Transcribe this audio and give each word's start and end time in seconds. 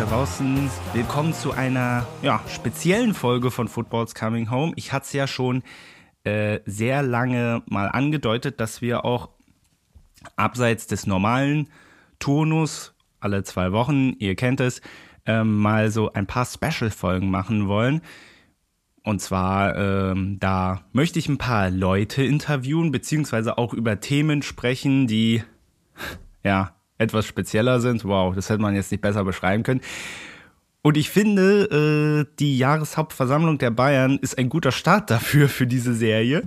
da 0.00 0.06
draußen. 0.06 0.70
Willkommen 0.94 1.34
zu 1.34 1.52
einer 1.52 2.06
ja, 2.22 2.40
speziellen 2.48 3.12
Folge 3.12 3.50
von 3.50 3.68
Football's 3.68 4.14
Coming 4.14 4.50
Home. 4.50 4.72
Ich 4.76 4.92
hatte 4.94 5.04
es 5.04 5.12
ja 5.12 5.26
schon 5.26 5.62
äh, 6.24 6.60
sehr 6.64 7.02
lange 7.02 7.62
mal 7.66 7.88
angedeutet, 7.88 8.60
dass 8.60 8.80
wir 8.80 9.04
auch 9.04 9.28
abseits 10.36 10.86
des 10.86 11.06
normalen 11.06 11.68
Turnus 12.18 12.94
alle 13.20 13.44
zwei 13.44 13.72
Wochen, 13.72 14.14
ihr 14.18 14.36
kennt 14.36 14.60
es, 14.60 14.80
äh, 15.26 15.44
mal 15.44 15.90
so 15.90 16.10
ein 16.14 16.26
paar 16.26 16.46
Special-Folgen 16.46 17.30
machen 17.30 17.68
wollen. 17.68 18.00
Und 19.04 19.20
zwar, 19.20 19.76
ähm, 19.76 20.38
da 20.40 20.80
möchte 20.92 21.18
ich 21.18 21.28
ein 21.28 21.36
paar 21.36 21.68
Leute 21.68 22.22
interviewen, 22.22 22.90
beziehungsweise 22.90 23.58
auch 23.58 23.74
über 23.74 24.00
Themen 24.00 24.40
sprechen, 24.40 25.06
die 25.06 25.42
ja 26.42 26.74
etwas 27.00 27.26
spezieller 27.26 27.80
sind. 27.80 28.04
Wow, 28.04 28.34
das 28.34 28.50
hätte 28.50 28.60
man 28.60 28.74
jetzt 28.74 28.90
nicht 28.92 29.00
besser 29.00 29.24
beschreiben 29.24 29.62
können. 29.62 29.80
Und 30.82 30.96
ich 30.96 31.10
finde, 31.10 32.26
äh, 32.26 32.34
die 32.38 32.56
Jahreshauptversammlung 32.58 33.58
der 33.58 33.70
Bayern 33.70 34.18
ist 34.18 34.38
ein 34.38 34.48
guter 34.48 34.72
Start 34.72 35.10
dafür, 35.10 35.48
für 35.48 35.66
diese 35.66 35.94
Serie. 35.94 36.42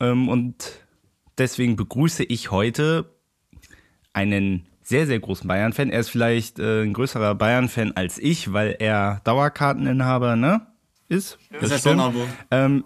Ähm, 0.00 0.28
und 0.28 0.54
deswegen 1.38 1.76
begrüße 1.76 2.24
ich 2.24 2.50
heute 2.50 3.10
einen 4.12 4.66
sehr, 4.82 5.06
sehr 5.06 5.20
großen 5.20 5.48
Bayern-Fan. 5.48 5.90
Er 5.90 6.00
ist 6.00 6.10
vielleicht 6.10 6.58
äh, 6.58 6.82
ein 6.82 6.92
größerer 6.92 7.34
Bayern-Fan 7.34 7.92
als 7.92 8.18
ich, 8.18 8.52
weil 8.52 8.76
er 8.78 9.20
Dauerkarteninhaber 9.24 10.36
ne, 10.36 10.66
ist. 11.08 11.38
Das 11.60 11.70
ist 11.70 11.86
ein 11.86 12.00
Abo. 12.00 12.26
Ähm, 12.50 12.84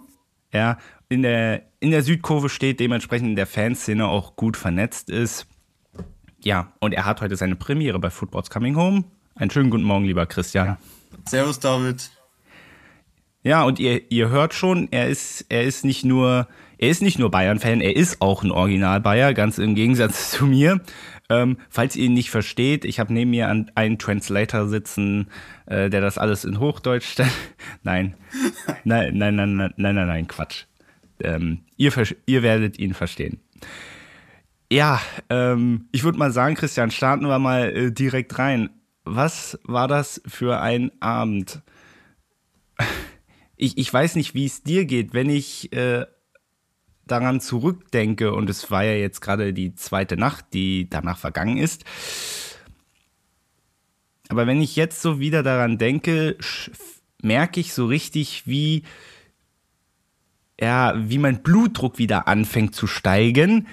ja, 0.53 0.77
in 1.09 1.23
der, 1.23 1.63
in 1.79 1.91
der 1.91 2.03
Südkurve 2.03 2.49
steht, 2.49 2.79
dementsprechend 2.79 3.29
in 3.29 3.35
der 3.35 3.47
Fanszene 3.47 4.07
auch 4.07 4.35
gut 4.35 4.57
vernetzt 4.57 5.09
ist. 5.09 5.47
Ja, 6.43 6.71
und 6.79 6.93
er 6.93 7.05
hat 7.05 7.21
heute 7.21 7.35
seine 7.35 7.55
Premiere 7.55 7.99
bei 7.99 8.09
Football's 8.09 8.49
Coming 8.49 8.75
Home. 8.75 9.03
Einen 9.35 9.49
schönen 9.49 9.69
guten 9.69 9.83
Morgen, 9.83 10.05
lieber 10.05 10.25
Christian. 10.25 10.77
Servus, 11.25 11.59
David. 11.59 12.11
Ja, 13.43 13.63
und 13.63 13.79
ihr, 13.79 14.11
ihr 14.11 14.29
hört 14.29 14.53
schon, 14.53 14.87
er 14.91 15.07
ist, 15.07 15.45
er 15.49 15.63
ist 15.63 15.85
nicht 15.85 16.03
nur, 16.03 16.47
er 16.77 16.89
ist 16.89 17.01
nicht 17.01 17.17
nur 17.17 17.31
Bayern-Fan, 17.31 17.81
er 17.81 17.95
ist 17.95 18.21
auch 18.21 18.43
ein 18.43 18.51
Original-Bayer, 18.51 19.33
ganz 19.33 19.57
im 19.57 19.73
Gegensatz 19.73 20.31
zu 20.37 20.45
mir. 20.45 20.81
Ähm, 21.29 21.57
falls 21.69 21.95
ihr 21.95 22.05
ihn 22.05 22.13
nicht 22.13 22.29
versteht, 22.29 22.85
ich 22.85 22.99
habe 22.99 23.13
neben 23.13 23.31
mir 23.31 23.49
einen 23.49 23.97
Translator 23.97 24.67
sitzen, 24.67 25.29
äh, 25.65 25.89
der 25.89 26.01
das 26.01 26.17
alles 26.17 26.45
in 26.45 26.59
Hochdeutsch 26.59 27.15
nein. 27.83 28.15
nein, 28.83 29.17
nein, 29.17 29.35
nein, 29.35 29.55
nein, 29.55 29.73
nein, 29.75 29.95
nein, 29.95 30.07
nein, 30.07 30.27
Quatsch. 30.27 30.65
Ähm, 31.21 31.59
ihr, 31.77 31.91
ihr 32.25 32.43
werdet 32.43 32.79
ihn 32.79 32.93
verstehen. 32.93 33.39
Ja, 34.69 35.01
ähm, 35.29 35.87
ich 35.93 36.03
würde 36.03 36.17
mal 36.17 36.31
sagen, 36.31 36.55
Christian, 36.55 36.91
starten 36.91 37.25
wir 37.27 37.39
mal 37.39 37.69
äh, 37.69 37.91
direkt 37.91 38.37
rein. 38.37 38.69
Was 39.05 39.57
war 39.63 39.87
das 39.87 40.21
für 40.27 40.59
ein 40.59 40.91
Abend? 41.01 41.61
Ich, 43.55 43.77
ich 43.77 43.91
weiß 43.91 44.15
nicht, 44.15 44.33
wie 44.35 44.45
es 44.45 44.63
dir 44.63 44.85
geht, 44.85 45.13
wenn 45.13 45.29
ich 45.29 45.71
äh, 45.71 46.05
daran 47.05 47.39
zurückdenke, 47.39 48.33
und 48.33 48.49
es 48.49 48.69
war 48.69 48.83
ja 48.83 48.93
jetzt 48.93 49.21
gerade 49.21 49.53
die 49.53 49.73
zweite 49.73 50.17
Nacht, 50.17 50.47
die 50.53 50.89
danach 50.89 51.17
vergangen 51.17 51.57
ist. 51.57 51.85
Aber 54.27 54.45
wenn 54.45 54.61
ich 54.61 54.75
jetzt 54.75 55.01
so 55.01 55.21
wieder 55.21 55.43
daran 55.43 55.77
denke, 55.77 56.37
merke 57.21 57.61
ich 57.61 57.73
so 57.73 57.85
richtig, 57.85 58.43
wie, 58.45 58.83
ja, 60.59 60.93
wie 60.97 61.17
mein 61.17 61.41
Blutdruck 61.41 61.97
wieder 61.97 62.27
anfängt 62.27 62.75
zu 62.75 62.85
steigen 62.85 63.65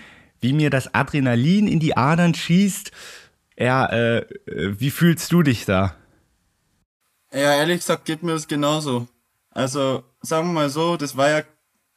wie 0.45 0.53
mir 0.53 0.69
das 0.69 0.93
Adrenalin 0.93 1.67
in 1.67 1.81
die 1.81 1.97
Adern 1.97 2.35
schießt. 2.35 2.91
Ja, 3.57 3.87
äh, 3.87 4.27
wie 4.45 4.91
fühlst 4.91 5.33
du 5.33 5.43
dich 5.43 5.65
da? 5.65 5.97
Ja, 7.33 7.55
ehrlich 7.55 7.79
gesagt 7.79 8.05
geht 8.05 8.23
mir 8.23 8.33
das 8.33 8.47
genauso. 8.47 9.09
Also, 9.51 10.05
sagen 10.21 10.49
wir 10.49 10.53
mal 10.53 10.69
so, 10.69 10.99
das 10.99 11.17
war 11.17 11.31
ja 11.31 11.43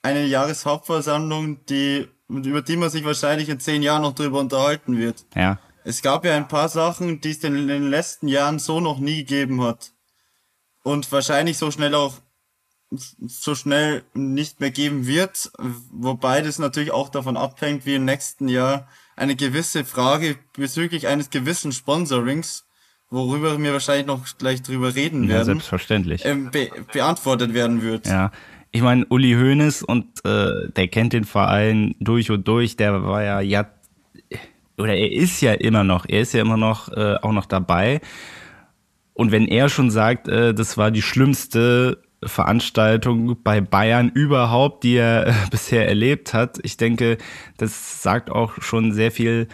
eine 0.01 0.25
Jahreshauptversammlung, 0.25 1.65
die, 1.65 2.07
über 2.29 2.61
die 2.61 2.77
man 2.77 2.89
sich 2.89 3.03
wahrscheinlich 3.03 3.49
in 3.49 3.59
zehn 3.59 3.83
Jahren 3.83 4.03
noch 4.03 4.15
drüber 4.15 4.39
unterhalten 4.39 4.97
wird. 4.97 5.25
Ja. 5.35 5.59
Es 5.83 6.01
gab 6.01 6.23
ja 6.23 6.35
ein 6.35 6.47
paar 6.47 6.69
Sachen, 6.69 7.19
die 7.19 7.31
es 7.31 7.43
in 7.43 7.67
den 7.67 7.89
letzten 7.89 8.29
Jahren 8.29 8.59
so 8.59 8.79
noch 8.79 8.99
nie 8.99 9.25
gegeben 9.25 9.61
hat. 9.61 9.91
Und 10.83 11.11
wahrscheinlich 11.11 11.57
so 11.57 11.69
schnell 11.69 11.95
auch 11.95 12.13
so 12.89 13.55
schnell 13.55 14.03
nicht 14.13 14.59
mehr 14.59 14.71
geben 14.71 15.07
wird, 15.07 15.51
wobei 15.91 16.41
das 16.41 16.57
natürlich 16.57 16.91
auch 16.91 17.09
davon 17.09 17.35
abhängt, 17.35 17.85
wie 17.85 17.95
im 17.95 18.05
nächsten 18.05 18.47
Jahr 18.47 18.87
eine 19.15 19.35
gewisse 19.35 19.83
Frage 19.83 20.37
bezüglich 20.53 21.07
eines 21.07 21.29
gewissen 21.29 21.71
Sponsorings, 21.71 22.65
worüber 23.09 23.59
wir 23.61 23.73
wahrscheinlich 23.73 24.07
noch 24.07 24.25
gleich 24.37 24.61
drüber 24.61 24.95
reden 24.95 25.27
werden, 25.27 25.37
ja, 25.37 25.43
selbstverständlich, 25.43 26.25
ähm, 26.25 26.49
be 26.51 26.69
beantwortet 26.93 27.53
werden 27.53 27.81
wird. 27.81 28.07
Ja, 28.07 28.31
ich 28.71 28.81
meine, 28.81 29.05
Uli 29.09 29.33
Hoeneß 29.33 29.83
und 29.83 30.23
äh, 30.25 30.69
der 30.75 30.87
kennt 30.87 31.13
den 31.13 31.25
Verein 31.25 31.95
durch 31.99 32.31
und 32.31 32.47
durch, 32.47 32.77
der 32.77 33.03
war 33.03 33.23
ja, 33.23 33.41
ja 33.41 33.69
oder 34.77 34.95
er 34.95 35.11
ist 35.11 35.41
ja 35.41 35.53
immer 35.53 35.83
noch, 35.83 36.05
er 36.07 36.21
ist 36.21 36.33
ja 36.33 36.41
immer 36.41 36.57
noch 36.57 36.89
äh, 36.89 37.15
auch 37.21 37.31
noch 37.31 37.45
dabei. 37.45 37.99
Und 39.13 39.31
wenn 39.31 39.47
er 39.47 39.69
schon 39.69 39.89
sagt, 39.89 40.27
äh, 40.27 40.53
das 40.53 40.77
war 40.77 40.91
die 40.91 41.01
schlimmste 41.01 42.03
Veranstaltung 42.23 43.41
bei 43.43 43.61
Bayern 43.61 44.09
überhaupt, 44.09 44.83
die 44.83 44.95
er 44.95 45.27
äh, 45.27 45.33
bisher 45.51 45.87
erlebt 45.87 46.33
hat. 46.33 46.59
Ich 46.63 46.77
denke, 46.77 47.17
das 47.57 48.01
sagt 48.01 48.29
auch 48.29 48.61
schon 48.61 48.91
sehr 48.91 49.11
viel 49.11 49.47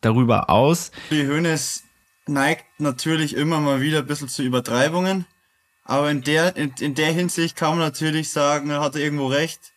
darüber 0.00 0.50
aus. 0.50 0.90
Die 1.10 1.26
Hönes 1.26 1.84
neigt 2.26 2.64
natürlich 2.78 3.36
immer 3.36 3.60
mal 3.60 3.80
wieder 3.80 4.00
ein 4.00 4.06
bisschen 4.06 4.28
zu 4.28 4.42
Übertreibungen, 4.42 5.26
aber 5.84 6.10
in 6.10 6.22
der, 6.22 6.56
in, 6.56 6.72
in 6.80 6.94
der 6.94 7.12
Hinsicht 7.12 7.56
kann 7.56 7.70
man 7.70 7.78
natürlich 7.78 8.30
sagen, 8.30 8.70
er 8.70 8.80
hatte 8.80 9.00
irgendwo 9.00 9.28
recht, 9.28 9.72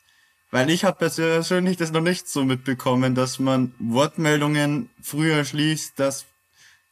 weil 0.52 0.70
ich 0.70 0.84
habe 0.84 0.98
persönlich 0.98 1.78
das 1.78 1.92
noch 1.92 2.02
nicht 2.02 2.28
so 2.28 2.44
mitbekommen, 2.44 3.14
dass 3.14 3.40
man 3.40 3.74
Wortmeldungen 3.80 4.90
früher 5.02 5.46
schließt, 5.46 6.00
dass 6.00 6.26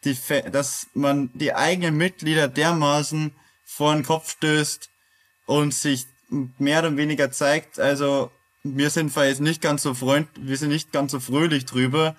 die, 0.05 0.15
dass 0.51 0.87
man 0.93 1.31
die 1.33 1.55
eigenen 1.55 1.97
Mitglieder 1.97 2.47
dermaßen 2.47 3.31
vor 3.65 3.93
den 3.93 4.03
Kopf 4.03 4.31
stößt, 4.31 4.89
und 5.47 5.73
sich 5.73 6.05
mehr 6.29 6.79
oder 6.79 6.95
weniger 6.95 7.31
zeigt, 7.31 7.79
also 7.79 8.29
wir 8.63 8.89
sind 8.89 9.15
jetzt 9.15 9.41
nicht 9.41 9.61
ganz 9.61 9.81
so 9.81 9.93
freund, 9.93 10.27
wir 10.39 10.57
sind 10.57 10.69
nicht 10.69 10.91
ganz 10.91 11.11
so 11.11 11.19
fröhlich 11.19 11.65
drüber, 11.65 12.15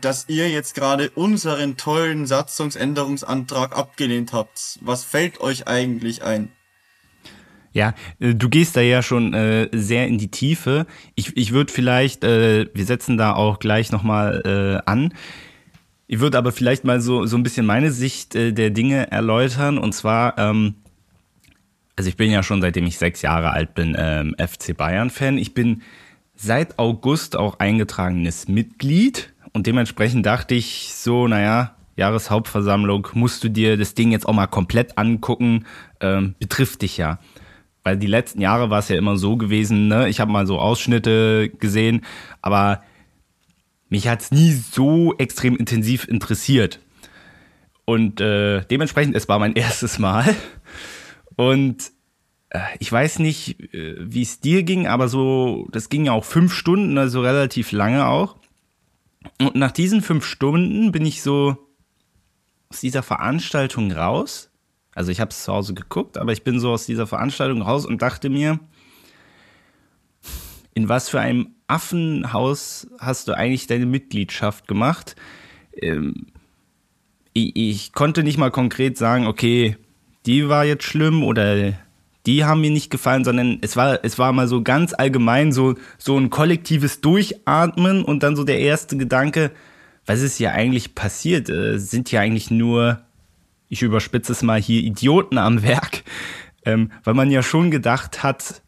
dass 0.00 0.28
ihr 0.28 0.50
jetzt 0.50 0.74
gerade 0.74 1.10
unseren 1.10 1.76
tollen 1.76 2.26
Satzungsänderungsantrag 2.26 3.76
abgelehnt 3.76 4.32
habt. 4.32 4.78
Was 4.80 5.04
fällt 5.04 5.40
euch 5.40 5.68
eigentlich 5.68 6.22
ein? 6.24 6.50
Ja, 7.72 7.94
äh, 8.18 8.34
du 8.34 8.48
gehst 8.48 8.76
da 8.76 8.80
ja 8.80 9.02
schon 9.02 9.34
äh, 9.34 9.68
sehr 9.72 10.06
in 10.06 10.18
die 10.18 10.30
Tiefe. 10.30 10.86
Ich, 11.14 11.36
ich 11.36 11.52
würde 11.52 11.72
vielleicht, 11.72 12.24
äh, 12.24 12.66
wir 12.74 12.84
setzen 12.84 13.16
da 13.16 13.34
auch 13.34 13.58
gleich 13.58 13.92
nochmal 13.92 14.42
äh, 14.44 14.90
an. 14.90 15.14
Ich 16.06 16.20
würde 16.20 16.36
aber 16.38 16.52
vielleicht 16.52 16.84
mal 16.84 17.00
so, 17.00 17.24
so 17.26 17.36
ein 17.36 17.42
bisschen 17.42 17.64
meine 17.64 17.90
Sicht 17.90 18.34
äh, 18.34 18.52
der 18.52 18.70
Dinge 18.70 19.10
erläutern. 19.10 19.78
Und 19.78 19.94
zwar, 19.94 20.36
ähm, 20.38 20.74
also 21.96 22.08
ich 22.08 22.16
bin 22.16 22.30
ja 22.30 22.42
schon 22.42 22.60
seitdem 22.60 22.86
ich 22.86 22.98
sechs 22.98 23.22
Jahre 23.22 23.50
alt 23.50 23.74
bin 23.74 23.96
ähm, 23.98 24.34
FC 24.38 24.76
Bayern-Fan. 24.76 25.38
Ich 25.38 25.54
bin 25.54 25.82
seit 26.34 26.78
August 26.78 27.36
auch 27.36 27.58
eingetragenes 27.58 28.48
Mitglied 28.48 29.32
und 29.52 29.66
dementsprechend 29.66 30.24
dachte 30.26 30.54
ich 30.54 30.92
so, 30.94 31.28
naja, 31.28 31.76
Jahreshauptversammlung, 31.96 33.08
musst 33.12 33.44
du 33.44 33.48
dir 33.48 33.76
das 33.76 33.94
Ding 33.94 34.12
jetzt 34.12 34.26
auch 34.26 34.32
mal 34.32 34.46
komplett 34.46 34.96
angucken, 34.96 35.66
ähm, 36.00 36.34
betrifft 36.38 36.82
dich 36.82 36.96
ja. 36.96 37.18
Weil 37.84 37.96
die 37.96 38.06
letzten 38.06 38.40
Jahre 38.40 38.70
war 38.70 38.78
es 38.78 38.88
ja 38.88 38.96
immer 38.96 39.16
so 39.16 39.36
gewesen, 39.36 39.88
ne? 39.88 40.08
ich 40.08 40.20
habe 40.20 40.32
mal 40.32 40.46
so 40.46 40.58
Ausschnitte 40.58 41.50
gesehen, 41.50 42.04
aber 42.40 42.82
mich 43.88 44.08
hat 44.08 44.22
es 44.22 44.30
nie 44.30 44.52
so 44.52 45.14
extrem 45.18 45.56
intensiv 45.56 46.08
interessiert. 46.08 46.80
Und 47.84 48.20
äh, 48.20 48.64
dementsprechend, 48.70 49.14
es 49.16 49.28
war 49.28 49.38
mein 49.38 49.52
erstes 49.54 49.98
Mal. 49.98 50.34
Und 51.50 51.90
äh, 52.50 52.60
ich 52.78 52.92
weiß 52.92 53.18
nicht, 53.18 53.74
äh, 53.74 53.96
wie 53.98 54.22
es 54.22 54.40
dir 54.40 54.62
ging, 54.62 54.86
aber 54.86 55.08
so, 55.08 55.68
das 55.72 55.88
ging 55.88 56.04
ja 56.04 56.12
auch 56.12 56.24
fünf 56.24 56.52
Stunden, 56.54 56.98
also 56.98 57.20
relativ 57.20 57.72
lange 57.72 58.06
auch. 58.06 58.36
Und 59.40 59.56
nach 59.56 59.72
diesen 59.72 60.02
fünf 60.02 60.24
Stunden 60.24 60.92
bin 60.92 61.04
ich 61.04 61.22
so 61.22 61.56
aus 62.70 62.80
dieser 62.80 63.02
Veranstaltung 63.02 63.90
raus. 63.90 64.50
Also 64.94 65.10
ich 65.10 65.20
habe 65.20 65.30
es 65.30 65.44
zu 65.44 65.52
Hause 65.52 65.74
geguckt, 65.74 66.16
aber 66.16 66.32
ich 66.32 66.44
bin 66.44 66.60
so 66.60 66.70
aus 66.70 66.86
dieser 66.86 67.06
Veranstaltung 67.06 67.62
raus 67.62 67.86
und 67.86 68.02
dachte 68.02 68.28
mir, 68.28 68.60
in 70.74 70.88
was 70.88 71.08
für 71.08 71.20
einem 71.20 71.54
Affenhaus 71.66 72.86
hast 72.98 73.28
du 73.28 73.32
eigentlich 73.32 73.66
deine 73.66 73.86
Mitgliedschaft 73.86 74.68
gemacht? 74.68 75.16
Ähm, 75.80 76.26
ich, 77.32 77.56
ich, 77.56 77.92
konnte 77.92 78.22
nicht 78.22 78.38
mal 78.38 78.50
konkret 78.50 78.98
sagen, 78.98 79.26
okay, 79.26 79.76
die 80.26 80.48
war 80.48 80.64
jetzt 80.64 80.84
schlimm 80.84 81.22
oder 81.22 81.72
die 82.26 82.44
haben 82.44 82.60
mir 82.60 82.70
nicht 82.70 82.90
gefallen, 82.90 83.24
sondern 83.24 83.58
es 83.62 83.76
war, 83.76 84.04
es 84.04 84.18
war 84.18 84.32
mal 84.32 84.46
so 84.46 84.62
ganz 84.62 84.94
allgemein 84.94 85.52
so, 85.52 85.74
so 85.98 86.16
ein 86.16 86.30
kollektives 86.30 87.00
Durchatmen 87.00 88.04
und 88.04 88.22
dann 88.22 88.36
so 88.36 88.44
der 88.44 88.60
erste 88.60 88.96
Gedanke, 88.96 89.50
was 90.06 90.20
ist 90.20 90.36
hier 90.36 90.52
eigentlich 90.52 90.94
passiert? 90.94 91.48
Äh, 91.48 91.78
sind 91.78 92.08
hier 92.08 92.20
eigentlich 92.20 92.50
nur 92.50 93.02
ich 93.72 93.80
überspitze 93.80 94.32
es 94.32 94.42
mal 94.42 94.60
hier, 94.60 94.82
Idioten 94.82 95.38
am 95.38 95.62
Werk, 95.62 96.02
ähm, 96.66 96.90
weil 97.04 97.14
man 97.14 97.30
ja 97.30 97.42
schon 97.42 97.70
gedacht 97.70 98.22
hat, 98.22 98.60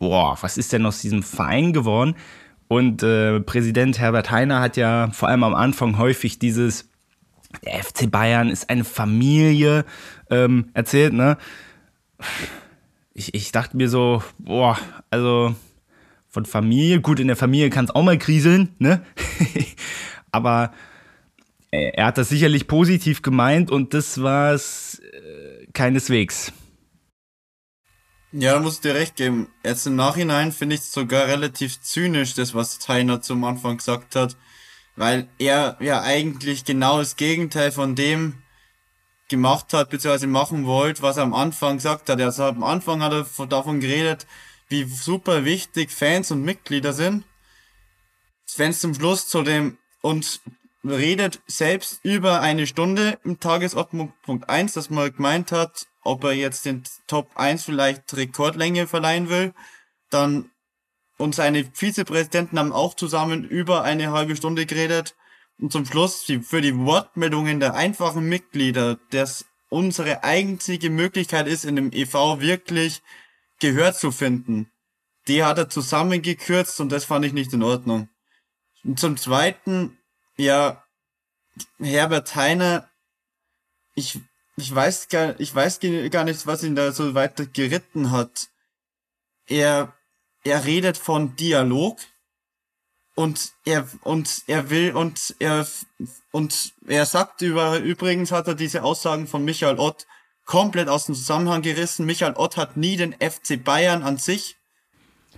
boah, 0.00 0.36
was 0.40 0.58
ist 0.58 0.72
denn 0.72 0.84
aus 0.84 1.00
diesem 1.00 1.22
Verein 1.22 1.72
geworden? 1.72 2.16
Und 2.66 3.04
äh, 3.04 3.38
Präsident 3.38 4.00
Herbert 4.00 4.32
Heiner 4.32 4.60
hat 4.60 4.76
ja 4.76 5.10
vor 5.12 5.28
allem 5.28 5.44
am 5.44 5.54
Anfang 5.54 5.98
häufig 5.98 6.40
dieses, 6.40 6.90
der 7.64 7.82
FC 7.82 8.10
Bayern 8.10 8.48
ist 8.48 8.70
eine 8.70 8.84
Familie 8.84 9.84
ähm, 10.30 10.70
erzählt, 10.74 11.12
ne? 11.12 11.38
Ich, 13.12 13.34
ich 13.34 13.52
dachte 13.52 13.76
mir 13.76 13.88
so, 13.88 14.22
boah, 14.38 14.78
also 15.10 15.54
von 16.28 16.46
Familie, 16.46 17.00
gut, 17.00 17.20
in 17.20 17.28
der 17.28 17.36
Familie 17.36 17.70
kann 17.70 17.84
es 17.84 17.94
auch 17.94 18.02
mal 18.02 18.18
kriseln, 18.18 18.74
ne? 18.78 19.04
Aber 20.32 20.72
äh, 21.70 21.90
er 21.94 22.06
hat 22.06 22.18
das 22.18 22.28
sicherlich 22.28 22.66
positiv 22.66 23.22
gemeint 23.22 23.70
und 23.70 23.94
das 23.94 24.22
war 24.22 24.52
es 24.52 25.00
äh, 25.00 25.66
keineswegs. 25.72 26.52
Ja, 28.32 28.54
da 28.54 28.60
muss 28.60 28.74
ich 28.74 28.80
dir 28.80 28.96
recht 28.96 29.14
geben. 29.14 29.46
Jetzt 29.64 29.86
im 29.86 29.94
Nachhinein 29.94 30.50
finde 30.50 30.74
ich 30.74 30.80
es 30.80 30.92
sogar 30.92 31.28
relativ 31.28 31.80
zynisch, 31.80 32.34
das, 32.34 32.52
was 32.52 32.80
Tyner 32.80 33.20
zum 33.20 33.44
Anfang 33.44 33.76
gesagt 33.76 34.16
hat. 34.16 34.36
Weil 34.96 35.28
er 35.38 35.76
ja 35.80 36.02
eigentlich 36.02 36.64
genau 36.64 36.98
das 36.98 37.16
Gegenteil 37.16 37.72
von 37.72 37.94
dem 37.94 38.42
gemacht 39.28 39.72
hat, 39.72 39.90
beziehungsweise 39.90 40.26
machen 40.26 40.66
wollte, 40.66 41.02
was 41.02 41.16
er 41.16 41.24
am 41.24 41.34
Anfang 41.34 41.76
gesagt 41.76 42.08
hat. 42.08 42.20
Also 42.20 42.44
am 42.44 42.62
Anfang 42.62 43.02
hat 43.02 43.12
er 43.12 43.46
davon 43.46 43.80
geredet, 43.80 44.26
wie 44.68 44.84
super 44.84 45.44
wichtig 45.44 45.90
Fans 45.90 46.30
und 46.30 46.42
Mitglieder 46.42 46.92
sind. 46.92 47.24
Es 48.46 48.80
zum 48.80 48.94
Schluss 48.94 49.26
zu 49.26 49.42
dem 49.42 49.78
und 50.02 50.40
redet 50.84 51.40
selbst 51.46 52.00
über 52.04 52.40
eine 52.40 52.66
Stunde 52.66 53.18
im 53.24 53.40
Tagesordnungspunkt 53.40 54.48
1, 54.48 54.74
dass 54.74 54.90
man 54.90 55.12
gemeint 55.12 55.50
hat, 55.50 55.86
ob 56.02 56.24
er 56.24 56.32
jetzt 56.32 56.66
den 56.66 56.82
Top 57.06 57.30
1 57.36 57.64
vielleicht 57.64 58.14
Rekordlänge 58.14 58.86
verleihen 58.86 59.30
will. 59.30 59.54
Dann 60.10 60.50
und 61.18 61.34
seine 61.34 61.64
Vizepräsidenten 61.64 62.58
haben 62.58 62.72
auch 62.72 62.94
zusammen 62.94 63.44
über 63.44 63.82
eine 63.82 64.12
halbe 64.12 64.36
Stunde 64.36 64.66
geredet. 64.66 65.14
Und 65.58 65.70
zum 65.70 65.86
Schluss 65.86 66.24
für 66.42 66.60
die 66.60 66.76
Wortmeldungen 66.76 67.60
der 67.60 67.74
einfachen 67.74 68.28
Mitglieder, 68.28 68.98
dass 69.10 69.44
unsere 69.68 70.24
einzige 70.24 70.90
Möglichkeit 70.90 71.46
ist, 71.46 71.64
in 71.64 71.76
dem 71.76 71.92
EV 71.92 72.40
wirklich 72.40 73.02
Gehör 73.60 73.94
zu 73.94 74.10
finden. 74.10 74.70
Die 75.28 75.44
hat 75.44 75.58
er 75.58 75.68
zusammengekürzt 75.68 76.80
und 76.80 76.90
das 76.90 77.04
fand 77.04 77.24
ich 77.24 77.32
nicht 77.32 77.52
in 77.52 77.62
Ordnung. 77.62 78.08
Und 78.82 78.98
zum 78.98 79.16
Zweiten, 79.16 79.96
ja, 80.36 80.84
Herbert 81.78 82.34
Heiner, 82.34 82.90
ich 83.94 84.20
ich 84.56 84.72
weiß 84.72 85.08
gar, 85.08 85.38
ich 85.40 85.54
weiß 85.54 85.80
gar 86.10 86.24
nicht, 86.24 86.46
was 86.46 86.62
ihn 86.62 86.76
da 86.76 86.92
so 86.92 87.14
weiter 87.14 87.46
geritten 87.46 88.10
hat. 88.10 88.48
Er, 89.46 89.96
er 90.44 90.64
redet 90.64 90.96
von 90.98 91.36
Dialog 91.36 91.98
und 93.14 93.52
er 93.64 93.86
und 94.02 94.42
er 94.46 94.70
will 94.70 94.92
und 94.92 95.34
er 95.38 95.66
und 96.32 96.72
er 96.86 97.06
sagt 97.06 97.42
über 97.42 97.78
übrigens 97.78 98.32
hat 98.32 98.48
er 98.48 98.54
diese 98.54 98.82
Aussagen 98.82 99.26
von 99.26 99.44
Michael 99.44 99.78
Ott 99.78 100.06
komplett 100.44 100.88
aus 100.88 101.06
dem 101.06 101.14
Zusammenhang 101.14 101.62
gerissen. 101.62 102.06
Michael 102.06 102.34
Ott 102.36 102.56
hat 102.56 102.76
nie 102.76 102.96
den 102.96 103.14
FC 103.14 103.62
Bayern 103.62 104.02
an 104.02 104.18
sich 104.18 104.56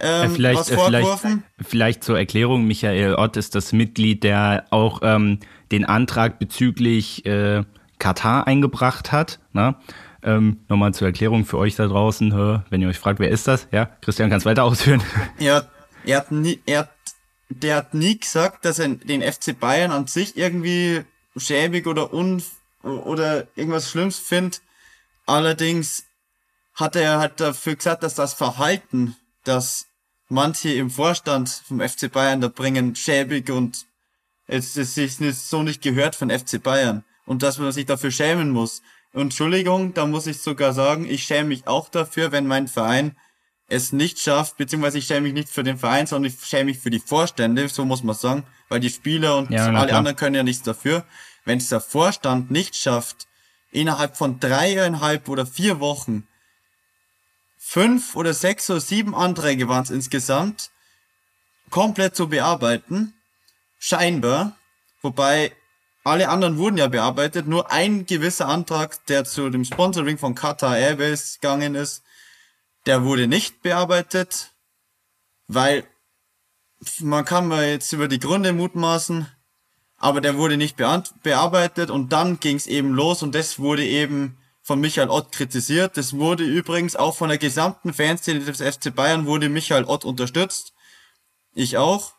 ähm, 0.00 0.32
vielleicht, 0.35 0.58
was 0.58 0.70
vorgeworfen. 0.70 1.44
Vielleicht, 1.56 1.70
vielleicht 1.70 2.05
zur 2.05 2.19
Erklärung, 2.19 2.67
Michael 2.67 3.14
Ott 3.14 3.37
ist 3.37 3.55
das 3.55 3.73
Mitglied, 3.73 4.25
der 4.25 4.67
auch 4.70 5.00
ähm, 5.02 5.41
den 5.73 5.85
Antrag 5.85 6.38
bezüglich 6.38 7.25
äh, 7.25 7.64
Katar 7.99 8.47
eingebracht 8.47 9.12
hat. 9.12 9.38
Ne? 9.52 9.76
Ähm, 10.26 10.64
Nochmal 10.69 10.93
zur 10.93 11.06
Erklärung 11.06 11.44
für 11.44 11.56
euch 11.56 11.76
da 11.76 11.87
draußen, 11.87 12.32
wenn 12.69 12.82
ihr 12.82 12.88
euch 12.88 12.99
fragt, 12.99 13.20
wer 13.20 13.31
ist 13.31 13.46
das? 13.46 13.69
Ja, 13.70 13.87
Christian 14.02 14.28
kann 14.28 14.44
weiter 14.44 14.64
ausführen. 14.64 15.02
Ja, 15.38 15.69
er 16.05 16.19
hat 16.19 16.32
nie, 16.32 16.61
er 16.67 16.81
hat, 16.81 16.90
der 17.49 17.76
hat 17.76 17.94
nie 17.94 18.19
gesagt, 18.19 18.64
dass 18.64 18.81
er 18.81 18.88
den 18.88 19.23
FC 19.23 19.58
Bayern 19.58 19.93
an 19.93 20.08
sich 20.08 20.37
irgendwie 20.37 21.05
schäbig 21.37 21.87
oder 21.87 22.12
un 22.12 22.43
oder 22.82 23.46
irgendwas 23.56 23.90
Schlimmes 23.90 24.19
findet. 24.19 24.62
Allerdings 25.26 26.05
hat 26.75 26.96
er 26.96 27.19
halt 27.19 27.40
dafür 27.40 27.76
gesagt, 27.76 28.02
dass 28.02 28.14
das 28.14 28.34
Verhalten, 28.34 29.17
das 29.44 29.87
manche 30.28 30.70
im 30.70 30.90
Vorstand 30.90 31.49
vom 31.49 31.81
FC 31.81 32.11
Bayern 32.11 32.40
da 32.40 32.49
bringen, 32.49 32.96
schäbig 32.96 33.50
und 33.50 33.87
es 34.49 34.76
ist 34.76 35.50
so 35.50 35.62
nicht 35.62 35.82
gehört 35.82 36.14
von 36.14 36.31
FC 36.31 36.62
Bayern 36.62 37.05
und 37.26 37.43
dass 37.43 37.58
man 37.58 37.73
sich 37.73 37.87
dafür 37.87 38.11
schämen 38.11 38.50
muss. 38.50 38.82
Entschuldigung, 39.22 39.94
da 39.94 40.06
muss 40.06 40.26
ich 40.26 40.42
sogar 40.42 40.72
sagen, 40.72 41.06
ich 41.08 41.24
schäme 41.24 41.48
mich 41.48 41.66
auch 41.66 41.88
dafür, 41.88 42.32
wenn 42.32 42.46
mein 42.46 42.68
Verein 42.68 43.16
es 43.68 43.92
nicht 43.92 44.20
schafft, 44.20 44.58
beziehungsweise 44.58 44.98
ich 44.98 45.06
schäme 45.06 45.22
mich 45.22 45.32
nicht 45.32 45.48
für 45.48 45.64
den 45.64 45.78
Verein, 45.78 46.06
sondern 46.06 46.30
ich 46.30 46.44
schäme 46.44 46.66
mich 46.66 46.78
für 46.78 46.90
die 46.90 47.00
Vorstände, 47.00 47.68
so 47.68 47.84
muss 47.84 48.02
man 48.02 48.14
sagen, 48.14 48.44
weil 48.68 48.80
die 48.80 48.90
Spieler 48.90 49.38
und 49.38 49.50
ja, 49.50 49.66
alle 49.66 49.94
anderen 49.94 50.16
können 50.16 50.36
ja 50.36 50.42
nichts 50.42 50.62
dafür. 50.62 51.04
Wenn 51.44 51.58
es 51.58 51.68
der 51.68 51.80
Vorstand 51.80 52.50
nicht 52.50 52.76
schafft, 52.76 53.26
innerhalb 53.72 54.16
von 54.16 54.38
dreieinhalb 54.38 55.28
oder 55.28 55.46
vier 55.46 55.80
Wochen 55.80 56.26
fünf 57.58 58.14
oder 58.14 58.32
sechs 58.32 58.70
oder 58.70 58.80
sieben 58.80 59.14
Anträge 59.14 59.68
waren 59.68 59.82
es 59.82 59.90
insgesamt, 59.90 60.70
komplett 61.70 62.14
zu 62.14 62.28
bearbeiten, 62.28 63.14
scheinbar, 63.78 64.56
wobei 65.02 65.52
alle 66.06 66.29
anderen 66.29 66.56
wurden 66.56 66.79
ja 66.79 66.88
bearbeitet. 66.88 67.47
Nur 67.47 67.73
ein 67.73 68.06
gewisser 68.06 68.49
Antrag, 68.49 69.05
der 69.06 69.25
zu 69.25 69.50
dem 69.50 69.64
Sponsoring 69.64 70.19
von 70.19 70.35
Qatar 70.35 70.76
Airways 70.79 71.38
gegangen 71.41 71.75
ist, 71.75 72.03
der 72.87 73.05
wurde 73.05 73.26
nicht 73.26 73.62
bearbeitet, 73.62 74.53
weil 75.49 75.85
man 77.00 77.25
kann 77.25 77.49
mal 77.49 77.67
jetzt 77.67 77.93
über 77.93 78.06
die 78.06 78.20
Gründe 78.20 78.53
mutmaßen, 78.53 79.26
aber 79.97 80.20
der 80.20 80.37
wurde 80.37 80.56
nicht 80.56 80.76
bearbeitet 80.76 81.91
und 81.91 82.12
dann 82.12 82.38
ging 82.38 82.56
es 82.56 82.67
eben 82.67 82.93
los 82.93 83.23
und 83.23 83.35
das 83.35 83.59
wurde 83.59 83.85
eben 83.85 84.38
von 84.62 84.80
Michael 84.80 85.11
Ott 85.11 85.33
kritisiert. 85.33 85.97
Das 85.97 86.12
wurde 86.12 86.45
übrigens 86.45 86.95
auch 86.97 87.16
von 87.16 87.28
der 87.28 87.38
gesamten 87.38 87.92
Fanszene 87.92 88.40
des 88.40 88.61
FC 88.61 88.95
Bayern 88.95 89.26
wurde 89.26 89.49
Michael 89.49 89.85
Ott 89.85 90.04
unterstützt. 90.04 90.73
Ich 91.54 91.78
auch 91.78 92.15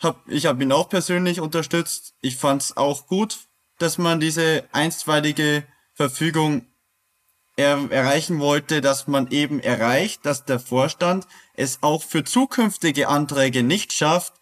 hab, 0.00 0.26
ich 0.28 0.46
habe 0.46 0.62
ihn 0.62 0.72
auch 0.72 0.88
persönlich 0.88 1.40
unterstützt. 1.40 2.14
Ich 2.20 2.36
fand 2.36 2.62
es 2.62 2.76
auch 2.76 3.06
gut, 3.06 3.38
dass 3.78 3.98
man 3.98 4.20
diese 4.20 4.64
einstweilige 4.72 5.64
Verfügung 5.94 6.66
er 7.56 7.90
erreichen 7.90 8.40
wollte, 8.40 8.80
dass 8.80 9.06
man 9.06 9.30
eben 9.30 9.60
erreicht, 9.60 10.24
dass 10.24 10.44
der 10.44 10.60
Vorstand 10.60 11.26
es 11.54 11.82
auch 11.82 12.02
für 12.02 12.24
zukünftige 12.24 13.08
Anträge 13.08 13.62
nicht 13.62 13.92
schafft, 13.92 14.34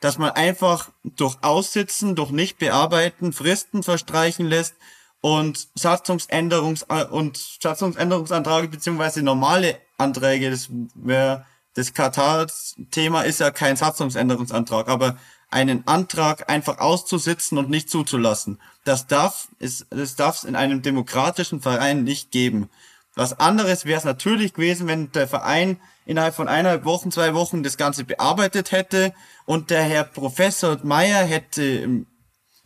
dass 0.00 0.18
man 0.18 0.30
einfach 0.30 0.90
durch 1.04 1.36
Aussitzen, 1.42 2.16
durch 2.16 2.30
nicht 2.30 2.58
bearbeiten, 2.58 3.32
Fristen 3.32 3.82
verstreichen 3.82 4.46
lässt 4.46 4.74
und 5.20 5.68
Satzungsänderungs 5.74 6.84
und 7.10 7.36
Satzungsänderungsanträge 7.62 8.68
beziehungsweise 8.68 9.22
normale 9.22 9.78
Anträge, 9.96 10.50
das 10.50 10.68
wäre 10.94 11.46
das 11.74 11.92
Katar-Thema 11.92 13.22
ist 13.22 13.40
ja 13.40 13.50
kein 13.50 13.76
Satzungsänderungsantrag, 13.76 14.88
aber 14.88 15.16
einen 15.50 15.86
Antrag 15.86 16.50
einfach 16.50 16.78
auszusitzen 16.78 17.58
und 17.58 17.70
nicht 17.70 17.88
zuzulassen. 17.90 18.60
Das 18.84 19.06
darf 19.06 19.48
es, 19.60 19.86
das 19.90 20.16
darf 20.16 20.38
es 20.38 20.44
in 20.44 20.56
einem 20.56 20.82
demokratischen 20.82 21.60
Verein 21.60 22.02
nicht 22.02 22.30
geben. 22.30 22.68
Was 23.14 23.38
anderes 23.38 23.84
wäre 23.84 23.98
es 23.98 24.04
natürlich 24.04 24.54
gewesen, 24.54 24.88
wenn 24.88 25.12
der 25.12 25.28
Verein 25.28 25.78
innerhalb 26.06 26.34
von 26.34 26.48
eineinhalb 26.48 26.84
Wochen, 26.84 27.12
zwei 27.12 27.34
Wochen 27.34 27.62
das 27.62 27.76
Ganze 27.76 28.04
bearbeitet 28.04 28.72
hätte 28.72 29.12
und 29.46 29.70
der 29.70 29.82
Herr 29.82 30.04
Professor 30.04 30.78
Meyer 30.82 31.24
hätte 31.24 32.04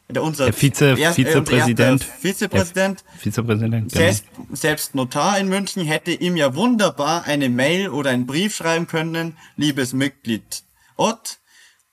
der, 0.09 0.23
unser 0.23 0.53
Vize, 0.53 0.97
er, 0.99 1.13
Vizepräsident. 1.13 2.03
Vizepräsident. 2.03 3.05
Vizepräsident. 3.19 3.93
Genau. 3.93 4.05
Selbst, 4.05 4.25
selbst 4.53 4.95
Notar 4.95 5.39
in 5.39 5.49
München 5.49 5.85
hätte 5.85 6.13
ihm 6.13 6.37
ja 6.37 6.55
wunderbar 6.55 7.25
eine 7.25 7.49
Mail 7.51 7.91
oder 7.91 8.11
einen 8.11 8.27
Brief 8.27 8.55
schreiben 8.57 8.87
können, 8.87 9.37
liebes 9.57 9.93
Mitglied 9.93 10.63
Ott, 10.97 11.39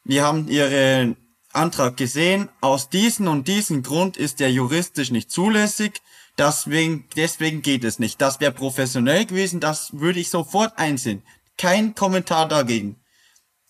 wir 0.06 0.24
haben 0.24 0.48
Ihren 0.48 1.18
Antrag 1.52 1.98
gesehen. 1.98 2.50
Aus 2.62 2.90
diesem 2.90 3.28
und 3.28 3.48
diesem 3.48 3.82
Grund 3.82 4.18
ist 4.18 4.40
der 4.40 4.52
juristisch 4.52 5.12
nicht 5.12 5.32
zulässig. 5.32 6.02
Deswegen, 6.38 7.06
deswegen 7.16 7.62
geht 7.62 7.84
es 7.84 7.98
nicht. 7.98 8.22
Das 8.22 8.40
wäre 8.40 8.52
professionell 8.52 9.26
gewesen. 9.26 9.60
Das 9.60 10.00
würde 10.00 10.20
ich 10.20 10.30
sofort 10.30 10.78
einsehen. 10.78 11.24
Kein 11.58 11.96
Kommentar 11.96 12.48
dagegen. 12.48 12.98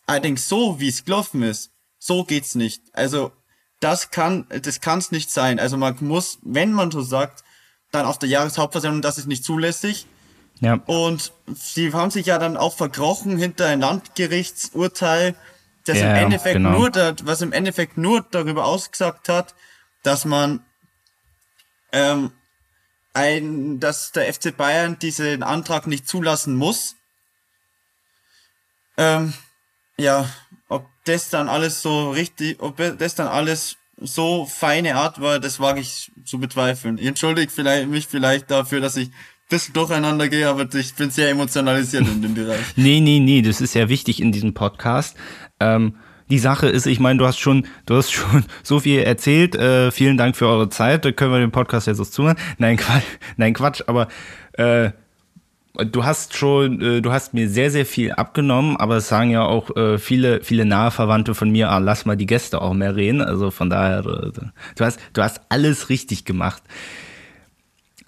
Allerdings 0.07 0.49
so, 0.49 0.79
wie 0.79 0.89
es 0.89 1.05
gelaufen 1.05 1.41
ist, 1.43 1.71
so 1.99 2.23
geht's 2.23 2.55
nicht. 2.55 2.81
Also 2.93 3.31
das 3.79 4.11
kann, 4.11 4.47
das 4.61 4.81
kann 4.81 4.99
es 4.99 5.11
nicht 5.11 5.31
sein. 5.31 5.59
Also 5.59 5.77
man 5.77 5.95
muss, 5.99 6.39
wenn 6.41 6.71
man 6.71 6.91
so 6.91 7.01
sagt, 7.01 7.43
dann 7.91 8.05
auf 8.05 8.19
der 8.19 8.29
Jahreshauptversammlung, 8.29 9.01
das 9.01 9.17
ist 9.17 9.27
nicht 9.27 9.43
zulässig. 9.43 10.07
Ja. 10.61 10.75
Und 10.85 11.33
sie 11.53 11.91
haben 11.93 12.11
sich 12.11 12.27
ja 12.27 12.39
dann 12.39 12.57
auch 12.57 12.75
verkrochen 12.75 13.37
hinter 13.37 13.67
ein 13.67 13.81
Landgerichtsurteil, 13.81 15.35
das 15.85 15.99
ja, 15.99 16.11
im 16.11 16.15
Endeffekt 16.15 16.55
genau. 16.55 16.71
nur, 16.71 16.91
was 17.23 17.41
im 17.41 17.51
Endeffekt 17.51 17.97
nur 17.97 18.25
darüber 18.31 18.65
ausgesagt 18.65 19.29
hat, 19.29 19.53
dass 20.03 20.25
man, 20.25 20.63
ähm, 21.91 22.31
ein, 23.13 23.79
dass 23.79 24.11
der 24.11 24.33
FC 24.33 24.55
Bayern 24.55 24.99
diesen 24.99 25.41
Antrag 25.43 25.87
nicht 25.87 26.07
zulassen 26.07 26.55
muss. 26.55 26.95
Ähm, 28.97 29.33
ja, 29.97 30.29
ob 30.69 30.85
das 31.05 31.29
dann 31.29 31.49
alles 31.49 31.81
so 31.81 32.11
richtig, 32.11 32.61
ob 32.61 32.77
das 32.77 33.15
dann 33.15 33.27
alles 33.27 33.77
so 33.97 34.45
feine 34.45 34.95
Art 34.95 35.21
war, 35.21 35.39
das 35.39 35.59
wage 35.59 35.79
ich 35.79 36.11
zu 36.25 36.39
bezweifeln. 36.39 36.97
Ich 36.97 37.05
entschuldige 37.05 37.51
vielleicht, 37.51 37.87
mich 37.87 38.07
vielleicht 38.07 38.51
dafür, 38.51 38.81
dass 38.81 38.97
ich 38.97 39.07
ein 39.09 39.13
bisschen 39.49 39.73
durcheinander 39.73 40.27
gehe, 40.27 40.49
aber 40.49 40.67
ich 40.73 40.95
bin 40.95 41.09
sehr 41.11 41.29
emotionalisiert 41.29 42.07
in 42.07 42.21
dem 42.21 42.33
Bereich. 42.33 42.59
Nee, 42.75 42.99
nee, 42.99 43.19
nee, 43.19 43.41
das 43.41 43.61
ist 43.61 43.73
ja 43.73 43.87
wichtig 43.87 44.21
in 44.21 44.31
diesem 44.31 44.53
Podcast. 44.53 45.15
Ähm, 45.59 45.95
die 46.29 46.39
Sache 46.39 46.67
ist, 46.67 46.87
ich 46.87 46.99
meine, 46.99 47.19
du 47.19 47.25
hast 47.25 47.37
schon, 47.37 47.67
du 47.85 47.95
hast 47.95 48.11
schon 48.11 48.45
so 48.63 48.79
viel 48.79 49.01
erzählt. 49.01 49.55
Äh, 49.55 49.91
vielen 49.91 50.17
Dank 50.17 50.35
für 50.35 50.47
eure 50.47 50.69
Zeit. 50.69 51.05
Da 51.05 51.11
können 51.11 51.31
wir 51.31 51.39
den 51.39 51.51
Podcast 51.51 51.87
jetzt 51.87 51.97
so 51.97 52.05
zuhören. 52.05 52.37
Nein, 52.57 52.77
Quatsch, 52.77 53.03
nein, 53.37 53.53
Quatsch, 53.53 53.81
aber 53.87 54.07
äh, 54.53 54.91
du 55.77 56.05
hast 56.05 56.35
schon, 56.35 56.81
äh, 56.81 57.01
du 57.01 57.11
hast 57.11 57.33
mir 57.33 57.49
sehr, 57.49 57.71
sehr 57.71 57.85
viel 57.85 58.11
abgenommen, 58.11 58.77
aber 58.77 58.97
es 58.97 59.07
sagen 59.07 59.29
ja 59.29 59.43
auch 59.43 59.75
äh, 59.75 59.97
viele, 59.97 60.43
viele 60.43 60.65
nahe 60.65 60.91
Verwandte 60.91 61.35
von 61.35 61.49
mir, 61.49 61.69
ah, 61.69 61.79
lass 61.79 62.05
mal 62.05 62.15
die 62.15 62.25
Gäste 62.25 62.61
auch 62.61 62.73
mehr 62.73 62.95
reden. 62.95 63.21
Also 63.21 63.51
von 63.51 63.69
daher, 63.69 63.99
äh, 63.99 64.31
du 64.31 64.85
hast, 64.85 64.99
du 65.13 65.21
hast 65.21 65.41
alles 65.49 65.89
richtig 65.89 66.25
gemacht. 66.25 66.63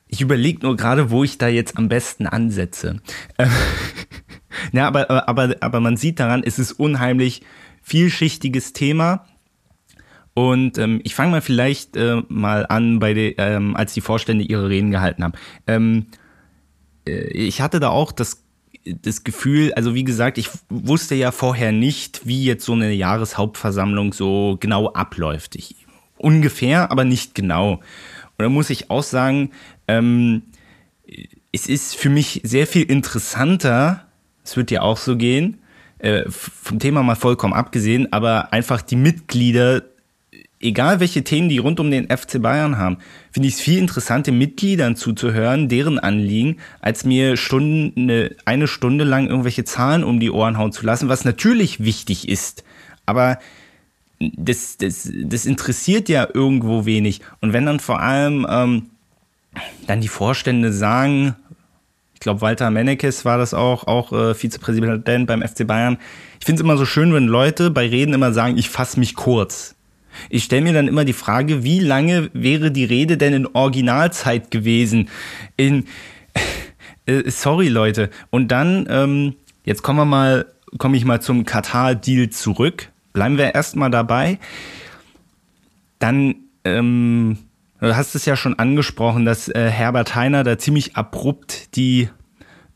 Ich 0.07 0.21
überlege 0.21 0.65
nur 0.65 0.77
gerade, 0.77 1.11
wo 1.11 1.23
ich 1.23 1.37
da 1.37 1.47
jetzt 1.47 1.77
am 1.77 1.89
besten 1.89 2.27
ansetze. 2.27 3.01
ja, 4.71 4.87
aber, 4.87 5.27
aber, 5.27 5.55
aber 5.59 5.79
man 5.79 5.97
sieht 5.97 6.19
daran, 6.19 6.43
es 6.43 6.59
ist 6.59 6.71
unheimlich 6.73 7.41
vielschichtiges 7.81 8.73
Thema. 8.73 9.25
Und 10.33 10.77
ähm, 10.77 11.01
ich 11.03 11.15
fange 11.15 11.31
mal 11.31 11.41
vielleicht 11.41 11.97
äh, 11.97 12.21
mal 12.29 12.65
an, 12.67 12.99
bei 12.99 13.13
de, 13.13 13.35
ähm, 13.37 13.75
als 13.75 13.93
die 13.93 14.01
Vorstände 14.01 14.43
ihre 14.43 14.69
Reden 14.69 14.91
gehalten 14.91 15.23
haben. 15.23 15.33
Ähm, 15.65 16.05
äh, 16.11 16.26
ich 17.07 17.61
hatte 17.61 17.79
da 17.79 17.89
auch 17.89 18.11
das, 18.11 18.43
das 18.85 19.23
Gefühl, 19.23 19.73
also 19.73 19.95
wie 19.95 20.03
gesagt, 20.03 20.37
ich 20.37 20.49
wusste 20.69 21.15
ja 21.15 21.31
vorher 21.31 21.71
nicht, 21.71 22.25
wie 22.25 22.43
jetzt 22.43 22.65
so 22.65 22.73
eine 22.73 22.91
Jahreshauptversammlung 22.93 24.13
so 24.13 24.57
genau 24.59 24.91
abläuft. 24.93 25.55
Ich, 25.55 25.75
ungefähr, 26.17 26.91
aber 26.91 27.05
nicht 27.05 27.35
genau. 27.35 27.73
Und 28.37 28.43
da 28.43 28.49
muss 28.49 28.69
ich 28.69 28.89
auch 28.89 29.03
sagen, 29.03 29.51
ähm, 29.87 30.43
es 31.51 31.67
ist 31.67 31.95
für 31.95 32.09
mich 32.09 32.41
sehr 32.43 32.67
viel 32.67 32.83
interessanter, 32.83 34.05
es 34.43 34.55
wird 34.55 34.69
dir 34.69 34.83
auch 34.83 34.97
so 34.97 35.17
gehen, 35.17 35.59
äh, 35.99 36.23
vom 36.29 36.79
Thema 36.79 37.03
mal 37.03 37.15
vollkommen 37.15 37.53
abgesehen, 37.53 38.11
aber 38.13 38.53
einfach 38.53 38.81
die 38.81 38.95
Mitglieder, 38.95 39.83
egal 40.59 40.99
welche 40.99 41.23
Themen 41.23 41.49
die 41.49 41.57
rund 41.57 41.79
um 41.79 41.91
den 41.91 42.09
FC 42.09 42.41
Bayern 42.41 42.77
haben, 42.77 42.97
finde 43.31 43.47
ich 43.47 43.55
es 43.55 43.61
viel 43.61 43.77
interessanter, 43.77 44.31
Mitgliedern 44.31 44.95
zuzuhören, 44.95 45.69
deren 45.69 45.99
Anliegen, 45.99 46.57
als 46.81 47.05
mir 47.05 47.37
Stunden, 47.37 47.93
eine, 47.95 48.35
eine 48.45 48.67
Stunde 48.67 49.03
lang 49.03 49.27
irgendwelche 49.27 49.63
Zahlen 49.63 50.03
um 50.03 50.19
die 50.19 50.31
Ohren 50.31 50.57
hauen 50.57 50.71
zu 50.71 50.85
lassen, 50.85 51.09
was 51.09 51.25
natürlich 51.25 51.83
wichtig 51.83 52.27
ist. 52.27 52.63
Aber 53.05 53.39
das, 54.19 54.77
das, 54.77 55.09
das 55.23 55.45
interessiert 55.45 56.09
ja 56.09 56.27
irgendwo 56.33 56.85
wenig. 56.85 57.21
Und 57.39 57.53
wenn 57.53 57.65
dann 57.65 57.79
vor 57.79 58.01
allem 58.01 58.47
ähm, 58.49 58.87
dann 59.85 60.01
die 60.01 60.07
Vorstände 60.07 60.73
sagen, 60.73 61.35
ich 62.15 62.19
glaube, 62.19 62.41
Walter 62.41 62.71
Mennekes 62.71 63.25
war 63.25 63.37
das 63.37 63.53
auch, 63.53 63.85
auch 63.85 64.11
äh, 64.11 64.33
Vizepräsident 64.33 65.27
beim 65.27 65.43
FC 65.43 65.67
Bayern. 65.67 65.99
Ich 66.39 66.45
finde 66.47 66.61
es 66.61 66.63
immer 66.63 66.77
so 66.77 66.85
schön, 66.85 67.13
wenn 67.13 67.27
Leute 67.27 67.69
bei 67.69 67.87
Reden 67.87 68.13
immer 68.13 68.33
sagen, 68.33 68.57
ich 68.57 68.69
fasse 68.69 68.99
mich 68.99 69.13
kurz. 69.13 69.75
Ich 70.29 70.43
stelle 70.43 70.63
mir 70.63 70.73
dann 70.73 70.87
immer 70.87 71.05
die 71.05 71.13
Frage, 71.13 71.63
wie 71.63 71.79
lange 71.79 72.29
wäre 72.33 72.71
die 72.71 72.85
Rede 72.85 73.17
denn 73.17 73.33
in 73.33 73.47
Originalzeit 73.47 74.51
gewesen? 74.51 75.09
In 75.55 75.85
äh, 77.05 77.29
sorry 77.29 77.67
Leute. 77.67 78.09
Und 78.29 78.49
dann 78.49 78.87
ähm, 78.89 79.35
jetzt 79.63 79.83
kommen 79.83 79.99
wir 79.99 80.05
mal, 80.05 80.45
komme 80.77 80.97
ich 80.97 81.05
mal 81.05 81.21
zum 81.21 81.45
Katar-Deal 81.45 82.29
zurück. 82.29 82.89
Bleiben 83.13 83.37
wir 83.37 83.55
erstmal 83.55 83.89
dabei. 83.89 84.39
Dann 85.99 86.35
ähm, 86.63 87.37
Du 87.79 87.95
hast 87.95 88.15
es 88.15 88.25
ja 88.25 88.35
schon 88.35 88.57
angesprochen, 88.57 89.25
dass 89.25 89.49
äh, 89.49 89.69
Herbert 89.69 90.15
Heiner 90.15 90.43
da 90.43 90.57
ziemlich 90.57 90.95
abrupt 90.95 91.75
die 91.75 92.09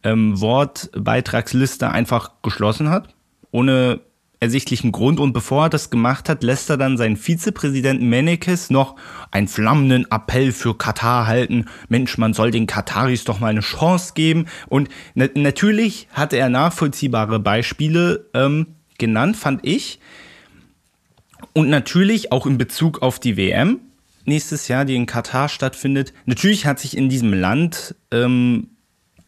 ähm, 0.04 0.40
Wortbeitragsliste 0.40 1.90
einfach 1.90 2.32
geschlossen 2.44 2.90
hat, 2.90 3.10
ohne 3.50 4.02
ersichtlichen 4.42 4.92
Grund. 4.92 5.22
Und 5.22 5.32
bevor 5.32 5.68
er 5.68 5.70
das 5.70 5.90
gemacht 5.90 6.28
hat, 6.28 6.44
lässt 6.44 6.70
er 6.70 6.78
dann 6.78 6.98
seinen 6.98 7.16
Vizepräsidenten 7.16 8.10
Menekes 8.10 8.70
noch 8.70 8.98
einen 9.30 9.48
flammenden 9.48 10.06
Appell 10.12 10.52
für 10.52 10.78
Katar 10.78 11.28
halten. 11.28 11.66
Mensch, 11.88 12.18
man 12.18 12.34
soll 12.34 12.52
den 12.52 12.68
Kataris 12.68 13.24
doch 13.24 13.40
mal 13.40 13.48
eine 13.48 13.62
Chance 13.62 14.14
geben. 14.16 14.48
Und 14.68 14.90
na 15.14 15.28
natürlich 15.36 16.08
hatte 16.12 16.38
er 16.38 16.50
nachvollziehbare 16.50 17.40
Beispiele 17.40 18.26
ähm, 18.34 18.68
genannt, 18.98 19.38
fand 19.38 19.66
ich. 19.66 20.00
Und 21.54 21.70
natürlich 21.70 22.32
auch 22.32 22.46
in 22.46 22.58
Bezug 22.58 23.02
auf 23.02 23.20
die 23.20 23.38
WM 23.38 23.80
nächstes 24.26 24.68
Jahr, 24.68 24.86
die 24.86 24.96
in 24.96 25.06
Katar 25.06 25.50
stattfindet. 25.50 26.14
Natürlich 26.26 26.66
hat 26.66 26.80
sich 26.80 26.98
in 26.98 27.10
diesem 27.10 27.34
Land 27.34 27.96
ähm, 28.12 28.71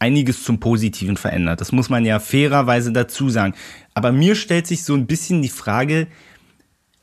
einiges 0.04 0.44
zum 0.44 0.60
Positiven 0.60 1.16
verändert. 1.16 1.60
Das 1.60 1.72
muss 1.72 1.88
man 1.88 2.04
ja 2.04 2.18
fairerweise 2.20 2.92
dazu 2.92 3.30
sagen. 3.30 3.54
Aber 3.94 4.12
mir 4.12 4.34
stellt 4.34 4.66
sich 4.66 4.84
so 4.84 4.94
ein 4.94 5.06
bisschen 5.06 5.40
die 5.40 5.48
Frage, 5.48 6.08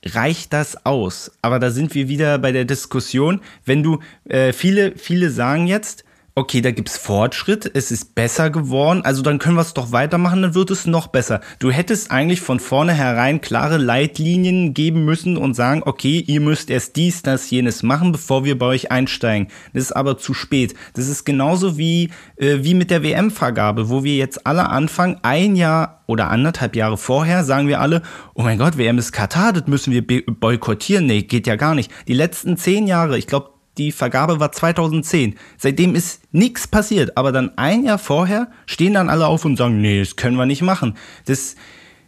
reicht 0.06 0.54
das 0.54 0.86
aus? 0.86 1.32
Aber 1.42 1.58
da 1.58 1.72
sind 1.72 1.96
wir 1.96 2.10
wieder 2.10 2.38
bei 2.38 2.52
der 2.52 2.66
Diskussion. 2.66 3.42
Wenn 3.66 3.82
du, 3.82 4.00
äh, 4.30 4.54
viele, 4.54 4.96
viele 4.98 5.32
sagen 5.32 5.66
jetzt, 5.66 6.06
okay, 6.34 6.62
da 6.62 6.72
gibt's 6.72 6.98
Fortschritt, 6.98 7.70
es 7.74 7.92
ist 7.92 8.16
besser 8.16 8.50
geworden, 8.50 9.02
also 9.04 9.22
dann 9.22 9.38
können 9.38 9.56
wir 9.56 9.62
es 9.62 9.74
doch 9.74 9.92
weitermachen, 9.92 10.42
dann 10.42 10.56
wird 10.56 10.72
es 10.72 10.86
noch 10.86 11.08
besser. 11.08 11.42
Du 11.60 11.72
hättest 11.72 12.10
eigentlich 12.10 12.40
von 12.40 12.60
vornherein 12.60 13.42
klare 13.42 13.78
Leitlinien 13.78 14.74
geben 14.74 15.04
müssen 15.04 15.36
und 15.36 15.56
sagen, 15.56 15.84
okay, 15.86 16.24
ihr 16.26 16.40
müsst 16.40 16.70
erst 16.70 16.96
dies, 16.96 17.22
das, 17.22 17.50
jenes 17.50 17.84
machen, 17.84 18.14
bevor 18.14 18.46
wir 18.46 18.58
bei 18.58 18.68
euch 18.68 18.92
einsteigen. 18.92 19.50
Das 19.74 19.84
ist 19.84 19.92
aber 19.92 20.18
zu 20.18 20.34
spät. 20.34 20.74
Das 20.94 21.08
ist 21.08 21.26
genauso 21.26 21.78
wie, 21.78 22.12
äh, 22.38 22.60
wie 22.62 22.76
mit 22.76 22.92
der 22.92 23.04
WM-Vergabe, 23.04 23.90
wo 23.90 24.04
wir 24.06 24.16
jetzt 24.16 24.48
alle 24.48 24.70
anfangen, 24.70 25.18
ein 25.24 25.58
Jahr 25.58 26.02
oder 26.08 26.30
anderthalb 26.30 26.76
Jahre 26.76 26.98
vorher 26.98 27.44
sagen 27.44 27.68
wir 27.68 27.82
alle, 27.82 28.02
oh 28.34 28.44
mein 28.44 28.58
Gott, 28.58 28.78
WM 28.78 28.98
ist 28.98 29.12
Katar, 29.12 29.54
das 29.54 29.68
müssen 29.68 29.92
wir 29.92 30.06
boykottieren. 30.06 31.06
Nee, 31.06 31.24
geht 31.24 31.48
ja 31.48 31.56
gar 31.56 31.76
nicht. 31.76 31.92
Die 32.08 32.14
letzten 32.14 32.58
zehn 32.58 32.88
Jahre, 32.88 33.18
ich 33.18 33.28
glaube, 33.28 33.52
die 33.82 33.92
Vergabe 33.92 34.40
war 34.40 34.52
2010. 34.52 35.36
Seitdem 35.58 35.96
ist 35.96 36.22
nichts 36.32 36.68
passiert. 36.68 37.18
Aber 37.18 37.32
dann 37.32 37.58
ein 37.58 37.84
Jahr 37.84 37.98
vorher 37.98 38.50
stehen 38.66 38.94
dann 38.94 39.10
alle 39.10 39.28
auf 39.28 39.46
und 39.46 39.58
sagen, 39.58 39.82
nee, 39.82 40.00
das 40.00 40.16
können 40.16 40.38
wir 40.38 40.46
nicht 40.46 40.62
machen. 40.62 40.96
Das, 41.26 41.56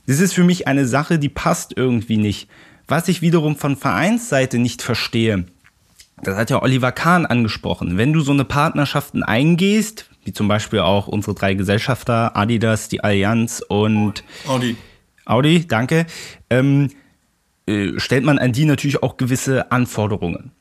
das 0.06 0.20
ist 0.20 0.34
für 0.34 0.44
mich 0.44 0.68
eine 0.68 0.86
Sache, 0.86 1.20
die 1.20 1.30
passt 1.30 1.76
irgendwie 1.76 2.18
nicht. 2.18 2.48
Was 2.88 3.08
ich 3.08 3.22
wiederum 3.22 3.56
von 3.56 3.76
Vereinsseite 3.76 4.60
nicht 4.60 4.82
verstehe, 4.82 5.46
das 6.22 6.38
hat 6.38 6.50
ja 6.50 6.62
Oliver 6.62 6.92
Kahn 6.92 7.26
angesprochen. 7.26 7.98
Wenn 7.98 8.14
du 8.14 8.22
so 8.22 8.32
eine 8.32 8.46
Partnerschaften 8.46 9.24
eingehst, 9.24 10.10
wie 10.24 10.34
zum 10.34 10.48
Beispiel 10.48 10.80
auch 10.80 11.08
unsere 11.08 11.34
drei 11.34 11.54
Gesellschafter, 11.54 12.38
Adidas, 12.38 12.88
die 12.88 13.04
Allianz 13.04 13.64
und 13.68 14.24
Audi. 14.48 14.78
Audi, 15.26 15.68
danke, 15.68 16.06
ähm, 16.50 16.90
äh, 17.66 17.98
stellt 17.98 18.26
man 18.26 18.40
an 18.40 18.52
die 18.52 18.66
natürlich 18.66 19.02
auch 19.02 19.18
gewisse 19.18 19.72
Anforderungen. 19.72 20.52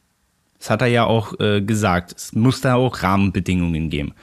Das 0.63 0.71
hat 0.71 0.81
er 0.81 0.87
ja 0.87 1.07
auch 1.07 1.41
äh, 1.41 1.61
gesagt. 1.61 2.15
Es 2.17 2.35
muss 2.35 2.61
da 2.61 2.77
auch 2.77 3.03
Rahmenbedingungen 3.03 3.91
geben. 3.91 4.15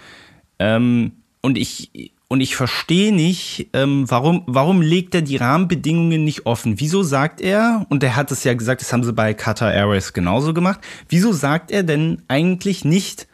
Ähm, 0.58 1.12
und 1.42 1.58
ich, 1.58 2.14
und 2.30 2.40
ich 2.40 2.56
verstehe 2.56 3.14
nicht, 3.14 3.68
ähm, 3.74 4.10
warum, 4.10 4.44
warum 4.48 4.82
legt 4.82 5.14
er 5.16 5.22
die 5.22 5.36
Rahmenbedingungen 5.36 6.24
nicht 6.24 6.46
offen? 6.46 6.80
Wieso 6.80 7.04
sagt 7.04 7.42
er, 7.42 7.86
und 7.90 8.04
er 8.04 8.16
hat 8.16 8.32
es 8.32 8.46
ja 8.46 8.54
gesagt, 8.54 8.80
das 8.80 8.94
haben 8.94 9.04
sie 9.04 9.12
bei 9.12 9.34
Qatar 9.34 9.74
Airways 9.74 10.14
genauso 10.14 10.54
gemacht, 10.54 10.80
wieso 11.10 11.34
sagt 11.34 11.72
er 11.72 11.84
denn 11.84 12.22
eigentlich 12.30 12.86
nicht 12.86 13.28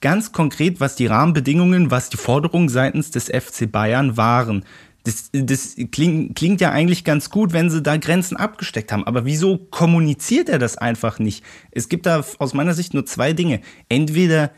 ganz 0.00 0.32
konkret, 0.32 0.80
was 0.80 0.96
die 0.96 1.06
Rahmenbedingungen, 1.06 1.92
was 1.92 2.10
die 2.10 2.16
Forderungen 2.16 2.68
seitens 2.68 3.12
des 3.12 3.26
FC 3.26 3.70
Bayern 3.70 4.16
waren? 4.16 4.64
Das, 5.08 5.30
das 5.32 5.74
klingt, 5.90 6.36
klingt 6.36 6.60
ja 6.60 6.70
eigentlich 6.70 7.02
ganz 7.02 7.30
gut, 7.30 7.54
wenn 7.54 7.70
sie 7.70 7.80
da 7.80 7.96
Grenzen 7.96 8.36
abgesteckt 8.36 8.92
haben. 8.92 9.04
Aber 9.06 9.24
wieso 9.24 9.56
kommuniziert 9.56 10.50
er 10.50 10.58
das 10.58 10.76
einfach 10.76 11.18
nicht? 11.18 11.42
Es 11.70 11.88
gibt 11.88 12.04
da 12.04 12.22
aus 12.38 12.52
meiner 12.52 12.74
Sicht 12.74 12.92
nur 12.92 13.06
zwei 13.06 13.32
Dinge. 13.32 13.62
Entweder 13.88 14.50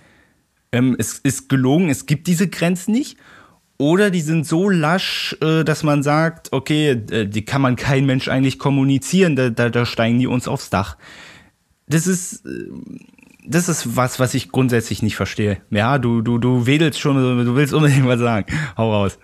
ähm, 0.73 0.97
es 0.99 1.19
ist 1.19 1.49
gelogen, 1.49 1.89
es 1.89 2.07
gibt 2.07 2.27
diese 2.27 2.49
Grenzen 2.49 2.91
nicht. 2.91 3.17
Oder 3.79 4.11
die 4.11 4.23
sind 4.23 4.45
so 4.45 4.69
lasch, 4.69 5.37
äh, 5.41 5.63
dass 5.63 5.85
man 5.85 6.03
sagt, 6.03 6.53
okay, 6.53 6.91
äh, 6.91 7.29
die 7.29 7.45
kann 7.45 7.63
man 7.63 7.77
kein 7.77 8.05
Mensch 8.05 8.27
eigentlich 8.27 8.59
kommunizieren, 8.59 9.37
da, 9.37 9.51
da, 9.51 9.71
da 9.71 9.87
steigen 9.87 10.19
die 10.19 10.27
uns 10.27 10.49
aufs 10.49 10.69
Dach. 10.69 10.97
Das 11.87 12.09
ist, 12.09 12.45
äh, 12.45 12.67
das 13.47 13.69
ist 13.69 13.97
was, 13.97 14.19
was 14.19 14.35
ich 14.35 14.51
grundsätzlich 14.51 15.01
nicht 15.01 15.15
verstehe. 15.15 15.63
Ja, 15.71 15.99
du, 15.99 16.23
du, 16.23 16.39
du 16.39 16.67
wedelst 16.67 16.99
schon, 16.99 17.15
du 17.17 17.55
willst 17.55 17.73
unbedingt 17.73 18.07
was 18.07 18.19
sagen. 18.19 18.47
Hau 18.77 18.93
raus. 18.93 19.17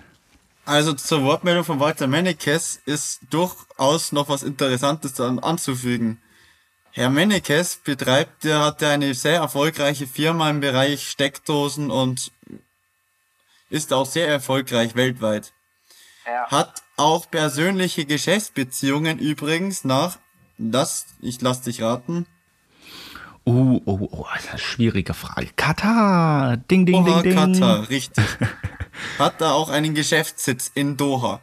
Also 0.66 0.94
zur 0.94 1.22
Wortmeldung 1.22 1.64
von 1.64 1.78
Walter 1.78 2.08
Mennekes 2.08 2.80
ist 2.86 3.20
durchaus 3.30 4.10
noch 4.10 4.28
was 4.28 4.42
Interessantes 4.42 5.14
daran 5.14 5.38
anzufügen. 5.38 6.20
Herr 6.90 7.08
Mennekes 7.08 7.76
betreibt, 7.76 8.42
der 8.42 8.64
hat 8.64 8.82
ja 8.82 8.90
eine 8.90 9.14
sehr 9.14 9.36
erfolgreiche 9.36 10.08
Firma 10.08 10.50
im 10.50 10.58
Bereich 10.60 11.08
Steckdosen 11.08 11.90
und 11.92 12.32
ist 13.70 13.92
auch 13.92 14.06
sehr 14.06 14.26
erfolgreich 14.26 14.96
weltweit. 14.96 15.52
Ja. 16.26 16.50
Hat 16.50 16.82
auch 16.96 17.30
persönliche 17.30 18.04
Geschäftsbeziehungen 18.04 19.20
übrigens 19.20 19.84
nach, 19.84 20.18
das, 20.58 21.06
ich 21.20 21.40
lass 21.40 21.62
dich 21.62 21.80
raten, 21.80 22.26
Oh, 23.48 23.80
oh, 23.84 24.08
oh, 24.10 24.26
das 24.34 24.42
ist 24.42 24.50
eine 24.50 24.58
schwierige 24.58 25.14
Frage. 25.14 25.50
Katar, 25.54 26.56
ding, 26.56 26.84
ding, 26.84 27.04
Doha, 27.04 27.22
ding, 27.22 27.36
ding. 27.36 27.52
Katar, 27.60 27.88
richtig. 27.88 28.24
Hat 29.18 29.40
da 29.40 29.52
auch 29.52 29.68
einen 29.68 29.94
Geschäftssitz 29.94 30.70
in 30.74 30.96
Doha. 30.96 31.40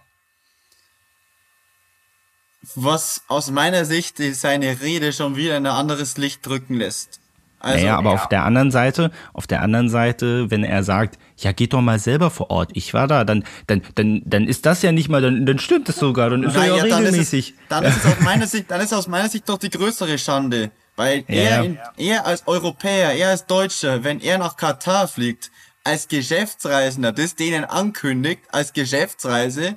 Was 2.75 3.23
aus 3.27 3.51
meiner 3.51 3.85
Sicht 3.85 4.17
seine 4.33 4.81
Rede 4.81 5.11
schon 5.11 5.35
wieder 5.35 5.57
in 5.57 5.65
ein 5.65 5.73
anderes 5.73 6.17
Licht 6.17 6.45
drücken 6.45 6.75
lässt. 6.75 7.19
Also, 7.59 7.77
naja, 7.79 7.97
aber 7.97 8.09
ja. 8.09 8.15
auf 8.15 8.27
der 8.27 8.43
anderen 8.43 8.71
Seite, 8.71 9.09
auf 9.31 9.47
der 9.47 9.61
anderen 9.61 9.87
Seite, 9.87 10.51
wenn 10.51 10.65
er 10.65 10.83
sagt, 10.83 11.17
ja, 11.37 11.53
geht 11.53 11.71
doch 11.71 11.79
mal 11.79 11.97
selber 11.97 12.29
vor 12.29 12.49
Ort, 12.49 12.71
ich 12.73 12.93
war 12.93 13.07
da, 13.07 13.23
dann, 13.23 13.45
dann, 13.67 13.81
dann, 13.95 14.21
dann 14.25 14.47
ist 14.49 14.65
das 14.65 14.81
ja 14.81 14.91
nicht 14.91 15.07
mal, 15.07 15.21
dann, 15.21 15.45
dann 15.45 15.59
stimmt 15.59 15.87
es 15.87 15.95
sogar, 15.95 16.29
dann 16.29 16.43
ist 16.43 16.55
er 16.55 16.65
ja 16.65 16.71
naja, 16.71 16.87
dann 16.87 17.03
ist, 17.03 17.07
regelmäßig. 17.07 17.49
es, 17.51 17.67
dann 17.69 17.85
ist 17.85 17.97
es 17.97 18.05
aus 18.05 18.19
meiner 18.19 18.47
Sicht, 18.47 18.69
dann 18.69 18.81
ist 18.81 18.93
aus 18.93 19.07
meiner 19.07 19.29
Sicht 19.29 19.47
doch 19.47 19.57
die 19.57 19.69
größere 19.69 20.17
Schande. 20.17 20.71
Weil 20.97 21.23
Ja, 21.29 21.35
er, 21.35 21.49
ja. 21.49 21.63
in, 21.63 21.77
er 21.97 22.25
als 22.25 22.45
Europäer, 22.47 23.13
er 23.13 23.29
als 23.29 23.45
Deutscher, 23.45 24.03
wenn 24.03 24.19
er 24.19 24.37
nach 24.37 24.57
Katar 24.57 25.07
fliegt, 25.07 25.49
als 25.83 26.07
Geschäftsreisender, 26.07 27.11
das 27.11 27.35
denen 27.35 27.65
ankündigt, 27.65 28.41
als 28.51 28.73
Geschäftsreise, 28.73 29.75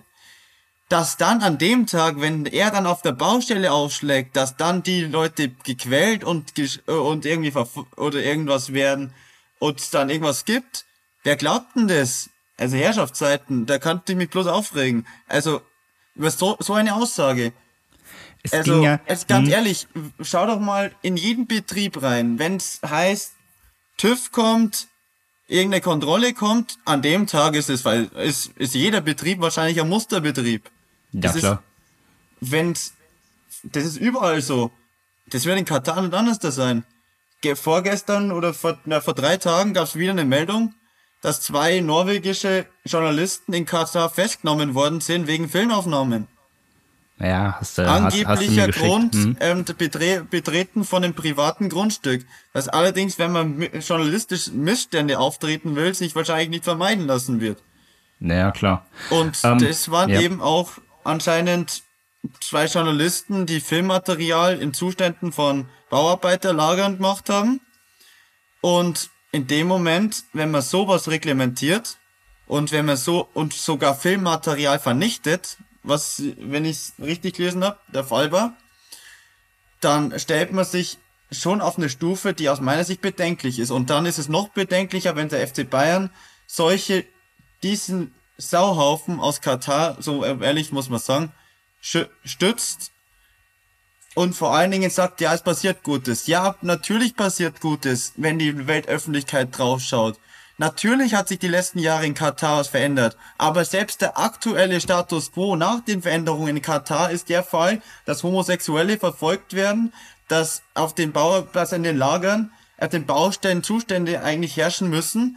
dass 0.88 1.16
dann 1.16 1.42
an 1.42 1.58
dem 1.58 1.86
Tag, 1.86 2.20
wenn 2.20 2.46
er 2.46 2.70
dann 2.70 2.86
auf 2.86 3.02
der 3.02 3.12
Baustelle 3.12 3.72
aufschlägt, 3.72 4.36
dass 4.36 4.56
dann 4.56 4.82
die 4.82 5.02
Leute 5.02 5.48
gequält 5.48 6.22
und, 6.22 6.56
äh, 6.58 6.92
und 6.92 7.24
irgendwie 7.26 7.50
verf- 7.50 7.86
oder 7.96 8.22
irgendwas 8.22 8.72
werden 8.72 9.12
und 9.58 9.80
es 9.80 9.90
dann 9.90 10.10
irgendwas 10.10 10.44
gibt. 10.44 10.84
Wer 11.24 11.36
glaubt 11.36 11.74
denn 11.74 11.88
das? 11.88 12.30
Also 12.56 12.76
Herrschaftszeiten, 12.76 13.66
da 13.66 13.78
kannte 13.78 14.12
ich 14.12 14.18
mich 14.18 14.30
bloß 14.30 14.46
aufregen. 14.46 15.06
Also, 15.26 15.60
über 16.14 16.30
so, 16.30 16.56
so 16.60 16.74
eine 16.74 16.94
Aussage. 16.94 17.52
Es 18.42 18.52
Also, 18.52 18.82
ja, 18.82 19.00
jetzt 19.08 19.26
ganz 19.26 19.48
hm, 19.48 19.52
ehrlich, 19.52 19.88
schau 20.20 20.46
doch 20.46 20.60
mal 20.60 20.94
in 21.02 21.16
jeden 21.16 21.46
Betrieb 21.48 22.00
rein. 22.00 22.38
Wenn 22.38 22.56
es 22.56 22.80
heißt, 22.86 23.32
TÜV 23.96 24.30
kommt, 24.30 24.86
irgendeine 25.48 25.80
Kontrolle 25.80 26.34
kommt, 26.34 26.78
an 26.84 27.02
dem 27.02 27.26
Tag 27.26 27.54
ist 27.54 27.70
es, 27.70 27.84
weil 27.84 28.04
ist, 28.16 28.52
ist 28.56 28.74
jeder 28.74 29.00
Betrieb 29.00 29.40
wahrscheinlich 29.40 29.80
ein 29.80 29.88
Musterbetrieb. 29.88 30.70
ja 31.12 31.20
das 31.20 31.34
ist- 31.36 31.40
klar. 31.42 31.62
Wenn's, 32.40 32.92
das 33.62 33.84
ist 33.84 33.96
überall 33.96 34.42
so. 34.42 34.70
Das 35.28 35.44
wird 35.46 35.58
in 35.58 35.64
Katar 35.64 36.02
nicht 36.02 36.14
anders 36.14 36.38
da 36.38 36.50
sein. 36.50 36.84
Ge 37.40 37.56
vorgestern 37.56 38.30
oder 38.30 38.52
vor, 38.54 38.78
na, 38.84 39.00
vor 39.00 39.14
drei 39.14 39.36
Tagen 39.38 39.72
gab 39.74 39.84
es 39.84 39.96
wieder 39.96 40.12
eine 40.12 40.24
Meldung, 40.24 40.74
dass 41.22 41.40
zwei 41.40 41.80
norwegische 41.80 42.66
Journalisten 42.84 43.52
in 43.52 43.64
Katar 43.66 44.10
festgenommen 44.10 44.74
worden 44.74 45.00
sind 45.00 45.26
wegen 45.26 45.48
Filmaufnahmen. 45.48 46.28
Ja, 47.18 47.56
hast, 47.58 47.78
du- 47.78 47.88
hast, 47.88 48.02
hast 48.04 48.16
du 48.22 48.26
Angeblicher. 48.26 48.68
Grund, 48.68 49.14
Hm? 49.14 49.36
ähm, 49.40 49.64
betre 49.64 50.24
Betreten 50.24 50.84
von 50.84 51.02
einem 51.02 51.14
privaten 51.14 51.70
Grundstück. 51.70 52.26
Das 52.52 52.68
allerdings, 52.68 53.18
wenn 53.18 53.32
man 53.32 53.68
journalistisch 53.80 54.48
Missstände 54.52 55.18
auftreten 55.18 55.76
will, 55.76 55.94
sich 55.94 56.14
wahrscheinlich 56.14 56.50
nicht 56.50 56.64
vermeiden 56.64 57.06
lassen 57.06 57.40
wird. 57.40 57.62
Naja, 58.18 58.50
klar. 58.50 58.86
Und 59.10 59.38
Ähm, 59.44 59.58
das 59.58 59.90
waren 59.90 60.10
ja. 60.10 60.20
eben 60.20 60.42
auch 60.42 60.72
anscheinend 61.04 61.82
zwei 62.40 62.66
Journalisten, 62.66 63.46
die 63.46 63.60
Filmmaterial 63.60 64.58
in 64.60 64.74
Zuständen 64.74 65.32
von 65.32 65.68
Bauarbeiterlagern 65.90 66.96
gemacht 66.96 67.30
haben. 67.30 67.60
Und 68.60 69.10
in 69.32 69.46
dem 69.46 69.66
Moment, 69.68 70.24
wenn 70.32 70.50
man 70.50 70.62
sowas 70.62 71.08
reglementiert 71.08 71.98
und 72.46 72.72
wenn 72.72 72.86
man 72.86 72.96
so 72.96 73.28
und 73.34 73.52
sogar 73.52 73.94
Filmmaterial 73.94 74.78
vernichtet, 74.78 75.58
was, 75.86 76.22
wenn 76.38 76.64
ich 76.64 76.92
richtig 76.98 77.36
gelesen 77.36 77.64
habe, 77.64 77.78
der 77.92 78.04
Fall 78.04 78.32
war, 78.32 78.56
dann 79.80 80.18
stellt 80.18 80.52
man 80.52 80.64
sich 80.64 80.98
schon 81.30 81.60
auf 81.60 81.76
eine 81.78 81.88
Stufe, 81.88 82.34
die 82.34 82.48
aus 82.48 82.60
meiner 82.60 82.84
Sicht 82.84 83.00
bedenklich 83.00 83.58
ist. 83.58 83.70
Und 83.70 83.90
dann 83.90 84.06
ist 84.06 84.18
es 84.18 84.28
noch 84.28 84.48
bedenklicher, 84.48 85.16
wenn 85.16 85.28
der 85.28 85.46
FC 85.46 85.68
Bayern 85.68 86.10
solche, 86.46 87.04
diesen 87.62 88.14
Sauhaufen 88.38 89.18
aus 89.18 89.40
Katar, 89.40 89.96
so 90.00 90.24
ehrlich 90.24 90.70
muss 90.70 90.88
man 90.90 91.00
sagen, 91.00 91.32
stützt 91.80 92.92
und 94.14 94.34
vor 94.34 94.54
allen 94.54 94.70
Dingen 94.70 94.90
sagt, 94.90 95.20
ja, 95.20 95.34
es 95.34 95.42
passiert 95.42 95.82
Gutes. 95.82 96.26
Ja, 96.26 96.56
natürlich 96.62 97.16
passiert 97.16 97.60
Gutes, 97.60 98.12
wenn 98.16 98.38
die 98.38 98.66
Weltöffentlichkeit 98.66 99.56
draufschaut. 99.56 100.18
Natürlich 100.58 101.14
hat 101.14 101.28
sich 101.28 101.38
die 101.38 101.48
letzten 101.48 101.78
Jahre 101.78 102.06
in 102.06 102.14
Katar 102.14 102.60
was 102.60 102.68
verändert, 102.68 103.16
aber 103.36 103.64
selbst 103.64 104.00
der 104.00 104.18
aktuelle 104.18 104.80
Status 104.80 105.32
quo 105.32 105.54
nach 105.54 105.80
den 105.80 106.00
Veränderungen 106.00 106.56
in 106.56 106.62
Katar 106.62 107.10
ist 107.10 107.28
der 107.28 107.42
Fall, 107.42 107.82
dass 108.06 108.22
Homosexuelle 108.22 108.98
verfolgt 108.98 109.52
werden, 109.52 109.92
dass 110.28 110.62
auf 110.72 110.94
den 110.94 111.12
Bauerplätzen 111.12 111.76
in 111.76 111.82
den 111.82 111.98
Lagern, 111.98 112.50
auf 112.78 112.88
den 112.88 113.04
Baustellen 113.04 113.62
Zustände 113.62 114.22
eigentlich 114.22 114.56
herrschen 114.56 114.88
müssen, 114.88 115.36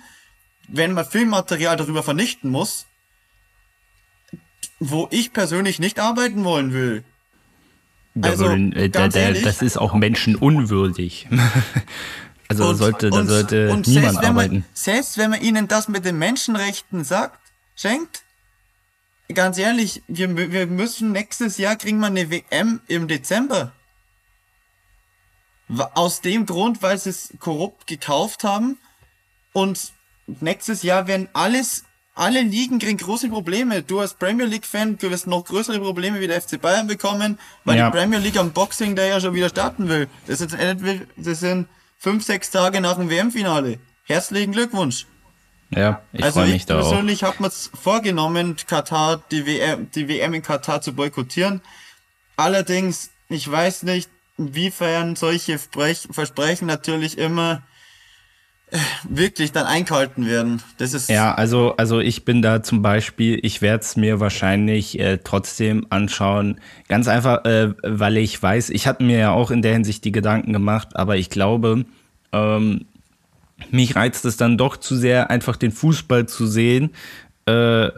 wenn 0.69 0.93
man 0.93 1.05
Filmmaterial 1.05 1.75
darüber 1.75 2.03
vernichten 2.03 2.49
muss, 2.49 2.85
wo 4.79 5.09
ich 5.11 5.33
persönlich 5.33 5.79
nicht 5.79 5.99
arbeiten 5.99 6.45
wollen 6.45 6.73
will. 6.73 7.03
Da 8.15 8.29
also, 8.29 8.45
würden, 8.45 8.73
äh, 8.73 8.89
da, 8.89 9.07
da, 9.07 9.19
ehrlich. 9.19 9.43
das 9.43 9.61
ist 9.61 9.77
auch 9.77 9.93
menschenunwürdig. 9.93 11.27
also 12.49 12.67
Und- 12.67 12.75
sollte, 12.77 13.09
da 13.09 13.25
sollte 13.25 13.69
und 13.71 13.87
niemand 13.87 14.05
selbst 14.13 14.21
wenn 14.21 14.29
arbeiten. 14.29 14.53
Man, 14.55 14.65
selbst 14.73 15.17
wenn 15.17 15.29
man 15.29 15.41
ihnen 15.41 15.67
das 15.67 15.87
mit 15.87 16.03
den 16.03 16.17
Menschenrechten 16.17 17.03
sagt, 17.03 17.39
schenkt, 17.75 18.23
ganz 19.33 19.57
ehrlich, 19.57 20.01
wir, 20.07 20.35
wir 20.35 20.65
müssen 20.67 21.11
nächstes 21.11 21.57
Jahr 21.57 21.75
kriegen 21.75 21.99
wir 21.99 22.07
eine 22.07 22.29
WM 22.31 22.81
im 22.87 23.07
Dezember. 23.07 23.71
Aus 25.93 26.21
dem 26.21 26.47
Grund, 26.47 26.81
weil 26.81 26.97
sie 26.97 27.11
es 27.11 27.31
korrupt 27.39 27.85
gekauft 27.85 28.43
haben 28.43 28.79
und 29.53 29.91
nächstes 30.25 30.81
Jahr 30.81 31.05
werden 31.05 31.29
alles, 31.33 31.83
alle 32.15 32.41
Ligen 32.41 32.79
kriegen 32.79 32.97
große 32.97 33.29
Probleme. 33.29 33.83
Du 33.83 33.99
als 33.99 34.15
Premier 34.15 34.47
League 34.47 34.65
Fan, 34.65 34.97
du 34.97 35.11
wirst 35.11 35.27
noch 35.27 35.45
größere 35.45 35.79
Probleme 35.79 36.19
wie 36.21 36.27
der 36.27 36.41
FC 36.41 36.59
Bayern 36.59 36.87
bekommen, 36.87 37.37
weil 37.65 37.77
Ja. 37.77 37.91
die 37.91 37.97
Premier 37.97 38.17
League 38.17 38.37
am 38.37 38.51
Boxing 38.51 38.95
Day 38.95 39.09
ja 39.09 39.21
schon 39.21 39.35
wieder 39.35 39.49
starten 39.49 39.87
will. 39.89 40.07
Das, 40.25 40.41
ist, 40.41 40.57
das 41.17 41.39
sind 41.39 41.67
fünf, 41.99 42.23
sechs 42.23 42.49
Tage 42.49 42.81
nach 42.81 42.97
dem 42.97 43.09
WM-Finale. 43.09 43.77
Herzlichen 44.05 44.53
Glückwunsch. 44.53 45.05
Ja, 45.69 46.01
ich 46.13 46.23
also 46.23 46.39
freue 46.39 46.47
ich 46.47 46.53
mich 46.53 46.65
da 46.65 46.79
auch. 46.79 46.89
persönlich 46.89 47.23
habe 47.23 47.43
mir 47.43 47.51
vorgenommen, 47.51 48.55
Katar, 48.65 49.21
die 49.29 49.45
WM, 49.45 49.91
die 49.91 50.07
WM 50.07 50.33
in 50.33 50.41
Katar 50.41 50.81
zu 50.81 50.93
boykottieren. 50.93 51.61
Allerdings, 52.37 53.11
ich 53.27 53.49
weiß 53.49 53.83
nicht, 53.83 54.09
inwiefern 54.37 55.15
solche 55.15 55.59
Sprech 55.59 56.07
Versprechen 56.09 56.65
natürlich 56.65 57.17
immer 57.17 57.61
wirklich 59.07 59.51
dann 59.51 59.65
eingehalten 59.65 60.27
werden. 60.27 60.61
Das 60.77 60.93
ist 60.93 61.09
Ja, 61.09 61.33
also, 61.33 61.75
also 61.77 61.99
ich 61.99 62.25
bin 62.25 62.41
da 62.41 62.61
zum 62.61 62.81
Beispiel, 62.81 63.39
ich 63.41 63.61
werde 63.61 63.83
es 63.83 63.95
mir 63.95 64.19
wahrscheinlich 64.19 64.99
äh, 64.99 65.17
trotzdem 65.23 65.87
anschauen. 65.89 66.59
Ganz 66.87 67.07
einfach, 67.07 67.45
äh, 67.45 67.73
weil 67.81 68.17
ich 68.17 68.41
weiß, 68.41 68.69
ich 68.69 68.87
hatte 68.87 69.03
mir 69.03 69.17
ja 69.17 69.31
auch 69.31 69.51
in 69.51 69.61
der 69.61 69.73
Hinsicht 69.73 70.05
die 70.05 70.11
Gedanken 70.11 70.53
gemacht, 70.53 70.89
aber 70.95 71.17
ich 71.17 71.29
glaube, 71.29 71.85
ähm, 72.31 72.85
mich 73.71 73.95
reizt 73.95 74.25
es 74.25 74.37
dann 74.37 74.57
doch 74.57 74.77
zu 74.77 74.95
sehr, 74.95 75.29
einfach 75.29 75.55
den 75.55 75.71
Fußball 75.71 76.27
zu 76.27 76.45
sehen. 76.45 76.91
Äh, 77.45 77.89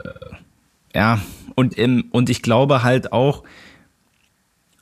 ja, 0.96 1.20
und, 1.56 1.78
im, 1.78 2.06
und 2.12 2.30
ich 2.30 2.42
glaube 2.42 2.84
halt 2.84 3.12
auch, 3.12 3.44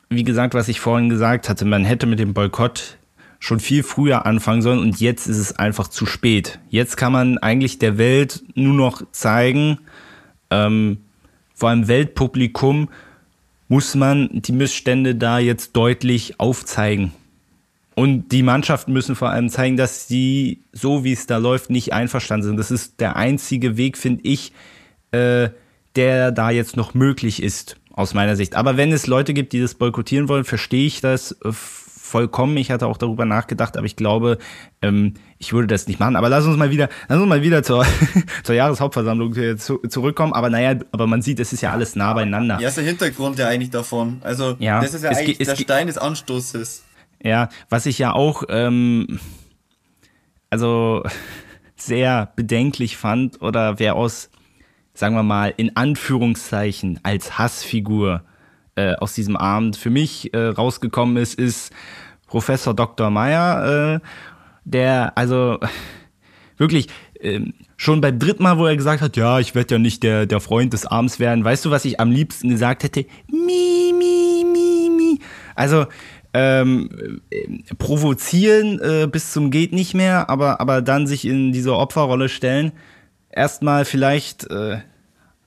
wie 0.10 0.24
gesagt, 0.24 0.54
was 0.54 0.68
ich 0.68 0.80
vorhin 0.80 1.10
gesagt 1.10 1.50
hatte, 1.50 1.66
man 1.66 1.86
hätte 1.86 2.06
mit 2.06 2.20
dem 2.20 2.34
Boykott 2.34 2.99
schon 3.40 3.60
viel 3.60 3.84
früher 3.84 4.26
anfangen 4.26 4.62
sollen 4.62 4.80
und 4.80 5.00
jetzt 5.00 5.28
ist 5.28 5.38
es 5.38 5.58
einfach 5.58 5.88
zu 5.88 6.06
spät. 6.06 6.60
Jetzt 6.70 6.98
kann 6.98 7.14
man 7.14 7.38
eigentlich 7.38 7.80
der 7.80 7.98
Welt 7.98 8.44
nur 8.54 8.74
noch 8.74 9.02
zeigen, 9.12 9.80
ähm, 10.52 10.98
vor 11.54 11.70
allem 11.70 11.88
Weltpublikum, 11.88 12.90
muss 13.70 13.96
man 13.96 14.30
die 14.34 14.52
Missstände 14.52 15.16
da 15.16 15.40
jetzt 15.40 15.76
deutlich 15.76 16.40
aufzeigen. 16.40 17.14
Und 17.96 18.30
die 18.30 18.44
Mannschaften 18.44 18.94
müssen 18.94 19.16
vor 19.16 19.30
allem 19.30 19.50
zeigen, 19.50 19.78
dass 19.78 20.08
sie, 20.08 20.62
so 20.72 21.04
wie 21.04 21.12
es 21.12 21.28
da 21.28 21.38
läuft, 21.38 21.70
nicht 21.70 21.94
einverstanden 21.94 22.48
sind. 22.48 22.58
Das 22.58 22.72
ist 22.72 23.00
der 23.00 23.16
einzige 23.16 23.78
Weg, 23.78 23.98
finde 23.98 24.22
ich, 24.24 24.54
äh, 25.12 25.50
der 25.96 26.32
da 26.32 26.50
jetzt 26.50 26.78
noch 26.78 26.94
möglich 26.94 27.44
ist, 27.44 27.76
aus 27.92 28.14
meiner 28.14 28.38
Sicht. 28.38 28.56
Aber 28.56 28.78
wenn 28.78 28.94
es 28.94 29.08
Leute 29.08 29.34
gibt, 29.34 29.52
die 29.52 29.60
das 29.60 29.76
boykottieren 29.76 30.30
wollen, 30.30 30.46
verstehe 30.46 30.88
ich 30.88 31.02
das 31.02 31.34
äh, 31.44 31.52
vollkommen. 32.10 32.58
Ich 32.58 32.72
hatte 32.72 32.88
auch 32.88 32.98
darüber 32.98 33.26
nachgedacht, 33.26 33.78
aber 33.78 33.86
ich 33.86 33.96
glaube, 33.96 34.38
ähm, 34.82 35.14
ich 35.38 35.54
würde 35.54 35.68
das 35.68 35.88
nicht 35.88 36.00
machen. 36.00 36.16
Aber 36.16 36.30
lass 36.30 36.46
uns 36.46 36.58
mal 36.58 36.72
wieder, 36.72 36.90
lass 37.08 37.20
uns 37.20 37.30
mal 37.30 37.42
wieder 37.42 37.64
zur, 37.64 37.86
zur 38.44 38.56
Jahreshauptversammlung 38.56 39.34
zu, 39.58 39.78
zurückkommen. 39.88 40.34
Aber 40.34 40.50
naja, 40.50 40.80
aber 40.92 41.08
man 41.08 41.22
sieht, 41.22 41.40
es 41.40 41.54
ist 41.54 41.62
ja 41.62 41.72
alles 41.72 41.96
nah 41.96 42.14
beieinander. 42.14 42.60
ja, 42.60 42.68
ist 42.68 42.78
der 42.78 42.84
Hintergrund 42.84 43.38
ja 43.40 43.48
eigentlich 43.48 43.70
davon. 43.70 44.20
Also 44.24 44.56
Ja, 44.60 44.82
das 44.82 44.94
ist 44.94 45.04
ja 45.04 45.12
eigentlich 45.12 45.38
der 45.38 45.56
Stein 45.56 45.88
des 45.88 45.98
Anstoßes. 45.98 46.84
Ja, 47.24 47.50
was 47.70 47.86
ich 47.86 48.00
ja 48.00 48.14
auch, 48.14 48.44
ähm, 48.50 49.20
also 50.50 51.04
sehr 51.76 52.32
bedenklich 52.36 52.98
fand 52.98 53.42
oder 53.42 53.80
wer 53.80 53.96
aus, 53.96 54.30
sagen 54.94 55.16
wir 55.16 55.24
mal, 55.24 55.54
in 55.56 55.76
Anführungszeichen 55.76 57.00
als 57.04 57.38
Hassfigur 57.38 58.24
äh, 58.80 58.96
aus 58.96 59.14
diesem 59.14 59.36
Abend 59.36 59.76
für 59.76 59.90
mich 59.90 60.34
äh, 60.34 60.38
rausgekommen 60.38 61.18
ist, 61.18 61.36
ist 61.38 61.74
Professor 62.28 62.74
Dr. 62.74 63.10
Meyer, 63.10 63.96
äh, 63.96 64.00
der 64.64 65.18
also 65.18 65.60
wirklich 66.58 66.88
ähm, 67.20 67.54
schon 67.76 68.00
beim 68.00 68.20
dritten 68.20 68.44
Mal, 68.44 68.58
wo 68.58 68.66
er 68.66 68.78
gesagt 68.78 69.02
hat, 69.02 69.18
ja, 69.18 69.40
ich 69.40 69.54
werde 69.54 69.76
ja 69.76 69.80
nicht 69.80 70.04
der, 70.04 70.26
der 70.26 70.40
Freund 70.40 70.72
des 70.72 70.86
Abends 70.86 71.20
werden, 71.20 71.44
weißt 71.44 71.66
du, 71.66 71.72
was 71.72 71.84
ich 71.84 72.00
am 72.00 72.12
liebsten 72.12 72.50
gesagt 72.50 72.84
hätte? 72.84 73.06
Mi, 73.28 73.94
mi, 73.98 74.46
mi, 74.46 74.90
mi. 74.90 75.20
Also 75.56 75.86
ähm, 76.34 77.22
äh, 77.32 77.48
provozieren 77.78 78.80
äh, 78.80 79.08
bis 79.12 79.34
zum 79.34 79.52
geht 79.52 79.74
nicht 79.74 79.94
mehr, 79.94 80.30
aber, 80.30 80.62
aber 80.62 80.82
dann 80.82 81.08
sich 81.08 81.26
in 81.26 81.52
diese 81.52 81.76
Opferrolle 81.76 82.30
stellen. 82.30 82.72
Erstmal 83.32 83.84
vielleicht 83.84 84.50
äh, 84.50 84.80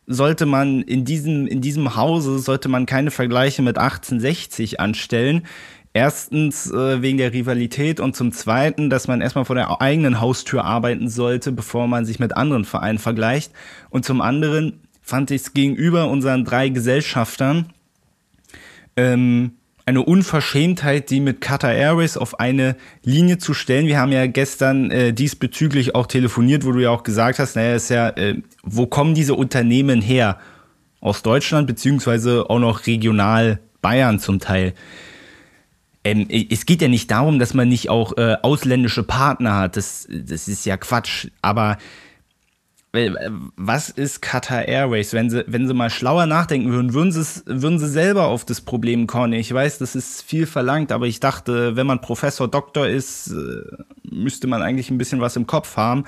sollte 0.07 0.47
man 0.47 0.83
in 0.83 1.05
diesem, 1.05 1.47
in 1.47 1.61
diesem 1.61 1.97
Hause, 1.97 2.39
sollte 2.39 2.69
man 2.69 2.87
keine 2.87 3.11
Vergleiche 3.11 3.63
mit 3.63 3.79
1860 3.79 4.81
anstellen. 4.81 5.47
Erstens 5.95 6.71
äh, 6.71 7.03
wegen 7.03 7.19
der 7.19 7.33
Rivalität 7.33 8.01
und 8.01 8.17
zum 8.17 8.33
Zweiten, 8.33 8.89
dass 8.89 9.09
man 9.09 9.21
erstmal 9.21 9.45
vor 9.45 9.57
der 9.57 9.81
eigenen 9.81 10.21
Haustür 10.21 10.65
arbeiten 10.65 11.09
sollte, 11.09 11.53
bevor 11.53 11.87
man 11.87 12.07
sich 12.07 12.19
mit 12.19 12.37
anderen 12.37 12.65
Vereinen 12.65 12.99
vergleicht. 12.99 13.53
Und 13.91 14.05
zum 14.05 14.23
anderen 14.23 14.81
fand 15.03 15.31
ich 15.31 15.43
es 15.43 15.53
gegenüber 15.53 16.09
unseren 16.09 16.45
drei 16.45 16.71
Gesellschaftern 16.71 17.67
ähm, 18.97 19.53
eine 19.85 20.03
Unverschämtheit, 20.03 21.11
die 21.11 21.21
mit 21.21 21.41
Qatar 21.41 21.73
Airways 21.73 22.17
auf 22.17 22.39
eine 22.39 22.77
Linie 23.03 23.39
zu 23.39 23.53
stellen. 23.55 23.87
Wir 23.87 23.99
haben 23.99 24.13
ja 24.13 24.27
gestern 24.27 24.91
äh, 24.91 25.13
diesbezüglich 25.13 25.95
auch 25.95 26.07
telefoniert, 26.07 26.65
wo 26.65 26.73
du 26.73 26.81
ja 26.81 26.91
auch 26.91 27.03
gesagt 27.03 27.39
hast, 27.39 27.57
naja, 27.57 27.75
ist 27.75 27.91
ja, 27.91 28.11
äh, 28.11 28.41
wo 28.63 28.87
kommen 28.87 29.15
diese 29.15 29.35
Unternehmen 29.35 30.01
her? 30.01 30.39
Aus 31.01 31.23
Deutschland, 31.23 31.67
beziehungsweise 31.67 32.49
auch 32.49 32.61
noch 32.61 32.87
regional 32.87 33.59
Bayern 33.81 34.21
zum 34.21 34.39
Teil. 34.39 34.73
Ähm, 36.05 36.29
es 36.31 36.65
geht 36.65 36.81
ja 36.81 36.87
nicht 36.87 37.11
darum, 37.11 37.41
dass 37.41 37.55
man 37.55 37.69
nicht 37.69 37.91
auch 37.91 38.17
äh, 38.17 38.37
ausländische 38.43 39.03
Partner 39.03 39.57
hat. 39.57 39.77
Das, 39.77 40.07
das 40.09 40.47
ist 40.47 40.65
ja 40.65 40.77
Quatsch. 40.77 41.27
Aber 41.43 41.79
was 42.93 43.89
ist 43.89 44.21
Qatar 44.21 44.69
Airways? 44.69 45.15
Wenn 45.15 45.31
sie, 45.31 45.45
wenn 45.47 45.67
sie 45.67 45.73
mal 45.73 45.89
schlauer 45.89 46.27
nachdenken 46.27 46.73
würden, 46.73 46.93
würden 46.93 47.11
sie, 47.11 47.43
würden 47.47 47.79
sie 47.79 47.89
selber 47.89 48.27
auf 48.27 48.45
das 48.45 48.61
Problem 48.61 49.07
kommen. 49.07 49.33
Ich 49.33 49.53
weiß, 49.53 49.79
das 49.79 49.95
ist 49.95 50.23
viel 50.23 50.47
verlangt, 50.47 50.93
aber 50.93 51.07
ich 51.07 51.19
dachte, 51.19 51.75
wenn 51.75 51.87
man 51.87 52.03
Professor 52.03 52.49
Doktor 52.49 52.87
ist, 52.87 53.29
äh, 53.29 53.63
müsste 54.03 54.47
man 54.47 54.61
eigentlich 54.61 54.91
ein 54.91 54.99
bisschen 54.99 55.23
was 55.23 55.37
im 55.37 55.47
Kopf 55.47 55.79
haben. 55.79 56.05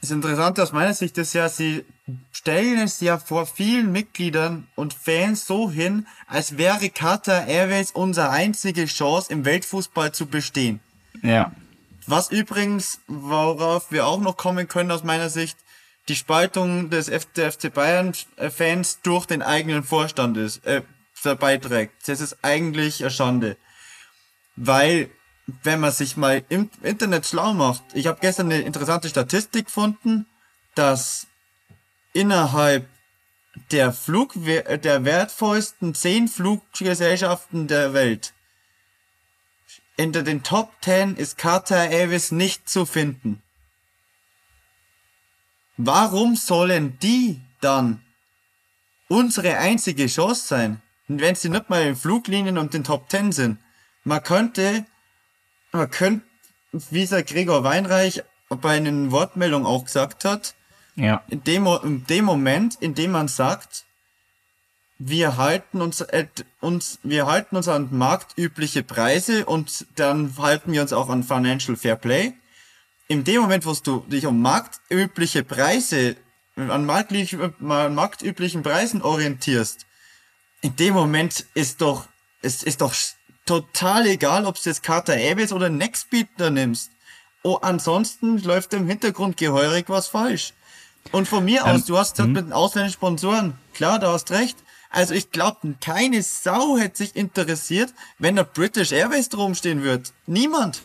Das 0.00 0.12
Interessante 0.12 0.62
aus 0.62 0.72
meiner 0.72 0.94
Sicht 0.94 1.18
ist 1.18 1.32
ja, 1.32 1.48
sie 1.48 1.84
stellen 2.30 2.78
es 2.78 3.00
ja 3.00 3.18
vor 3.18 3.46
vielen 3.46 3.90
Mitgliedern 3.90 4.68
und 4.76 4.94
Fans 4.94 5.46
so 5.46 5.70
hin, 5.70 6.06
als 6.28 6.56
wäre 6.56 6.90
Qatar 6.90 7.48
Airways 7.48 7.90
unsere 7.90 8.30
einzige 8.30 8.84
Chance 8.84 9.32
im 9.32 9.44
Weltfußball 9.44 10.12
zu 10.12 10.26
bestehen. 10.26 10.80
Ja. 11.22 11.52
Was 12.06 12.30
übrigens, 12.30 13.00
worauf 13.06 13.90
wir 13.90 14.06
auch 14.06 14.20
noch 14.20 14.36
kommen 14.36 14.68
können 14.68 14.90
aus 14.90 15.04
meiner 15.04 15.30
Sicht, 15.30 15.56
die 16.08 16.16
Spaltung 16.16 16.90
des 16.90 17.08
FC 17.08 17.72
Bayern 17.72 18.12
Fans 18.50 19.00
durch 19.02 19.26
den 19.26 19.42
eigenen 19.42 19.82
Vorstand 19.82 20.36
ist, 20.36 20.64
äh, 20.66 20.82
beiträgt. 21.38 22.06
Das 22.06 22.20
ist 22.20 22.36
eigentlich 22.42 23.00
eine 23.00 23.10
Schande. 23.10 23.56
Weil 24.56 25.10
wenn 25.46 25.80
man 25.80 25.92
sich 25.92 26.18
mal 26.18 26.44
im 26.50 26.68
Internet 26.82 27.24
schlau 27.24 27.54
macht, 27.54 27.82
ich 27.94 28.06
habe 28.06 28.18
gestern 28.20 28.52
eine 28.52 28.60
interessante 28.60 29.08
Statistik 29.08 29.66
gefunden, 29.66 30.26
dass 30.74 31.26
innerhalb 32.12 32.86
der 33.70 33.92
Flug 33.92 34.34
der 34.34 35.04
wertvollsten 35.04 35.94
zehn 35.94 36.28
Fluggesellschaften 36.28 37.68
der 37.68 37.94
Welt 37.94 38.33
hinter 39.96 40.22
den 40.22 40.42
Top 40.42 40.72
10 40.82 41.16
ist 41.16 41.38
Qatar 41.38 41.88
Airways 41.88 42.32
nicht 42.32 42.68
zu 42.68 42.86
finden. 42.86 43.42
Warum 45.76 46.36
sollen 46.36 46.98
die 47.00 47.40
dann 47.60 48.02
unsere 49.08 49.58
einzige 49.58 50.06
Chance 50.06 50.46
sein, 50.46 50.82
wenn 51.08 51.34
sie 51.34 51.48
nicht 51.48 51.68
mal 51.68 51.82
in 51.82 51.96
Fluglinien 51.96 52.58
und 52.58 52.74
den 52.74 52.84
Top 52.84 53.10
10 53.10 53.32
sind? 53.32 53.58
Man 54.04 54.22
könnte 54.22 54.86
man 55.74 55.90
könnte, 55.90 56.24
wie 56.72 57.02
es 57.02 57.10
Gregor 57.26 57.64
Weinreich 57.64 58.22
bei 58.48 58.76
einer 58.76 59.10
Wortmeldung 59.10 59.66
auch 59.66 59.84
gesagt 59.84 60.24
hat, 60.24 60.54
ja. 60.94 61.22
in, 61.28 61.42
dem, 61.42 61.66
in 61.82 62.06
dem 62.06 62.24
Moment, 62.24 62.76
in 62.80 62.94
dem 62.94 63.10
man 63.10 63.26
sagt, 63.26 63.84
wir 64.98 65.36
halten 65.36 65.80
uns, 65.80 66.00
äh, 66.00 66.26
uns, 66.60 66.98
wir 67.02 67.26
halten 67.26 67.56
uns 67.56 67.68
an 67.68 67.88
marktübliche 67.90 68.82
Preise 68.82 69.44
und 69.44 69.86
dann 69.96 70.34
halten 70.38 70.72
wir 70.72 70.82
uns 70.82 70.92
auch 70.92 71.08
an 71.08 71.24
Financial 71.24 71.76
Fair 71.76 71.96
Play. 71.96 72.32
In 73.08 73.24
dem 73.24 73.42
Moment, 73.42 73.66
wo 73.66 73.72
du 73.72 74.00
dich 74.08 74.26
um 74.26 74.40
marktübliche 74.40 75.42
Preise, 75.42 76.16
an 76.56 76.86
marktlich, 76.86 77.36
marktüblichen 77.58 78.62
Preisen 78.62 79.02
orientierst, 79.02 79.86
in 80.62 80.76
dem 80.76 80.94
Moment 80.94 81.44
ist 81.54 81.80
doch, 81.80 82.06
es 82.40 82.62
ist 82.62 82.80
doch 82.80 82.94
total 83.44 84.06
egal, 84.06 84.46
ob 84.46 84.56
du 84.56 84.70
jetzt 84.70 84.82
Carter 84.82 85.16
Airways 85.16 85.52
oder 85.52 85.68
Nextbeat 85.68 86.28
da 86.38 86.50
nimmst. 86.50 86.90
Oh, 87.42 87.58
ansonsten 87.60 88.38
läuft 88.38 88.72
im 88.72 88.88
Hintergrund 88.88 89.36
geheurig 89.36 89.86
was 89.88 90.08
falsch. 90.08 90.54
Und 91.12 91.28
von 91.28 91.44
mir 91.44 91.60
ähm, 91.66 91.72
aus, 91.72 91.84
du 91.84 91.98
hast 91.98 92.18
das 92.18 92.24
hm? 92.24 92.32
mit 92.32 92.46
den 92.46 92.52
ausländischen 92.54 92.94
Sponsoren. 92.94 93.58
Klar, 93.74 93.98
da 93.98 94.12
hast 94.12 94.30
recht. 94.30 94.63
Also 94.94 95.14
ich 95.14 95.30
glaube, 95.30 95.74
keine 95.80 96.22
Sau 96.22 96.78
hätte 96.78 96.98
sich 96.98 97.16
interessiert, 97.16 97.92
wenn 98.18 98.36
da 98.36 98.44
British 98.44 98.92
Airways 98.92 99.28
drumstehen 99.28 99.82
wird. 99.82 100.12
Niemand. 100.26 100.82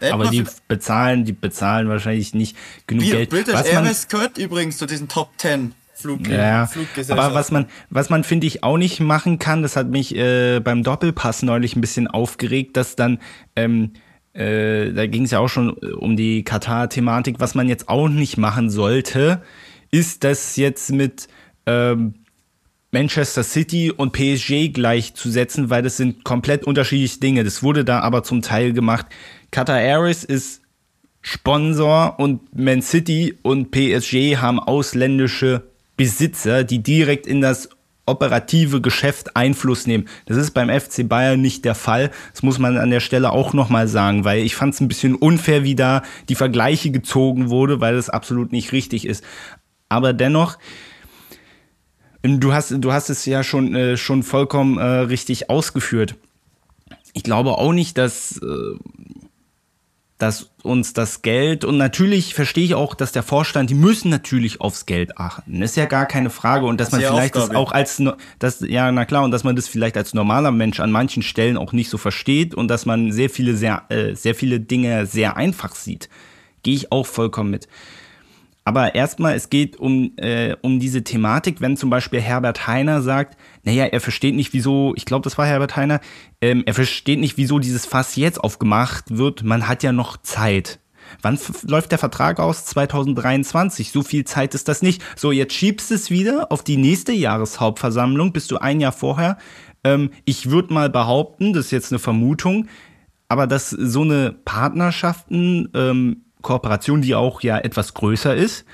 Aber 0.00 0.28
die 0.28 0.44
bezahlen, 0.68 1.24
die 1.24 1.32
bezahlen 1.32 1.88
wahrscheinlich 1.88 2.34
nicht 2.34 2.56
genug 2.86 3.04
Geld. 3.04 3.30
British 3.30 3.64
Airways 3.64 4.08
gehört 4.08 4.38
übrigens 4.38 4.78
zu 4.78 4.86
diesen 4.86 5.08
Top 5.08 5.30
10 5.38 5.74
Flug, 5.94 6.26
ja, 6.28 6.66
aber 7.10 7.34
was 7.34 7.50
man, 7.50 7.66
was 7.90 8.08
man 8.08 8.24
finde 8.24 8.46
ich 8.46 8.62
auch 8.64 8.78
nicht 8.78 9.00
machen 9.00 9.38
kann, 9.38 9.60
das 9.60 9.76
hat 9.76 9.88
mich 9.88 10.16
äh, 10.16 10.58
beim 10.60 10.82
Doppelpass 10.82 11.42
neulich 11.42 11.76
ein 11.76 11.82
bisschen 11.82 12.08
aufgeregt, 12.08 12.78
dass 12.78 12.96
dann 12.96 13.18
ähm, 13.54 13.92
äh, 14.32 14.92
da 14.92 15.06
ging 15.06 15.24
es 15.24 15.32
ja 15.32 15.40
auch 15.40 15.48
schon 15.48 15.76
äh, 15.82 15.88
um 15.88 16.16
die 16.16 16.42
Katar-Thematik. 16.42 17.38
Was 17.38 17.54
man 17.54 17.68
jetzt 17.68 17.90
auch 17.90 18.08
nicht 18.08 18.38
machen 18.38 18.70
sollte, 18.70 19.42
ist 19.90 20.24
das 20.24 20.56
jetzt 20.56 20.90
mit 20.90 21.28
ähm, 21.66 22.14
Manchester 22.92 23.44
City 23.44 23.92
und 23.92 24.12
PSG 24.12 24.72
gleichzusetzen, 24.72 25.70
weil 25.70 25.82
das 25.82 25.96
sind 25.96 26.24
komplett 26.24 26.64
unterschiedliche 26.64 27.20
Dinge. 27.20 27.44
Das 27.44 27.62
wurde 27.62 27.84
da 27.84 28.00
aber 28.00 28.24
zum 28.24 28.42
Teil 28.42 28.72
gemacht. 28.72 29.06
Qatar 29.50 29.80
Airways 29.80 30.24
ist 30.24 30.62
Sponsor 31.22 32.18
und 32.18 32.56
Man 32.56 32.82
City 32.82 33.36
und 33.42 33.70
PSG 33.70 34.38
haben 34.38 34.58
ausländische 34.58 35.64
Besitzer, 35.96 36.64
die 36.64 36.82
direkt 36.82 37.26
in 37.26 37.40
das 37.40 37.68
operative 38.06 38.80
Geschäft 38.80 39.36
Einfluss 39.36 39.86
nehmen. 39.86 40.08
Das 40.26 40.36
ist 40.36 40.50
beim 40.50 40.68
FC 40.68 41.08
Bayern 41.08 41.40
nicht 41.40 41.64
der 41.64 41.74
Fall. 41.76 42.10
Das 42.32 42.42
muss 42.42 42.58
man 42.58 42.76
an 42.76 42.90
der 42.90 43.00
Stelle 43.00 43.30
auch 43.30 43.52
nochmal 43.52 43.86
sagen, 43.86 44.24
weil 44.24 44.40
ich 44.40 44.56
fand 44.56 44.74
es 44.74 44.80
ein 44.80 44.88
bisschen 44.88 45.14
unfair, 45.14 45.62
wie 45.62 45.76
da 45.76 46.02
die 46.28 46.34
Vergleiche 46.34 46.90
gezogen 46.90 47.50
wurde, 47.50 47.80
weil 47.80 47.94
das 47.94 48.10
absolut 48.10 48.50
nicht 48.50 48.72
richtig 48.72 49.06
ist. 49.06 49.22
Aber 49.88 50.12
dennoch, 50.12 50.58
du 52.22 52.52
hast, 52.52 52.70
du 52.70 52.92
hast 52.92 53.10
es 53.10 53.24
ja 53.26 53.42
schon, 53.42 53.74
äh, 53.74 53.96
schon 53.96 54.22
vollkommen 54.22 54.78
äh, 54.78 54.82
richtig 54.82 55.50
ausgeführt. 55.50 56.14
Ich 57.12 57.22
glaube 57.22 57.52
auch 57.58 57.72
nicht, 57.72 57.98
dass 57.98 58.38
äh, 58.38 58.76
dass 60.20 60.50
uns 60.62 60.92
das 60.92 61.22
Geld 61.22 61.64
und 61.64 61.78
natürlich 61.78 62.34
verstehe 62.34 62.64
ich 62.64 62.74
auch, 62.74 62.94
dass 62.94 63.10
der 63.10 63.22
Vorstand, 63.22 63.70
die 63.70 63.74
müssen 63.74 64.10
natürlich 64.10 64.60
aufs 64.60 64.84
Geld 64.84 65.16
achten. 65.16 65.62
Ist 65.62 65.76
ja 65.76 65.86
gar 65.86 66.04
keine 66.04 66.28
Frage 66.28 66.66
und 66.66 66.78
dass 66.78 66.90
das 66.90 67.00
man 67.00 67.10
vielleicht 67.10 67.36
Aufgabe. 67.36 67.54
das 67.54 67.56
auch 67.56 67.72
als 67.72 68.02
das 68.38 68.60
ja 68.60 68.92
na 68.92 69.06
klar 69.06 69.24
und 69.24 69.30
dass 69.30 69.44
man 69.44 69.56
das 69.56 69.66
vielleicht 69.66 69.96
als 69.96 70.12
normaler 70.12 70.50
Mensch 70.50 70.78
an 70.78 70.92
manchen 70.92 71.22
Stellen 71.22 71.56
auch 71.56 71.72
nicht 71.72 71.88
so 71.88 71.96
versteht 71.96 72.54
und 72.54 72.68
dass 72.68 72.84
man 72.84 73.12
sehr 73.12 73.30
viele 73.30 73.56
sehr 73.56 73.84
äh, 73.88 74.14
sehr 74.14 74.34
viele 74.34 74.60
Dinge 74.60 75.06
sehr 75.06 75.38
einfach 75.38 75.74
sieht. 75.74 76.10
Gehe 76.62 76.74
ich 76.74 76.92
auch 76.92 77.06
vollkommen 77.06 77.50
mit. 77.50 77.66
Aber 78.70 78.94
erstmal, 78.94 79.34
es 79.34 79.50
geht 79.50 79.80
um, 79.80 80.12
äh, 80.16 80.54
um 80.62 80.78
diese 80.78 81.02
Thematik, 81.02 81.60
wenn 81.60 81.76
zum 81.76 81.90
Beispiel 81.90 82.20
Herbert 82.20 82.68
Heiner 82.68 83.02
sagt, 83.02 83.36
naja, 83.64 83.86
er 83.86 84.00
versteht 84.00 84.36
nicht, 84.36 84.52
wieso, 84.52 84.94
ich 84.94 85.06
glaube, 85.06 85.24
das 85.24 85.36
war 85.38 85.44
Herbert 85.44 85.74
Heiner, 85.74 85.98
ähm, 86.40 86.62
er 86.66 86.74
versteht 86.74 87.18
nicht, 87.18 87.36
wieso 87.36 87.58
dieses 87.58 87.84
Fass 87.84 88.14
jetzt 88.14 88.38
aufgemacht 88.38 89.06
wird, 89.08 89.42
man 89.42 89.66
hat 89.66 89.82
ja 89.82 89.90
noch 89.90 90.18
Zeit. 90.18 90.78
Wann 91.20 91.36
läuft 91.66 91.90
der 91.90 91.98
Vertrag 91.98 92.38
aus? 92.38 92.64
2023. 92.66 93.90
So 93.90 94.04
viel 94.04 94.24
Zeit 94.24 94.54
ist 94.54 94.68
das 94.68 94.82
nicht. 94.82 95.02
So, 95.16 95.32
jetzt 95.32 95.54
schiebst 95.54 95.90
es 95.90 96.08
wieder 96.12 96.52
auf 96.52 96.62
die 96.62 96.76
nächste 96.76 97.10
Jahreshauptversammlung, 97.10 98.32
bist 98.32 98.52
du 98.52 98.58
ein 98.58 98.78
Jahr 98.78 98.92
vorher 98.92 99.36
Ähm, 99.82 100.10
ich 100.26 100.48
würde 100.48 100.72
mal 100.72 100.90
behaupten, 100.90 101.54
das 101.54 101.64
ist 101.64 101.70
jetzt 101.72 101.90
eine 101.90 101.98
Vermutung, 101.98 102.68
aber 103.26 103.48
dass 103.48 103.70
so 103.70 104.02
eine 104.02 104.30
Partnerschaften, 104.44 105.70
ähm, 105.74 106.26
Kooperation, 106.42 107.02
die 107.02 107.14
auch 107.14 107.42
ja 107.42 107.58
etwas 107.58 107.94
größer 107.94 108.34
ist, 108.34 108.64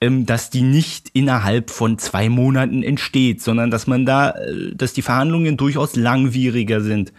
ähm, 0.00 0.26
dass 0.26 0.50
die 0.50 0.62
nicht 0.62 1.10
innerhalb 1.12 1.70
von 1.70 1.98
zwei 1.98 2.28
Monaten 2.28 2.82
entsteht, 2.82 3.42
sondern 3.42 3.70
dass 3.70 3.86
man 3.86 4.06
da, 4.06 4.30
äh, 4.30 4.74
dass 4.74 4.92
die 4.92 5.02
Verhandlungen 5.02 5.56
durchaus 5.56 5.96
langwieriger 5.96 6.80
sind. 6.80 7.12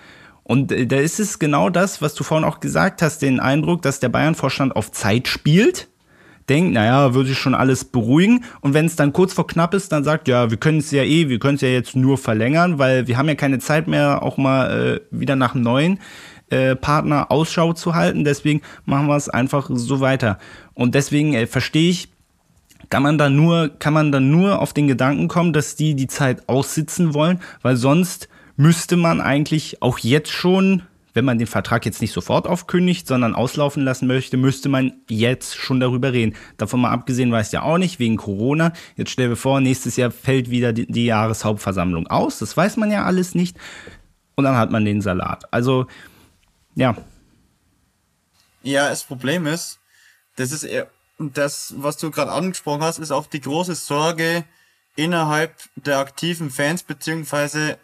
Und 0.43 0.71
äh, 0.71 0.87
da 0.87 0.97
ist 0.97 1.19
es 1.19 1.39
genau 1.39 1.69
das, 1.69 2.01
was 2.01 2.13
du 2.15 2.23
vorhin 2.23 2.47
auch 2.47 2.59
gesagt 2.59 3.01
hast, 3.01 3.21
den 3.21 3.39
Eindruck, 3.39 3.81
dass 3.81 3.99
der 3.99 4.09
Bayern-Vorstand 4.09 4.75
auf 4.75 4.91
Zeit 4.91 5.27
spielt 5.27 5.89
denkt, 6.49 6.73
naja, 6.73 7.13
würde 7.13 7.29
sich 7.29 7.37
schon 7.37 7.55
alles 7.55 7.85
beruhigen. 7.85 8.43
Und 8.61 8.73
wenn 8.73 8.85
es 8.85 8.95
dann 8.95 9.13
kurz 9.13 9.33
vor 9.33 9.47
knapp 9.47 9.73
ist, 9.73 9.91
dann 9.91 10.03
sagt, 10.03 10.27
ja, 10.27 10.49
wir 10.49 10.57
können 10.57 10.79
es 10.79 10.91
ja 10.91 11.03
eh, 11.03 11.29
wir 11.29 11.39
können 11.39 11.55
es 11.55 11.61
ja 11.61 11.69
jetzt 11.69 11.95
nur 11.95 12.17
verlängern, 12.17 12.79
weil 12.79 13.07
wir 13.07 13.17
haben 13.17 13.27
ja 13.27 13.35
keine 13.35 13.59
Zeit 13.59 13.87
mehr, 13.87 14.23
auch 14.23 14.37
mal 14.37 14.71
äh, 14.71 14.99
wieder 15.11 15.35
nach 15.35 15.53
einem 15.53 15.63
neuen 15.63 15.99
äh, 16.49 16.75
Partner 16.75 17.31
Ausschau 17.31 17.73
zu 17.73 17.95
halten. 17.95 18.23
Deswegen 18.23 18.61
machen 18.85 19.07
wir 19.07 19.15
es 19.15 19.29
einfach 19.29 19.69
so 19.71 19.99
weiter. 19.99 20.39
Und 20.73 20.95
deswegen 20.95 21.33
äh, 21.33 21.47
verstehe 21.47 21.89
ich, 21.89 22.09
kann 22.89 23.03
man 23.03 23.17
da 23.17 23.29
nur, 23.29 23.69
kann 23.69 23.93
man 23.93 24.11
dann 24.11 24.31
nur 24.31 24.59
auf 24.59 24.73
den 24.73 24.87
Gedanken 24.87 25.27
kommen, 25.27 25.53
dass 25.53 25.75
die 25.75 25.95
die 25.95 26.07
Zeit 26.07 26.49
aussitzen 26.49 27.13
wollen, 27.13 27.39
weil 27.61 27.75
sonst 27.75 28.29
müsste 28.57 28.97
man 28.97 29.21
eigentlich 29.21 29.81
auch 29.81 29.99
jetzt 29.99 30.31
schon, 30.31 30.81
wenn 31.13 31.25
man 31.25 31.37
den 31.37 31.47
Vertrag 31.47 31.85
jetzt 31.85 32.01
nicht 32.01 32.13
sofort 32.13 32.47
aufkündigt, 32.47 33.07
sondern 33.07 33.35
auslaufen 33.35 33.83
lassen 33.83 34.07
möchte, 34.07 34.37
müsste 34.37 34.69
man 34.69 34.93
jetzt 35.07 35.55
schon 35.55 35.79
darüber 35.79 36.13
reden. 36.13 36.35
Davon 36.57 36.81
mal 36.81 36.91
abgesehen 36.91 37.31
weiß 37.31 37.51
ja 37.51 37.61
auch 37.61 37.77
nicht, 37.77 37.99
wegen 37.99 38.17
Corona. 38.17 38.73
Jetzt 38.95 39.11
stell 39.11 39.29
dir 39.29 39.35
vor, 39.35 39.61
nächstes 39.61 39.95
Jahr 39.95 40.11
fällt 40.11 40.49
wieder 40.49 40.73
die, 40.73 40.87
die 40.87 41.05
Jahreshauptversammlung 41.05 42.07
aus. 42.07 42.39
Das 42.39 42.57
weiß 42.57 42.77
man 42.77 42.91
ja 42.91 43.05
alles 43.05 43.35
nicht. 43.35 43.55
Und 44.35 44.45
dann 44.45 44.57
hat 44.57 44.71
man 44.71 44.85
den 44.85 45.01
Salat. 45.01 45.43
Also, 45.51 45.87
ja. 46.75 46.95
Ja, 48.61 48.89
das 48.89 49.03
Problem 49.03 49.47
ist, 49.47 49.79
das 50.35 50.51
ist 50.51 50.63
eher, 50.63 50.89
das, 51.17 51.73
was 51.77 51.97
du 51.97 52.11
gerade 52.11 52.31
angesprochen 52.31 52.81
hast, 52.81 52.99
ist 52.99 53.11
auch 53.11 53.27
die 53.27 53.41
große 53.41 53.75
Sorge 53.75 54.45
innerhalb 54.95 55.55
der 55.75 55.99
aktiven 55.99 56.49
Fans, 56.49 56.83
beziehungsweise 56.83 57.77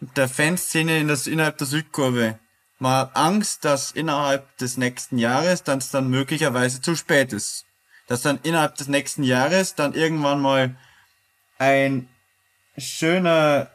der 0.00 0.28
Fanszene 0.28 0.98
in 0.98 1.08
das, 1.08 1.26
innerhalb 1.26 1.58
der 1.58 1.66
Südkurve. 1.66 2.38
Man 2.78 2.92
hat 2.92 3.16
Angst, 3.16 3.64
dass 3.64 3.90
innerhalb 3.92 4.56
des 4.56 4.76
nächsten 4.76 5.18
Jahres 5.18 5.62
dann 5.62 5.82
dann 5.92 6.08
möglicherweise 6.08 6.80
zu 6.80 6.96
spät 6.96 7.32
ist. 7.32 7.66
Dass 8.06 8.22
dann 8.22 8.40
innerhalb 8.42 8.76
des 8.76 8.88
nächsten 8.88 9.22
Jahres 9.22 9.74
dann 9.74 9.92
irgendwann 9.92 10.40
mal 10.40 10.76
ein 11.58 12.08
schöner, 12.78 13.70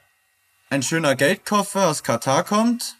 ein 0.69 0.81
schöner 0.81 1.15
Geldkoffer 1.15 1.87
aus 1.87 2.03
Katar 2.03 2.43
kommt, 2.43 2.97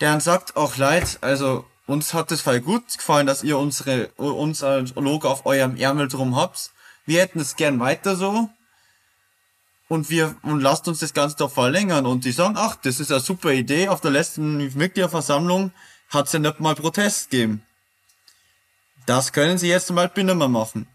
der 0.00 0.20
sagt, 0.20 0.56
auch 0.56 0.76
leid, 0.76 1.18
also 1.20 1.64
uns 1.86 2.14
hat 2.14 2.30
es 2.32 2.40
voll 2.40 2.60
gut 2.60 2.96
gefallen, 2.96 3.26
dass 3.26 3.42
ihr 3.42 3.58
unsere, 3.58 4.08
unser 4.16 4.82
Logo 4.94 5.28
auf 5.28 5.44
eurem 5.44 5.76
Ärmel 5.76 6.08
drum 6.08 6.36
habt. 6.36 6.70
Wir 7.04 7.20
hätten 7.20 7.40
es 7.40 7.56
gern 7.56 7.80
weiter 7.80 8.16
so. 8.16 8.48
Und 9.88 10.08
wir, 10.08 10.36
und 10.42 10.60
lasst 10.60 10.86
uns 10.86 11.00
das 11.00 11.14
Ganze 11.14 11.36
doch 11.36 11.50
verlängern. 11.50 12.06
Und 12.06 12.24
die 12.24 12.30
sagen, 12.30 12.54
ach, 12.56 12.76
das 12.76 13.00
ist 13.00 13.10
eine 13.10 13.20
super 13.20 13.50
Idee. 13.50 13.88
Auf 13.88 14.00
der 14.00 14.12
letzten 14.12 14.72
Mitgliederversammlung 14.76 15.72
hat 16.10 16.26
es 16.26 16.32
ja 16.32 16.38
nicht 16.38 16.60
mal 16.60 16.76
Protest 16.76 17.30
gegeben. 17.30 17.66
Das 19.06 19.32
können 19.32 19.58
sie 19.58 19.68
jetzt 19.68 19.90
nicht 19.90 20.16
mehr 20.16 20.48
machen. 20.48 20.86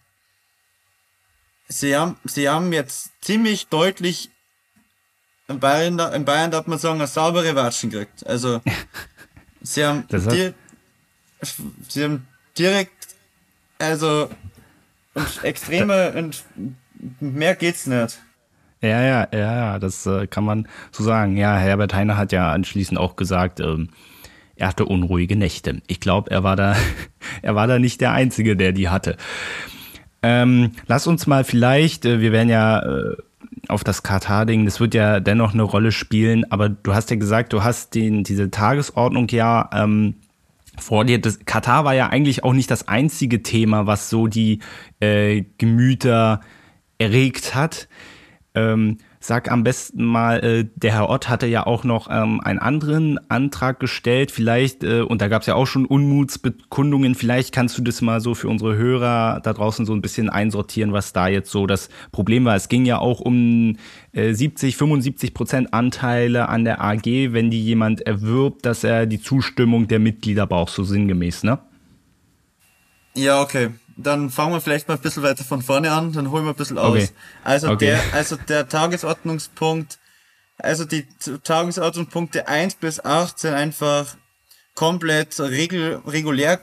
Sie 1.68 1.98
haben, 1.98 2.18
sie 2.24 2.48
haben 2.48 2.72
jetzt 2.72 3.10
ziemlich 3.20 3.68
deutlich 3.68 4.30
in 5.48 5.60
Bayern, 5.60 6.00
in 6.14 6.26
Bayern 6.26 6.52
darf 6.52 6.68
man 6.68 6.80
sagen, 6.80 7.00
eine 7.00 7.08
saubere 7.08 7.56
Watschen 7.56 7.90
gekriegt. 7.90 8.26
Also, 8.26 8.62
sie 9.62 9.86
haben, 9.86 10.06
die, 10.10 10.54
sie 11.88 12.04
haben 12.04 12.28
direkt, 12.58 12.92
also, 13.80 14.30
und 15.14 15.44
extreme, 15.44 16.14
und 16.14 16.44
mehr 17.20 17.56
geht's 17.56 17.88
nicht. 17.88 18.20
Ja, 18.82 19.02
ja, 19.02 19.28
ja, 19.32 19.56
ja, 19.56 19.80
das 19.80 20.06
äh, 20.06 20.28
kann 20.28 20.44
man 20.44 20.68
so 20.92 21.04
sagen. 21.04 21.38
Ja, 21.38 21.58
Herbert 21.58 21.94
Heiner 21.94 22.18
hat 22.18 22.32
ja 22.32 22.52
anschließend 22.52 23.00
auch 23.00 23.16
gesagt, 23.16 23.60
ähm, 23.60 23.90
er 24.56 24.68
hatte 24.68 24.86
unruhige 24.86 25.36
Nächte. 25.36 25.82
Ich 25.88 26.00
glaube, 26.00 26.32
er 26.32 26.44
war 26.44 26.56
da, 26.56 26.76
er 27.42 27.56
war 27.56 27.68
da 27.68 27.80
nicht 27.80 28.02
der 28.02 28.12
Einzige, 28.12 28.56
der 28.56 28.74
die 28.74 28.90
hatte. 28.90 29.18
Ähm, 30.22 30.72
lass 30.88 31.08
uns 31.08 31.28
mal 31.28 31.44
vielleicht, 31.44 32.06
äh, 32.06 32.20
wir 32.20 32.32
werden 32.32 32.50
ja 32.50 32.80
äh, 32.80 33.16
auf 33.70 33.84
das 33.84 34.04
Katar-Ding, 34.04 34.66
das 34.66 34.80
wird 34.80 34.94
ja 34.94 35.20
dennoch 35.20 35.54
eine 35.54 35.64
Rolle 35.64 35.92
spielen, 35.92 36.50
aber 36.52 36.70
du 36.70 36.94
hast 36.94 37.10
ja 37.10 37.16
gesagt, 37.16 37.54
du 37.54 37.64
hast 37.64 37.96
den, 37.96 38.24
diese 38.24 38.52
Tagesordnung 38.52 39.28
ja 39.30 39.70
ähm, 39.74 40.16
vor 40.78 41.06
dir. 41.06 41.20
Das, 41.20 41.40
Katar 41.46 41.86
war 41.86 41.94
ja 41.94 42.08
eigentlich 42.08 42.44
auch 42.44 42.54
nicht 42.54 42.70
das 42.72 42.88
einzige 42.88 43.44
Thema, 43.44 43.88
was 43.88 44.10
so 44.10 44.28
die 44.28 44.60
äh, 45.00 45.44
Gemüter 45.58 46.42
erregt 46.98 47.56
hat. 47.56 47.88
Ähm, 48.54 48.98
sag 49.26 49.52
am 49.52 49.64
besten 49.64 50.06
mal, 50.06 50.44
äh, 50.44 50.66
der 50.76 50.94
Herr 50.94 51.10
Ott 51.10 51.30
hatte 51.30 51.48
ja 51.48 51.66
auch 51.66 51.84
noch 51.84 52.08
ähm, 52.10 52.42
einen 52.42 52.60
anderen 52.60 53.20
Antrag 53.30 53.80
gestellt, 53.80 54.32
vielleicht, 54.32 54.84
äh, 54.84 55.02
und 55.02 55.22
da 55.22 55.28
gab 55.28 55.42
es 55.42 55.48
ja 55.48 55.56
auch 55.56 55.66
schon 55.66 55.86
Unmutsbekundungen, 55.86 57.16
vielleicht 57.16 57.54
kannst 57.54 57.78
du 57.78 57.82
das 57.82 58.02
mal 58.02 58.22
so 58.22 58.36
für 58.36 58.48
unsere 58.48 58.76
Hörer 58.76 59.42
da 59.44 59.54
draußen 59.54 59.86
so 59.86 59.94
ein 59.94 60.02
bisschen 60.02 60.30
einsortieren, 60.30 60.94
was 60.94 61.14
da 61.14 61.28
jetzt 61.28 61.52
so 61.52 61.68
das 61.68 61.90
Problem 62.12 62.46
war. 62.46 62.56
Es 62.56 62.70
ging 62.70 62.86
ja 62.86 63.00
auch 63.00 63.20
um 63.20 63.78
äh, 64.12 64.34
70, 64.34 64.78
75 64.78 65.34
Prozent 65.34 65.74
Anteile 65.74 66.50
an 66.50 66.64
der 66.64 66.84
AG, 66.84 67.06
wenn 67.06 67.50
die 67.50 67.64
jemand 67.64 68.02
erwirbt, 68.02 68.66
dass 68.66 68.84
er 68.84 69.06
die 69.06 69.22
Zustimmung 69.22 69.88
der 69.88 70.00
Mitglieder 70.00 70.48
braucht, 70.48 70.74
so 70.74 70.84
sinngemäß, 70.84 71.44
ne? 71.44 71.60
Ja, 73.16 73.42
okay 73.42 73.70
dann 73.98 74.30
fangen 74.30 74.54
wir 74.54 74.62
vielleicht 74.62 74.88
mal 74.88 74.96
ein 74.96 75.02
bisschen 75.02 75.24
weiter 75.24 75.44
von 75.44 75.62
vorne 75.62 75.92
an, 75.92 76.12
dann 76.12 76.32
holen 76.32 76.44
wir 76.44 76.52
ein 76.52 76.56
bisschen 76.56 76.78
aus. 76.78 76.96
Okay. 76.96 77.10
Also 77.44 77.70
okay. 77.70 77.86
der, 77.86 78.02
also 78.14 78.36
der 78.36 78.68
Tagesordnungspunkt, 78.68 80.00
also 80.58 80.86
die 80.86 81.08
Tagesordnungspunkte 81.44 82.48
1 82.48 82.76
bis 82.76 83.04
8 83.04 83.40
sind 83.40 83.54
einfach 83.54 84.16
komplett 84.74 85.40
regel, 85.40 86.02
regulär 86.06 86.60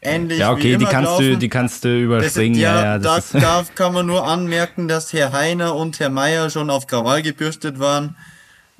ähnlich. 0.00 0.38
Ja, 0.38 0.52
okay, 0.52 0.76
die 0.76 0.84
kannst 0.84 1.10
laufen. 1.10 1.30
du, 1.30 1.38
die 1.38 1.48
kannst 1.48 1.84
du 1.84 2.00
überspringen. 2.00 2.54
Das, 2.54 2.62
ja, 2.62 2.82
ja, 2.82 2.98
das 2.98 3.30
da, 3.32 3.40
da 3.40 3.64
kann 3.74 3.92
man 3.92 4.06
nur 4.06 4.26
anmerken, 4.26 4.86
dass 4.86 5.12
Herr 5.12 5.32
Heiner 5.32 5.74
und 5.74 5.98
Herr 5.98 6.10
Meier 6.10 6.50
schon 6.50 6.70
auf 6.70 6.86
Krawall 6.86 7.22
gebürstet 7.22 7.80
waren. 7.80 8.16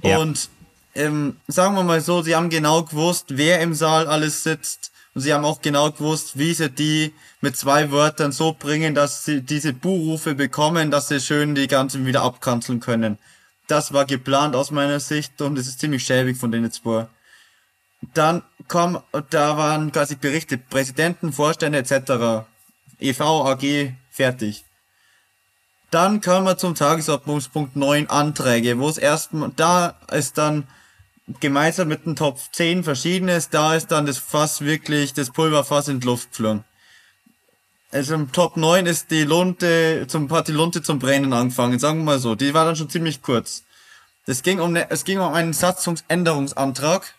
Ja. 0.02 0.18
Und 0.18 0.48
ähm, 0.94 1.36
sagen 1.48 1.74
wir 1.74 1.82
mal 1.82 2.00
so, 2.00 2.22
sie 2.22 2.36
haben 2.36 2.50
genau 2.50 2.84
gewusst, 2.84 3.26
wer 3.30 3.60
im 3.60 3.74
Saal 3.74 4.06
alles 4.06 4.44
sitzt 4.44 4.92
und 5.16 5.22
sie 5.22 5.32
haben 5.32 5.46
auch 5.46 5.62
genau 5.62 5.90
gewusst, 5.90 6.38
wie 6.38 6.52
sie 6.52 6.68
die 6.68 7.14
mit 7.40 7.56
zwei 7.56 7.90
Wörtern 7.90 8.32
so 8.32 8.52
bringen, 8.52 8.94
dass 8.94 9.24
sie 9.24 9.40
diese 9.40 9.72
Buhrufe 9.72 10.34
bekommen, 10.34 10.90
dass 10.90 11.08
sie 11.08 11.20
schön 11.20 11.54
die 11.54 11.68
ganzen 11.68 12.04
wieder 12.04 12.20
abkanzeln 12.20 12.80
können. 12.80 13.16
Das 13.66 13.94
war 13.94 14.04
geplant 14.04 14.54
aus 14.54 14.70
meiner 14.70 15.00
Sicht 15.00 15.40
und 15.40 15.58
es 15.58 15.68
ist 15.68 15.80
ziemlich 15.80 16.04
schäbig 16.04 16.36
von 16.36 16.52
denen 16.52 16.70
zwei. 16.70 17.06
Dann 18.12 18.42
kommen, 18.68 19.02
da 19.30 19.56
waren 19.56 19.90
quasi 19.90 20.16
Berichte, 20.16 20.58
Präsidenten, 20.58 21.32
Vorstände 21.32 21.78
etc. 21.78 22.46
EV, 22.98 23.20
AG, 23.22 23.94
fertig. 24.10 24.66
Dann 25.90 26.20
kommen 26.20 26.44
wir 26.44 26.58
zum 26.58 26.74
Tagesordnungspunkt 26.74 27.74
9 27.74 28.10
Anträge, 28.10 28.78
wo 28.78 28.86
es 28.90 28.98
erstmal, 28.98 29.50
da 29.56 29.98
ist 30.12 30.36
dann 30.36 30.68
gemeinsam 31.40 31.88
mit 31.88 32.06
dem 32.06 32.16
Top 32.16 32.38
10 32.52 32.84
verschiedenes, 32.84 33.50
da 33.50 33.74
ist 33.74 33.88
dann 33.88 34.06
das 34.06 34.18
Fass 34.18 34.60
wirklich, 34.60 35.12
das 35.12 35.30
Pulverfass 35.30 35.88
in 35.88 36.00
die 36.00 36.06
Luft 36.06 36.30
geflogen. 36.30 36.64
Also 37.90 38.14
im 38.14 38.32
Top 38.32 38.56
9 38.56 38.86
ist 38.86 39.10
die 39.10 39.22
Lunte, 39.22 40.06
zum, 40.08 40.30
hat 40.30 40.48
die 40.48 40.52
Lunte 40.52 40.82
zum 40.82 40.98
Brennen 40.98 41.32
angefangen, 41.32 41.78
sagen 41.78 42.00
wir 42.00 42.04
mal 42.04 42.18
so. 42.18 42.34
Die 42.34 42.52
war 42.52 42.64
dann 42.64 42.76
schon 42.76 42.90
ziemlich 42.90 43.22
kurz. 43.22 43.64
Es 44.26 44.42
ging 44.42 44.60
um, 44.60 44.72
ne, 44.72 44.90
es 44.90 45.04
ging 45.04 45.18
um 45.18 45.32
einen 45.32 45.52
Satzungsänderungsantrag 45.52 47.14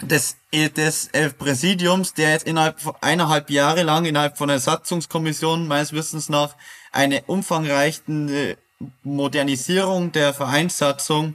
des, 0.00 0.36
des 0.52 1.10
Präsidiums, 1.36 2.14
der 2.14 2.30
jetzt 2.30 2.46
innerhalb 2.46 2.80
von 2.80 2.94
eineinhalb 3.00 3.50
Jahre 3.50 3.82
lang 3.82 4.04
innerhalb 4.04 4.38
von 4.38 4.48
der 4.48 4.60
Satzungskommission 4.60 5.66
meines 5.66 5.92
Wissens 5.92 6.28
nach 6.28 6.54
eine 6.92 7.22
umfangreiche 7.26 8.56
Modernisierung 9.02 10.12
der 10.12 10.32
Vereinssatzung 10.32 11.34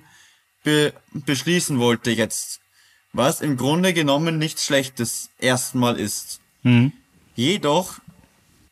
be 0.64 0.94
beschließen 1.14 1.80
wollte 1.80 2.12
jetzt. 2.12 2.60
Was 3.14 3.42
im 3.42 3.58
Grunde 3.58 3.94
genommen 3.94 4.38
nichts 4.38 4.66
Schlechtes 4.66 5.30
erstmal 5.38 6.00
ist. 6.00 6.40
Mhm. 6.64 6.94
Jedoch 7.36 8.00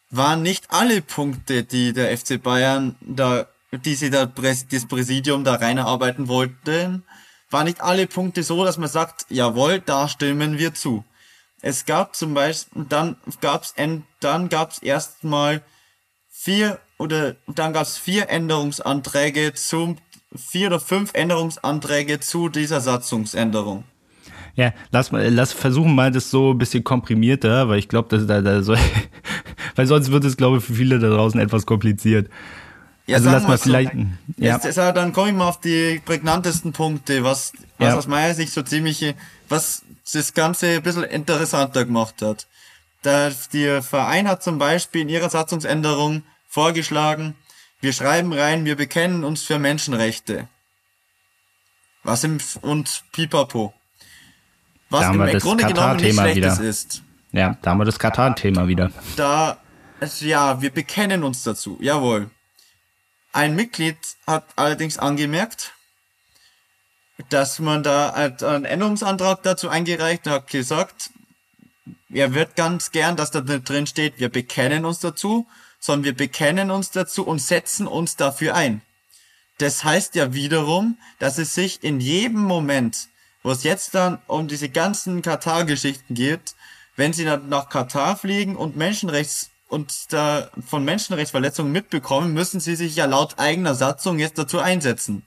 waren 0.10 0.42
nicht 0.42 0.72
alle 0.72 1.02
Punkte, 1.02 1.64
die 1.64 1.94
der 1.94 2.18
FC 2.18 2.42
Bayern 2.42 2.96
da, 3.02 3.48
die 3.72 3.96
sie 3.96 4.10
da 4.10 4.26
das 4.26 4.88
Präsidium 4.88 5.44
da 5.44 5.56
reinarbeiten 5.56 6.28
wollten, 6.28 7.04
waren 7.50 7.66
nicht 7.66 7.82
alle 7.82 8.08
Punkte 8.08 8.44
so, 8.44 8.64
dass 8.64 8.78
man 8.78 8.90
sagt, 8.90 9.26
jawohl, 9.30 9.80
da 9.80 10.08
stimmen 10.08 10.58
wir 10.58 10.74
zu. 10.74 11.04
Es 11.62 11.86
gab 11.86 12.16
zum 12.16 12.34
Beispiel, 12.34 12.86
dann 12.88 13.18
gab's, 13.42 13.74
dann 14.20 14.50
gab's 14.50 14.80
erstmal 14.80 15.62
vier 16.30 16.80
oder 16.98 17.36
dann 17.48 17.74
gab's 17.74 17.98
vier 17.98 18.30
Änderungsanträge 18.30 19.54
zum 19.54 19.98
vier 20.36 20.68
oder 20.68 20.80
fünf 20.80 21.12
Änderungsanträge 21.14 22.20
zu 22.20 22.50
dieser 22.50 22.82
Satzungsänderung. 22.82 23.84
Ja, 24.56 24.74
lass 24.92 25.12
mal, 25.12 25.28
lass 25.30 25.54
versuchen 25.54 25.96
mal 25.96 26.12
das 26.12 26.30
so 26.30 26.52
ein 26.52 26.58
bisschen 26.58 26.84
komprimierter, 26.84 27.70
weil 27.70 27.80
ich 27.80 27.88
glaube, 27.88 28.10
dass 28.10 28.28
da, 28.28 28.42
da 28.42 28.62
so, 28.62 28.76
weil 29.76 29.86
sonst 29.86 30.12
wird 30.12 30.26
es, 30.26 30.38
glaube 30.38 30.58
ich, 30.58 30.64
für 30.64 30.74
viele 30.74 31.00
da 31.00 31.10
draußen 31.10 31.40
etwas 31.40 31.66
kompliziert. 31.66 32.30
Ja, 33.08 33.18
also 33.18 33.32
lass 33.32 33.48
mal 33.48 33.58
so. 33.58 33.64
vielleicht. 33.64 33.94
Ja. 34.38 34.56
Jetzt, 34.56 34.66
jetzt, 34.66 34.78
dann 34.78 35.14
komme 35.14 35.30
ich 35.30 35.36
mal 35.36 35.48
auf 35.48 35.60
die 35.60 36.02
prägnantesten 36.06 36.74
Punkte, 36.74 37.24
was, 37.24 37.54
was 37.78 37.88
ja. 37.90 37.98
aus 37.98 38.08
meiner 38.08 38.34
Sicht 38.36 38.54
so 38.54 38.62
ziemlich, 38.62 39.16
was 39.48 39.84
das 40.14 40.34
Ganze 40.34 40.68
ein 40.68 40.84
bisschen 40.84 41.04
interessanter 41.04 41.86
gemacht 41.86 42.22
hat. 42.22 42.46
Der, 43.04 43.32
der 43.54 43.82
Verein 43.82 44.28
hat 44.28 44.44
zum 44.44 44.60
Beispiel 44.60 45.02
in 45.02 45.10
ihrer 45.10 45.30
Satzungsänderung 45.30 46.24
vorgeschlagen, 46.48 47.36
wir 47.82 47.94
schreiben 47.94 48.34
rein, 48.34 48.66
wir 48.66 48.76
bekennen 48.76 49.24
uns 49.24 49.44
für 49.44 49.60
Menschenrechte. 49.60 50.48
Was 52.04 52.24
im, 52.24 52.40
und 52.62 53.04
pipapo. 53.12 53.74
Was 54.90 55.14
im 55.14 55.40
Grunde 55.40 55.66
genommen 55.66 55.98
nicht 55.98 56.16
Schlechtes 56.16 56.60
wieder. 56.60 56.70
ist. 56.70 57.04
Ja, 57.32 57.58
da 57.62 57.72
haben 57.72 57.78
wir 57.78 57.86
das 57.86 58.00
Katar-Thema 58.00 58.68
wieder. 58.68 58.92
Da, 59.16 59.58
ja, 60.22 60.62
wir 60.62 60.72
bekennen 60.72 61.24
uns 61.24 61.44
dazu, 61.44 61.78
jawohl. 61.80 62.32
Ein 63.32 63.56
Mitglied 63.56 63.98
hat 64.26 64.46
allerdings 64.56 64.98
angemerkt, 64.98 65.74
dass 67.30 67.60
man 67.60 67.84
da 67.84 68.10
einen 68.10 68.66
Änderungsantrag 68.66 69.44
dazu 69.44 69.70
eingereicht 69.70 70.26
hat, 70.26 70.48
gesagt, 70.48 71.12
er 72.12 72.34
wird 72.34 72.56
ganz 72.56 72.92
gern, 72.92 73.16
dass 73.16 73.30
da 73.30 73.42
drin 73.42 73.86
steht, 73.86 74.20
wir 74.20 74.30
bekennen 74.30 74.86
uns 74.86 75.00
dazu, 75.00 75.46
sondern 75.80 76.06
wir 76.06 76.16
bekennen 76.16 76.72
uns 76.72 76.92
dazu 76.92 77.26
und 77.26 77.40
setzen 77.40 77.88
uns 77.88 78.16
dafür 78.16 78.56
ein. 78.56 78.82
Das 79.58 79.84
heißt 79.84 80.16
ja 80.16 80.34
wiederum, 80.34 80.98
dass 81.20 81.38
es 81.38 81.54
sich 81.54 81.84
in 81.84 82.00
jedem 82.00 82.42
Moment, 82.42 83.10
wo 83.44 83.52
es 83.52 83.64
jetzt 83.64 83.94
dann 83.94 84.20
um 84.28 84.48
diese 84.48 84.70
ganzen 84.70 85.22
Katar-Geschichten 85.22 86.14
geht, 86.14 86.56
wenn 86.96 87.14
sie 87.14 87.26
dann 87.26 87.50
nach 87.50 87.70
Katar 87.70 88.18
fliegen 88.18 88.56
und 88.56 88.76
Menschenrechts 88.76 89.52
und 89.68 90.12
da 90.12 90.50
von 90.68 90.84
Menschenrechtsverletzungen 90.84 91.72
mitbekommen, 91.72 92.34
müssen 92.34 92.60
sie 92.60 92.76
sich 92.76 92.96
ja 92.96 93.06
laut 93.06 93.38
eigener 93.38 93.76
Satzung 93.76 94.20
jetzt 94.20 94.38
dazu 94.38 94.60
einsetzen. 94.60 95.24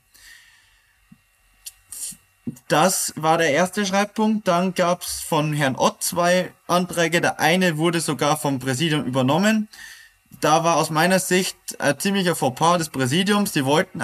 Das 2.69 3.13
war 3.17 3.39
der 3.39 3.51
erste 3.51 3.87
Schreibpunkt. 3.87 4.49
Dann 4.49 4.75
gab 4.75 5.03
es 5.03 5.21
von 5.21 5.53
Herrn 5.53 5.77
Ott 5.77 6.03
zwei 6.03 6.53
Anträge. 6.67 7.21
Der 7.21 7.39
eine 7.39 7.79
wurde 7.79 8.01
sogar 8.01 8.37
vom 8.37 8.59
Präsidium 8.59 9.05
übernommen. 9.05 9.69
Da 10.43 10.63
war 10.65 10.77
aus 10.77 10.91
meiner 10.91 11.21
Sicht 11.21 11.57
ein 11.79 11.99
ziemlicher 12.01 12.35
Fauxpas 12.35 12.79
des 12.79 12.89
Präsidiums. 12.91 13.53
Die 13.53 13.65
wollten, 13.65 14.03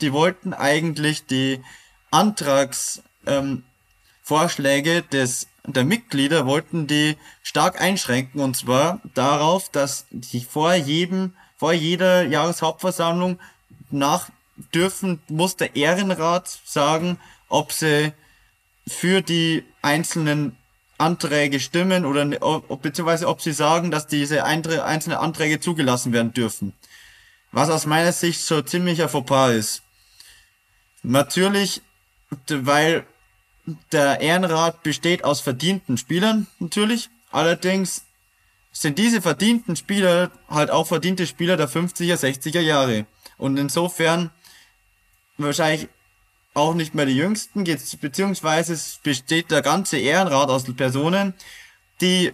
die 0.00 0.12
wollten 0.12 0.54
eigentlich 0.54 1.26
die 1.26 1.62
Antragsvorschläge 2.10 4.96
ähm, 4.96 5.04
des 5.12 5.48
der 5.66 5.84
Mitglieder 5.84 6.46
wollten 6.46 6.86
die 6.86 7.16
stark 7.42 7.80
einschränken 7.80 8.40
und 8.40 8.56
zwar 8.56 9.00
darauf, 9.14 9.68
dass 9.68 10.06
die 10.10 10.44
vor 10.44 10.74
jedem, 10.74 11.34
vor 11.56 11.72
jeder 11.72 12.22
Jahreshauptversammlung 12.22 13.40
nach 13.90 14.30
dürfen, 14.72 15.20
muss 15.28 15.56
der 15.56 15.74
Ehrenrat 15.76 16.60
sagen, 16.64 17.18
ob 17.48 17.72
sie 17.72 18.12
für 18.86 19.22
die 19.22 19.64
einzelnen 19.82 20.56
Anträge 20.98 21.60
stimmen 21.60 22.04
oder 22.04 22.24
beziehungsweise 22.76 23.28
ob 23.28 23.42
sie 23.42 23.52
sagen, 23.52 23.90
dass 23.90 24.06
diese 24.06 24.44
einzelnen 24.44 25.18
Anträge 25.18 25.60
zugelassen 25.60 26.12
werden 26.12 26.32
dürfen. 26.32 26.72
Was 27.52 27.70
aus 27.70 27.86
meiner 27.86 28.12
Sicht 28.12 28.40
so 28.40 28.62
ziemlicher 28.62 29.08
Fauxpas 29.08 29.52
ist. 29.52 29.82
Natürlich, 31.02 31.82
weil 32.48 33.04
der 33.92 34.20
Ehrenrat 34.20 34.82
besteht 34.82 35.24
aus 35.24 35.40
verdienten 35.40 35.98
Spielern, 35.98 36.46
natürlich. 36.58 37.08
Allerdings 37.30 38.04
sind 38.72 38.98
diese 38.98 39.22
verdienten 39.22 39.76
Spieler 39.76 40.30
halt 40.48 40.70
auch 40.70 40.86
verdiente 40.86 41.26
Spieler 41.26 41.56
der 41.56 41.68
50er, 41.68 42.16
60er 42.16 42.60
Jahre. 42.60 43.06
Und 43.38 43.56
insofern 43.56 44.30
wahrscheinlich 45.38 45.88
auch 46.56 46.74
nicht 46.74 46.94
mehr 46.94 47.06
die 47.06 47.16
jüngsten, 47.16 47.64
beziehungsweise 48.00 48.72
es 48.72 48.98
besteht 49.02 49.50
der 49.50 49.62
ganze 49.62 49.98
Ehrenrat 49.98 50.48
aus 50.48 50.64
Personen, 50.74 51.34
die, 52.00 52.32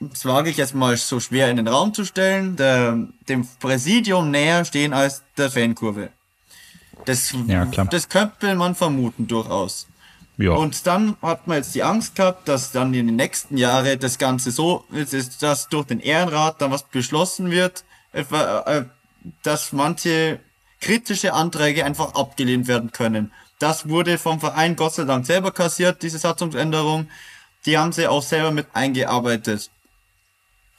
das 0.00 0.24
wage 0.24 0.50
ich 0.50 0.56
jetzt 0.56 0.74
mal 0.74 0.96
so 0.96 1.20
schwer 1.20 1.50
in 1.50 1.56
den 1.56 1.68
Raum 1.68 1.92
zu 1.92 2.04
stellen, 2.04 2.56
der, 2.56 2.98
dem 3.28 3.46
Präsidium 3.58 4.30
näher 4.30 4.64
stehen 4.64 4.92
als 4.92 5.22
der 5.36 5.50
Fankurve. 5.50 6.10
Das, 7.04 7.34
ja, 7.46 7.64
das 7.64 8.08
könnte 8.08 8.54
man 8.54 8.74
vermuten 8.74 9.26
durchaus. 9.26 9.86
Ja. 10.36 10.52
Und 10.52 10.86
dann 10.86 11.16
hat 11.20 11.48
man 11.48 11.56
jetzt 11.56 11.74
die 11.74 11.82
Angst 11.82 12.14
gehabt, 12.14 12.46
dass 12.46 12.70
dann 12.70 12.94
in 12.94 13.08
den 13.08 13.16
nächsten 13.16 13.56
Jahren 13.56 13.98
das 13.98 14.18
Ganze 14.18 14.52
so 14.52 14.84
ist, 14.92 15.42
dass 15.42 15.68
durch 15.68 15.86
den 15.86 15.98
Ehrenrat 15.98 16.60
dann 16.60 16.70
was 16.70 16.84
beschlossen 16.84 17.50
wird, 17.50 17.84
etwa, 18.12 18.60
äh, 18.60 18.84
dass 19.42 19.72
manche 19.72 20.38
kritische 20.80 21.32
Anträge 21.32 21.84
einfach 21.84 22.14
abgelehnt 22.14 22.68
werden 22.68 22.92
können. 22.92 23.32
Das 23.58 23.88
wurde 23.88 24.18
vom 24.18 24.40
Verein 24.40 24.76
Gott 24.76 24.94
sei 24.94 25.04
Dank 25.04 25.26
selber 25.26 25.50
kassiert, 25.50 26.02
diese 26.02 26.18
Satzungsänderung. 26.18 27.08
Die 27.66 27.76
haben 27.76 27.92
sie 27.92 28.06
auch 28.06 28.22
selber 28.22 28.52
mit 28.52 28.68
eingearbeitet. 28.72 29.70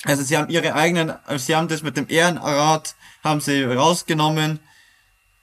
Also 0.06 0.24
sie 0.24 0.38
haben 0.38 0.50
ihre 0.50 0.76
eigenen, 0.76 1.14
sie 1.38 1.56
haben 1.56 1.68
das 1.68 1.84
mit 1.84 1.98
dem 1.98 2.08
Ehrenrat, 2.10 2.96
haben 3.22 3.42
sie 3.42 3.64
rausgenommen 3.64 4.60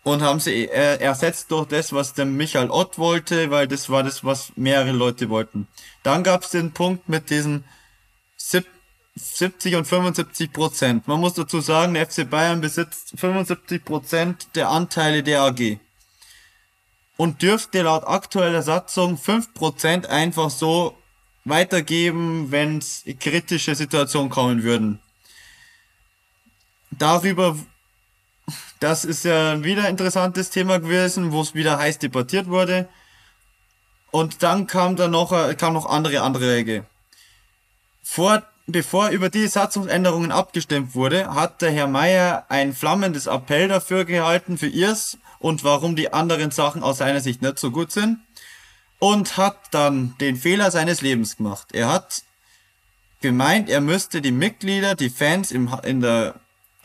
und 0.03 0.22
haben 0.22 0.40
sie 0.40 0.64
äh, 0.64 0.99
ersetzt 0.99 1.51
durch 1.51 1.68
das, 1.68 1.92
was 1.92 2.14
der 2.14 2.25
Michael 2.25 2.70
Ott 2.70 2.99
wollte, 2.99 3.51
weil 3.51 3.68
das 3.68 3.90
war 3.90 4.03
das, 4.03 4.25
was 4.25 4.53
mehrere 4.57 4.92
Leute 4.92 5.29
wollten. 5.29 5.68
Dann 6.03 6.22
gab 6.22 6.44
es 6.44 6.51
den 6.51 6.72
Punkt 6.72 7.07
mit 7.07 7.29
diesen 7.29 7.64
70 9.14 9.75
und 9.77 9.87
75 9.87 10.53
Prozent. 10.53 11.07
Man 11.07 11.20
muss 11.20 11.35
dazu 11.35 11.61
sagen, 11.61 11.92
der 11.92 12.07
FC 12.07 12.29
Bayern 12.29 12.62
besitzt 12.62 13.12
75 13.16 13.85
Prozent 13.85 14.49
der 14.55 14.70
Anteile 14.70 15.22
der 15.22 15.42
AG 15.42 15.79
und 17.16 17.42
dürfte 17.42 17.83
laut 17.83 18.07
aktueller 18.07 18.62
Satzung 18.62 19.16
5 19.16 19.55
Prozent 19.55 20.07
einfach 20.07 20.50
so 20.50 20.96
weitergeben, 21.44 22.50
wenn 22.50 22.79
es 22.79 23.05
kritische 23.20 23.74
Situationen 23.74 24.31
kommen 24.31 24.62
würden. 24.62 25.00
Darüber 26.90 27.57
das 28.81 29.05
ist 29.05 29.24
ja 29.24 29.62
wieder 29.64 29.85
ein 29.85 29.90
interessantes 29.90 30.50
Thema 30.50 30.79
gewesen, 30.79 31.33
wo 31.33 31.40
es 31.40 31.55
wieder 31.55 31.79
heiß 31.79 31.98
debattiert 31.98 32.48
wurde. 32.48 32.88
Und 34.11 34.42
dann 34.42 34.66
kam 34.66 34.96
da 34.96 35.09
noch, 35.09 35.33
äh, 35.33 35.55
kam 35.55 35.74
noch 35.74 35.87
andere 35.87 36.20
Anträge. 36.22 36.85
Vor, 38.02 38.42
bevor 38.66 39.09
über 39.09 39.31
die 39.31 39.46
Satzungsänderungen 39.46 40.31
abgestimmt 40.31 40.94
wurde, 40.94 41.35
hat 41.35 41.62
der 41.62 41.72
Herr 41.72 41.87
Mayer 41.87 42.44
ein 42.48 42.72
flammendes 42.72 43.26
Appell 43.26 43.68
dafür 43.68 44.05
gehalten, 44.05 44.59
für 44.59 44.68
ihrs 44.68 45.18
und 45.38 45.64
warum 45.64 45.96
die 45.96 46.12
anderen 46.12 46.51
Sachen 46.51 46.83
aus 46.83 46.99
seiner 46.99 47.20
Sicht 47.20 47.42
nicht 47.42 47.59
so 47.59 47.70
gut 47.70 47.92
sind. 47.92 48.18
Und 48.99 49.37
hat 49.37 49.59
dann 49.72 50.14
den 50.20 50.37
Fehler 50.37 50.70
seines 50.70 51.03
Lebens 51.03 51.37
gemacht. 51.37 51.68
Er 51.72 51.88
hat 51.92 52.22
gemeint, 53.20 53.68
er 53.68 53.83
müsste 53.83 54.22
die 54.22 54.33
Mitglieder, 54.33 54.94
die 54.94 55.11
Fans 55.11 55.51
im, 55.51 55.70
in 55.85 56.01
der 56.01 56.37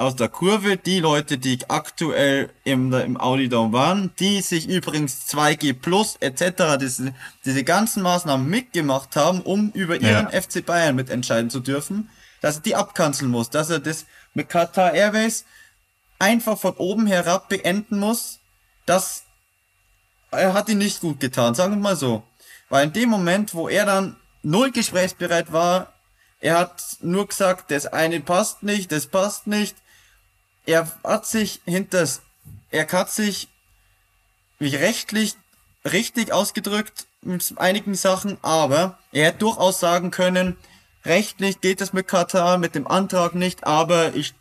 aus 0.02 0.16
der 0.16 0.30
Kurve, 0.30 0.78
die 0.78 1.00
Leute, 1.00 1.38
die 1.38 1.60
aktuell 1.70 2.50
im, 2.64 2.92
im 2.92 3.18
Audi 3.20 3.50
Dome 3.50 3.72
waren, 3.72 4.12
die 4.20 4.42
sich 4.42 4.68
übrigens 4.68 5.28
2G 5.30 5.74
Plus 5.74 6.18
etc. 6.20 6.78
Diese, 6.82 7.14
diese 7.46 7.64
ganzen 7.64 8.02
Maßnahmen 8.02 8.50
mitgemacht 8.50 9.16
haben, 9.16 9.42
um 9.42 9.70
über 9.74 10.02
ihren 10.02 10.30
ja. 10.32 10.42
FC 10.42 10.66
Bayern 10.66 10.96
mitentscheiden 10.96 11.52
zu 11.52 11.60
dürfen, 11.60 12.10
dass 12.42 12.58
er 12.58 12.62
die 12.64 12.76
abkanzeln 12.76 13.30
muss, 13.30 13.52
dass 13.52 13.70
er 13.70 13.80
das 13.80 14.06
mit 14.34 14.50
Qatar 14.50 14.94
Airways 14.94 15.46
einfach 16.18 16.58
von 16.58 16.74
oben 16.78 17.06
herab 17.06 17.50
beenden 17.50 18.00
muss, 18.00 18.40
das 18.92 19.24
hat 20.32 20.68
ihn 20.68 20.78
nicht 20.78 21.00
gut 21.00 21.20
getan, 21.22 21.56
sagen 21.56 21.76
wir 21.76 21.80
mal 21.80 21.96
so. 21.96 22.24
Weil 22.68 22.88
in 22.88 22.94
dem 22.94 23.10
Moment, 23.10 23.54
wo 23.54 23.70
er 23.70 23.86
dann 23.86 24.18
null 24.44 24.72
gesprächsbereit 24.72 25.54
war, 25.54 25.94
er 26.42 26.60
hat 26.60 26.98
nur 27.02 27.28
gesagt, 27.28 27.72
das 27.72 27.86
eine 27.86 28.20
passt 28.20 28.64
nicht, 28.64 28.92
das 28.92 29.08
passt 29.08 29.48
nicht, 29.48 29.76
er 30.66 30.92
hat 31.04 31.26
sich 31.26 31.62
hinters, 31.66 32.22
er 32.70 32.92
hat 32.92 33.12
sich 33.12 33.48
wie 34.60 34.76
rechtlich 34.76 35.36
richtig 35.86 36.34
ausgedrückt 36.34 37.06
mit 37.22 37.54
einigen 37.58 37.96
Sachen, 37.96 38.38
aber 38.42 39.00
er 39.12 39.28
hätte 39.28 39.40
durchaus 39.40 39.80
sagen 39.80 40.12
können, 40.12 40.58
rechtlich 41.06 41.62
geht 41.62 41.82
es 41.82 41.94
mit 41.94 42.08
Katar, 42.08 42.58
mit 42.58 42.76
dem 42.76 42.88
Antrag 42.88 43.36
nicht, 43.36 43.64
aber 43.64 44.16
ich 44.16 44.34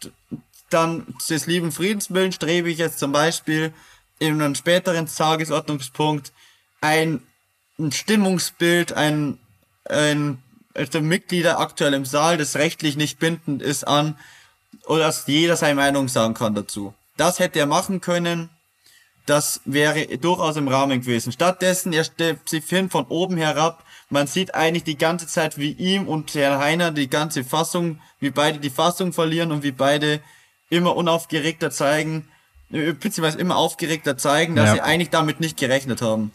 dann 0.71 1.07
des 1.29 1.47
lieben 1.47 1.73
Friedenswillen 1.73 2.33
strebe 2.33 2.71
ich 2.71 2.79
jetzt 2.79 2.99
zum 2.99 3.13
Beispiel 3.13 3.75
in 4.21 4.41
einem 4.41 4.55
späteren 4.55 5.07
Tagesordnungspunkt 5.07 6.33
ein, 6.81 7.23
ein 7.79 7.91
Stimmungsbild, 7.91 8.93
ein, 8.93 9.39
ein 9.89 10.41
also 10.75 11.01
Mitglieder 11.01 11.59
aktuell 11.59 11.95
im 11.95 12.05
Saal, 12.05 12.37
das 12.37 12.55
rechtlich 12.55 12.97
nicht 12.97 13.19
bindend 13.19 13.63
ist, 13.63 13.89
an, 13.89 14.17
oder 14.87 15.05
dass 15.05 15.27
jeder 15.27 15.57
seine 15.57 15.75
Meinung 15.75 16.07
sagen 16.09 16.35
kann 16.35 16.55
dazu. 16.55 16.95
Das 17.17 17.39
hätte 17.39 17.59
er 17.59 17.67
machen 17.67 18.01
können. 18.01 18.51
Das 19.27 19.61
wäre 19.65 20.07
durchaus 20.19 20.57
im 20.57 20.69
Rahmen 20.69 21.01
gewesen. 21.01 21.33
Stattdessen, 21.33 21.93
er 21.93 22.05
stellt 22.05 22.49
sich 22.49 22.65
hin 22.65 22.91
von 22.91 23.07
oben 23.07 23.37
herab. 23.37 23.85
Man 24.09 24.27
sieht 24.27 24.55
eigentlich 24.55 24.85
die 24.85 24.99
ganze 24.99 25.27
Zeit, 25.27 25.59
wie 25.59 25.73
ihm 25.73 26.09
und 26.09 26.35
Herr 26.35 26.59
Heiner 26.59 26.91
die 26.91 27.11
ganze 27.11 27.45
Fassung, 27.45 28.01
wie 28.19 28.31
beide 28.31 28.59
die 28.59 28.71
Fassung 28.71 29.13
verlieren 29.13 29.53
und 29.53 29.63
wie 29.63 29.73
beide 29.73 30.21
immer 30.69 30.97
unaufgeregter 30.97 31.71
zeigen, 31.71 32.29
beziehungsweise 32.71 33.39
immer 33.39 33.57
aufgeregter 33.57 34.17
zeigen, 34.17 34.55
dass 34.57 34.69
Ja. 34.69 34.75
sie 34.75 34.81
eigentlich 34.81 35.11
damit 35.11 35.41
nicht 35.41 35.57
gerechnet 35.57 36.03
haben. 36.03 36.33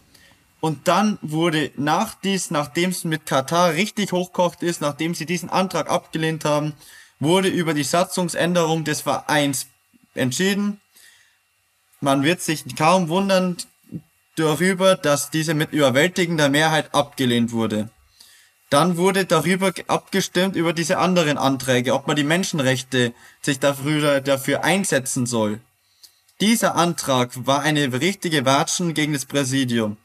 Und 0.62 0.88
dann 0.88 1.18
wurde 1.22 1.72
nach 1.76 2.16
dies, 2.16 2.50
nachdem 2.52 2.90
es 2.90 3.04
mit 3.04 3.26
Katar 3.26 3.74
richtig 3.74 4.12
hochkocht 4.12 4.64
ist, 4.64 4.82
nachdem 4.82 5.14
sie 5.14 5.26
diesen 5.26 5.50
Antrag 5.50 5.90
abgelehnt 5.90 6.44
haben, 6.46 6.74
wurde 7.20 7.48
über 7.50 7.74
die 7.74 7.84
Satzungsänderung 7.84 8.84
des 8.84 9.02
Vereins 9.02 9.68
entschieden. 10.16 10.82
Man 12.02 12.24
wird 12.24 12.42
sich 12.42 12.76
kaum 12.76 13.10
wundern 13.10 13.58
darüber, 14.36 14.96
dass 14.96 15.30
diese 15.30 15.54
mit 15.54 15.72
überwältigender 15.72 16.50
Mehrheit 16.50 16.94
abgelehnt 16.94 17.52
wurde. 17.52 17.90
Dann 18.70 18.98
wurde 18.98 19.26
darüber 19.26 19.72
ge- 19.72 19.86
abgestimmt 19.88 20.56
über 20.56 20.74
diese 20.74 20.98
anderen 20.98 21.38
Anträge, 21.38 21.94
ob 21.94 22.08
man 22.08 22.16
die 22.16 22.24
Menschenrechte 22.24 23.14
sich 23.42 23.60
dafür, 23.60 24.20
dafür 24.22 24.64
einsetzen 24.64 25.26
soll. 25.26 25.62
Dieser 26.42 26.76
Antrag 26.76 27.32
war 27.46 27.62
eine 27.62 27.92
richtige 28.02 28.46
Watschen 28.46 28.94
gegen 28.94 29.14
das 29.14 29.26
Präsidium. 29.26 29.98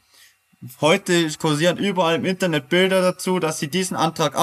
Heute 0.79 1.29
kursieren 1.37 1.77
überall 1.77 2.15
im 2.15 2.25
Internet 2.25 2.69
Bilder 2.69 3.01
dazu, 3.01 3.39
dass 3.39 3.59
sie 3.59 3.67
diesen 3.67 3.97
Antrag 3.97 4.35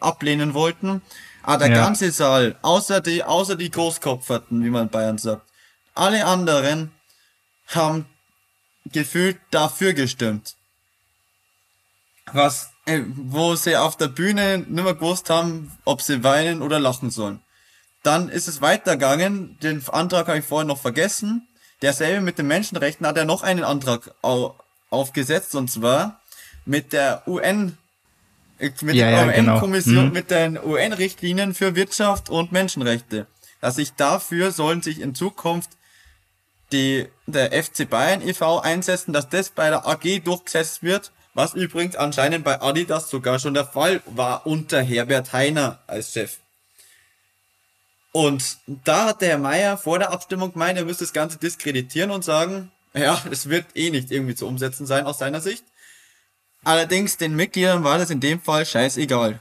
ablehnen 0.00 0.52
wollten. 0.52 1.00
Aber 1.42 1.58
der 1.58 1.76
Ja. 1.76 1.84
ganze 1.84 2.10
Saal, 2.10 2.56
außer 2.62 3.00
die, 3.00 3.22
außer 3.22 3.56
die 3.56 3.70
Großkopferten, 3.70 4.64
wie 4.64 4.70
man 4.70 4.84
in 4.84 4.88
Bayern 4.90 5.18
sagt, 5.18 5.46
alle 5.94 6.26
anderen 6.26 6.90
haben 7.68 8.06
gefühlt 8.86 9.38
dafür 9.50 9.92
gestimmt. 9.94 10.56
Was, 12.32 12.70
äh, 12.86 13.02
wo 13.06 13.54
sie 13.54 13.76
auf 13.76 13.96
der 13.96 14.08
Bühne 14.08 14.58
nicht 14.58 14.70
mehr 14.70 14.94
gewusst 14.94 15.30
haben, 15.30 15.70
ob 15.84 16.02
sie 16.02 16.24
weinen 16.24 16.62
oder 16.62 16.80
lachen 16.80 17.10
sollen. 17.10 17.40
Dann 18.04 18.28
ist 18.28 18.46
es 18.48 18.60
weitergegangen, 18.60 19.58
den 19.60 19.82
Antrag 19.88 20.28
habe 20.28 20.38
ich 20.38 20.44
vorhin 20.44 20.68
noch 20.68 20.80
vergessen. 20.80 21.48
Derselbe 21.82 22.20
mit 22.20 22.38
den 22.38 22.46
Menschenrechten 22.46 23.06
hat 23.06 23.16
er 23.16 23.24
noch 23.24 23.42
einen 23.42 23.64
Antrag 23.64 24.14
au 24.22 24.54
aufgesetzt, 24.90 25.54
und 25.56 25.68
zwar 25.70 26.20
mit 26.66 26.92
der 26.92 27.26
UN, 27.26 27.76
mit 28.58 28.94
Ja, 28.94 29.10
ja, 29.10 29.24
der 29.24 29.34
genau. 29.34 29.54
UN-Kommission, 29.54 30.06
Mhm. 30.08 30.12
mit 30.12 30.30
den 30.30 30.56
UN-Richtlinien 30.62 31.54
für 31.54 31.74
Wirtschaft 31.74 32.30
und 32.30 32.52
Menschenrechte. 32.52 33.26
Dass 33.60 33.76
sich 33.76 33.94
dafür 33.94 34.52
sollen 34.52 34.82
sich 34.82 35.00
in 35.00 35.14
Zukunft 35.14 35.70
die, 36.72 37.08
der 37.26 37.52
FC 37.52 37.86
Bayern 37.88 38.20
e.V. 38.22 38.60
einsetzen, 38.60 39.12
dass 39.12 39.28
das 39.30 39.50
bei 39.50 39.70
der 39.70 39.86
AG 39.86 40.20
durchgesetzt 40.20 40.82
wird, 40.82 41.10
was 41.32 41.54
übrigens 41.54 41.96
anscheinend 41.96 42.44
bei 42.44 42.60
Adidas 42.60 43.10
sogar 43.10 43.38
schon 43.38 43.54
der 43.54 43.64
Fall 43.66 44.02
war 44.06 44.46
unter 44.46 44.80
Herbert 44.82 45.32
Heiner 45.32 45.80
als 45.86 46.12
Chef. 46.12 46.38
Und 48.16 48.58
da 48.66 49.06
hat 49.06 49.22
der 49.22 49.30
Herr 49.30 49.38
Meier 49.38 49.76
vor 49.76 49.98
der 49.98 50.12
Abstimmung 50.12 50.52
gemeint, 50.52 50.78
er 50.78 50.84
müsste 50.84 51.02
das 51.02 51.12
Ganze 51.12 51.36
diskreditieren 51.36 52.12
und 52.12 52.24
sagen, 52.24 52.70
ja, 52.94 53.20
es 53.28 53.48
wird 53.48 53.66
eh 53.74 53.90
nicht 53.90 54.12
irgendwie 54.12 54.36
zu 54.36 54.46
umsetzen 54.46 54.86
sein 54.86 55.04
aus 55.04 55.18
seiner 55.18 55.40
Sicht. 55.40 55.64
Allerdings 56.62 57.16
den 57.16 57.34
Mitgliedern 57.34 57.82
war 57.82 57.98
das 57.98 58.10
in 58.10 58.20
dem 58.20 58.40
Fall 58.40 58.64
scheißegal. 58.66 59.40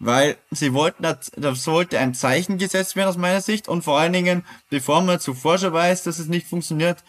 Weil 0.00 0.36
sie 0.50 0.74
wollten, 0.74 1.02
das, 1.02 1.32
das 1.34 1.64
sollte 1.64 1.98
ein 1.98 2.12
Zeichen 2.12 2.58
gesetzt 2.58 2.94
werden 2.94 3.08
aus 3.08 3.16
meiner 3.16 3.40
Sicht 3.40 3.68
und 3.68 3.84
vor 3.84 3.98
allen 3.98 4.12
Dingen, 4.12 4.44
bevor 4.68 5.00
man 5.00 5.18
zuvor 5.18 5.56
schon 5.56 5.72
weiß, 5.72 6.02
dass 6.02 6.18
es 6.18 6.26
nicht 6.26 6.46
funktioniert, 6.46 7.02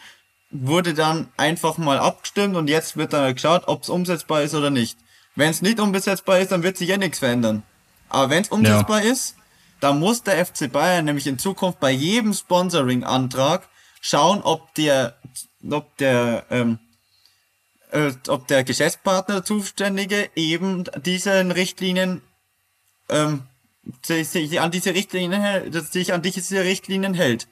wurde 0.50 0.94
dann 0.94 1.28
einfach 1.36 1.76
mal 1.76 1.98
abgestimmt 1.98 2.56
und 2.56 2.68
jetzt 2.68 2.96
wird 2.96 3.12
dann 3.12 3.34
geschaut, 3.34 3.64
ob 3.66 3.82
es 3.82 3.90
umsetzbar 3.90 4.44
ist 4.44 4.54
oder 4.54 4.70
nicht. 4.70 4.96
Wenn 5.36 5.50
es 5.50 5.60
nicht 5.60 5.78
umsetzbar 5.78 6.38
ist, 6.38 6.52
dann 6.52 6.62
wird 6.62 6.78
sich 6.78 6.88
ja 6.88 6.96
nichts 6.96 7.18
verändern. 7.18 7.64
Aber 8.08 8.30
wenn 8.30 8.44
es 8.44 8.48
umsetzbar 8.48 9.02
ist, 9.02 9.36
dann 9.82 9.98
muss 9.98 10.22
der 10.22 10.46
FC 10.46 10.70
Bayern 10.70 11.06
nämlich 11.06 11.26
in 11.26 11.40
Zukunft 11.40 11.80
bei 11.80 11.90
jedem 11.90 12.32
Sponsoring-Antrag 12.32 13.68
schauen, 14.00 14.40
ob 14.42 14.72
der, 14.74 15.18
ob 15.68 15.96
der, 15.96 16.46
ähm, 16.50 16.78
äh, 17.90 18.12
ob 18.28 18.46
der 18.46 18.62
Geschäftspartner 18.62 19.44
Zuständige 19.44 20.30
eben 20.36 20.84
diesen 21.04 21.50
Richtlinien 21.50 22.22
ähm, 23.08 23.42
sich, 24.02 24.60
an 24.60 24.70
diese 24.70 24.94
Richtlinien 24.94 25.72
sich 25.72 26.12
an 26.12 26.22
diese 26.22 26.62
Richtlinien 26.62 27.14
hält. 27.14 27.48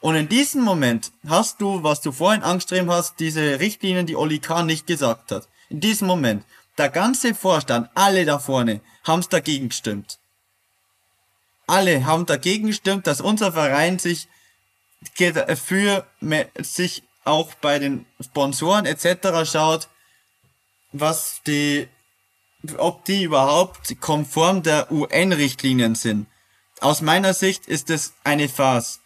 Und 0.00 0.14
in 0.14 0.28
diesem 0.28 0.62
Moment 0.62 1.10
hast 1.26 1.60
du, 1.60 1.82
was 1.82 2.00
du 2.00 2.12
vorhin 2.12 2.44
angestrieben 2.44 2.88
hast, 2.88 3.18
diese 3.18 3.58
Richtlinien, 3.58 4.06
die 4.06 4.14
Oli 4.14 4.38
Kahn 4.38 4.66
nicht 4.66 4.86
gesagt 4.86 5.32
hat. 5.32 5.48
In 5.70 5.80
diesem 5.80 6.06
Moment, 6.06 6.44
der 6.78 6.88
ganze 6.88 7.34
Vorstand, 7.34 7.90
alle 7.96 8.24
da 8.24 8.38
vorne, 8.38 8.80
haben's 9.02 9.28
dagegen 9.28 9.70
gestimmt. 9.70 10.20
Alle 11.66 12.04
haben 12.04 12.26
dagegen 12.26 12.66
gestimmt, 12.68 13.06
dass 13.06 13.20
unser 13.20 13.52
Verein 13.52 13.98
sich 13.98 14.28
für 15.16 16.06
sich 16.58 17.02
auch 17.24 17.54
bei 17.54 17.78
den 17.78 18.06
Sponsoren 18.20 18.86
etc. 18.86 19.50
schaut, 19.50 19.88
was 20.92 21.40
die, 21.46 21.88
ob 22.78 23.04
die 23.04 23.24
überhaupt 23.24 24.00
konform 24.00 24.62
der 24.62 24.90
UN-Richtlinien 24.92 25.94
sind. 25.94 26.26
Aus 26.80 27.00
meiner 27.00 27.34
Sicht 27.34 27.66
ist 27.66 27.90
es 27.90 28.14
eine 28.24 28.48
Farce. 28.48 29.00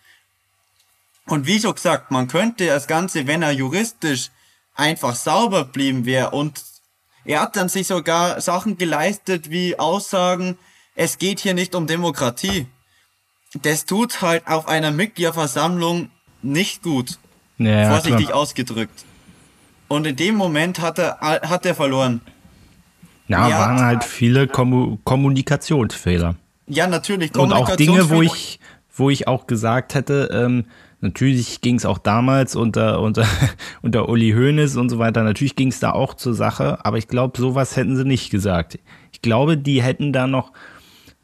Und 1.27 1.47
wie 1.47 1.61
schon 1.61 1.75
gesagt, 1.75 2.11
man 2.11 2.29
könnte 2.29 2.67
das 2.67 2.87
Ganze, 2.87 3.27
wenn 3.27 3.43
er 3.43 3.53
juristisch 3.53 4.31
einfach 4.75 5.15
sauber 5.15 5.65
blieben 5.65 6.07
wäre 6.07 6.31
und 6.31 6.63
er 7.25 7.41
hat 7.43 7.57
dann 7.57 7.69
sich 7.69 7.87
sogar 7.87 8.41
Sachen 8.41 8.79
geleistet 8.79 9.51
wie 9.51 9.79
Aussagen, 9.79 10.57
es 10.99 11.16
geht 11.18 11.38
hier 11.40 11.55
nicht 11.55 11.74
um 11.76 11.86
Demokratie. 11.86 12.66
Das 13.62 13.86
tut 13.86 14.20
halt 14.20 14.46
auf 14.49 14.66
einer 14.68 14.90
Mitgliederversammlung 14.90 16.11
nicht 16.42 16.82
gut, 16.82 17.18
Ja, 17.57 17.90
vorsichtig 17.90 18.26
klar. 18.26 18.38
ausgedrückt. 18.38 19.05
Und 19.86 20.07
in 20.07 20.16
dem 20.16 20.34
Moment 20.34 20.80
hat 20.80 20.99
er, 20.99 21.18
hat 21.20 21.64
er 21.64 21.74
verloren. 21.74 22.20
ja, 23.28 23.49
Ja. 23.49 23.59
waren 23.61 23.80
halt 23.80 24.05
viele 24.05 24.49
Kommu 24.49 24.99
Kommunikationsfehler. 25.05 26.34
Ja, 26.66 26.86
natürlich. 26.88 27.34
Und 27.36 27.53
auch 27.53 27.76
Dinge, 27.76 28.11
wo 28.11 28.20
ich, 28.20 28.59
wo 28.94 29.09
ich 29.09 29.26
auch 29.28 29.46
gesagt 29.46 29.94
hätte, 29.94 30.28
ähm, 30.32 30.66
natürlich 31.01 31.61
ging 31.61 31.76
es 31.76 31.86
auch 31.86 31.99
damals 31.99 32.57
unter, 32.57 33.01
unter, 33.01 33.24
unter 33.82 34.09
Uli 34.09 34.32
Hoeneß 34.32 34.76
und 34.76 34.88
so 34.90 34.99
weiter, 34.99 35.22
natürlich 35.22 35.55
ging 35.57 35.68
es 35.68 35.78
da 35.80 35.92
auch 35.92 36.14
zur 36.14 36.34
Sache, 36.34 36.84
aber 36.84 36.99
ich 36.99 37.07
glaube, 37.09 37.38
sowas 37.38 37.76
hätten 37.76 37.96
sie 37.96 38.05
nicht 38.05 38.30
gesagt. 38.30 38.78
Ich 39.12 39.22
glaube, 39.22 39.57
die 39.57 39.80
hätten 39.82 40.12
da 40.12 40.26
noch 40.26 40.53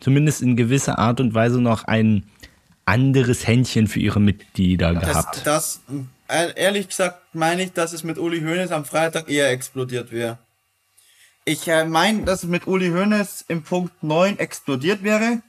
zumindest 0.04 0.42
in 0.42 0.54
gewisser 0.54 0.98
Art 0.98 1.18
und 1.18 1.32
Weise 1.32 1.62
noch 1.62 1.84
ein 1.84 2.24
anderes 2.84 3.46
Händchen 3.46 3.88
für 3.88 4.00
ihre 4.00 4.20
Mitglieder 4.20 4.92
gehabt. 4.92 5.40
Das, 5.46 5.80
das, 5.88 5.96
äh, 6.28 6.52
ehrlich 6.56 6.88
gesagt, 6.88 7.22
meine 7.34 7.62
ich, 7.62 7.72
dass 7.72 7.94
es 7.94 8.04
mit 8.04 8.18
Uli 8.18 8.40
Hoeneß 8.40 8.70
am 8.70 8.84
Freitag 8.84 9.30
eher 9.30 9.50
explodiert 9.50 10.12
wäre. 10.12 10.36
Ich 11.46 11.68
äh, 11.68 11.86
meine, 11.86 12.24
dass 12.24 12.42
es 12.42 12.50
mit 12.50 12.66
Uli 12.66 12.90
Hoeneß 12.90 13.46
im 13.48 13.62
Punkt 13.62 14.02
9 14.02 14.38
explodiert 14.38 15.02
wäre. 15.02 15.40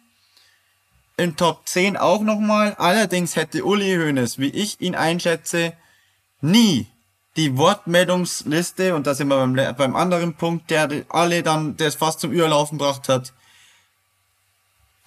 In 1.18 1.36
Top 1.36 1.68
10 1.68 1.98
auch 1.98 2.22
nochmal. 2.22 2.76
Allerdings 2.78 3.36
hätte 3.36 3.66
Uli 3.66 3.98
Hoeneß, 3.98 4.40
wie 4.40 4.50
ich 4.50 4.80
ihn 4.80 4.96
einschätze, 4.96 5.74
nie 6.40 6.88
die 7.36 7.58
Wortmeldungsliste, 7.58 8.96
und 8.96 9.06
da 9.06 9.16
sind 9.16 9.28
wir 9.28 9.36
beim, 9.36 9.76
beim 9.76 9.96
anderen 9.98 10.36
Punkt, 10.36 10.72
der 10.72 10.88
alle 11.10 11.44
dann, 11.44 11.76
der 11.76 11.88
es 11.88 11.96
fast 11.96 12.22
zum 12.22 12.32
Überlaufen 12.32 12.78
gebracht 12.78 13.10
hat, 13.10 13.34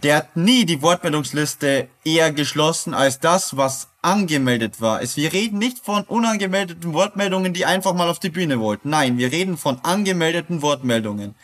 der 0.03 0.17
hat 0.17 0.37
nie 0.37 0.65
die 0.65 0.81
Wortmeldungsliste 0.81 1.89
eher 2.05 2.33
geschlossen 2.33 2.95
als 2.95 3.19
das, 3.19 3.57
was 3.57 3.89
angemeldet 4.01 4.81
war. 4.81 5.03
Es, 5.03 5.17
wir 5.17 5.33
reden 5.33 5.59
nicht 5.59 5.85
von 5.85 6.05
unangemeldeten 6.05 6.93
Wortmeldungen, 6.93 7.53
die 7.53 7.67
einfach 7.67 7.95
mal 7.95 8.09
auf 8.09 8.21
die 8.21 8.31
Bühne 8.31 8.61
wollten. 8.61 8.91
Nein, 8.91 9.19
wir 9.19 9.33
reden 9.33 9.57
von 9.57 9.81
angemeldeten 9.83 10.63
Wortmeldungen. 10.63 11.35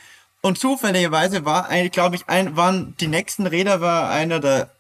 Und 0.41 0.59
zufälligerweise 0.59 1.45
war, 1.45 1.69
glaube 1.91 2.17
ich, 2.17 2.29
ein, 2.29 2.57
waren 2.57 2.95
die 3.01 3.09
nächsten 3.09 3.47
Räder 3.47 3.81
war 3.81 4.11
einer 4.11 4.41
der 4.41 4.71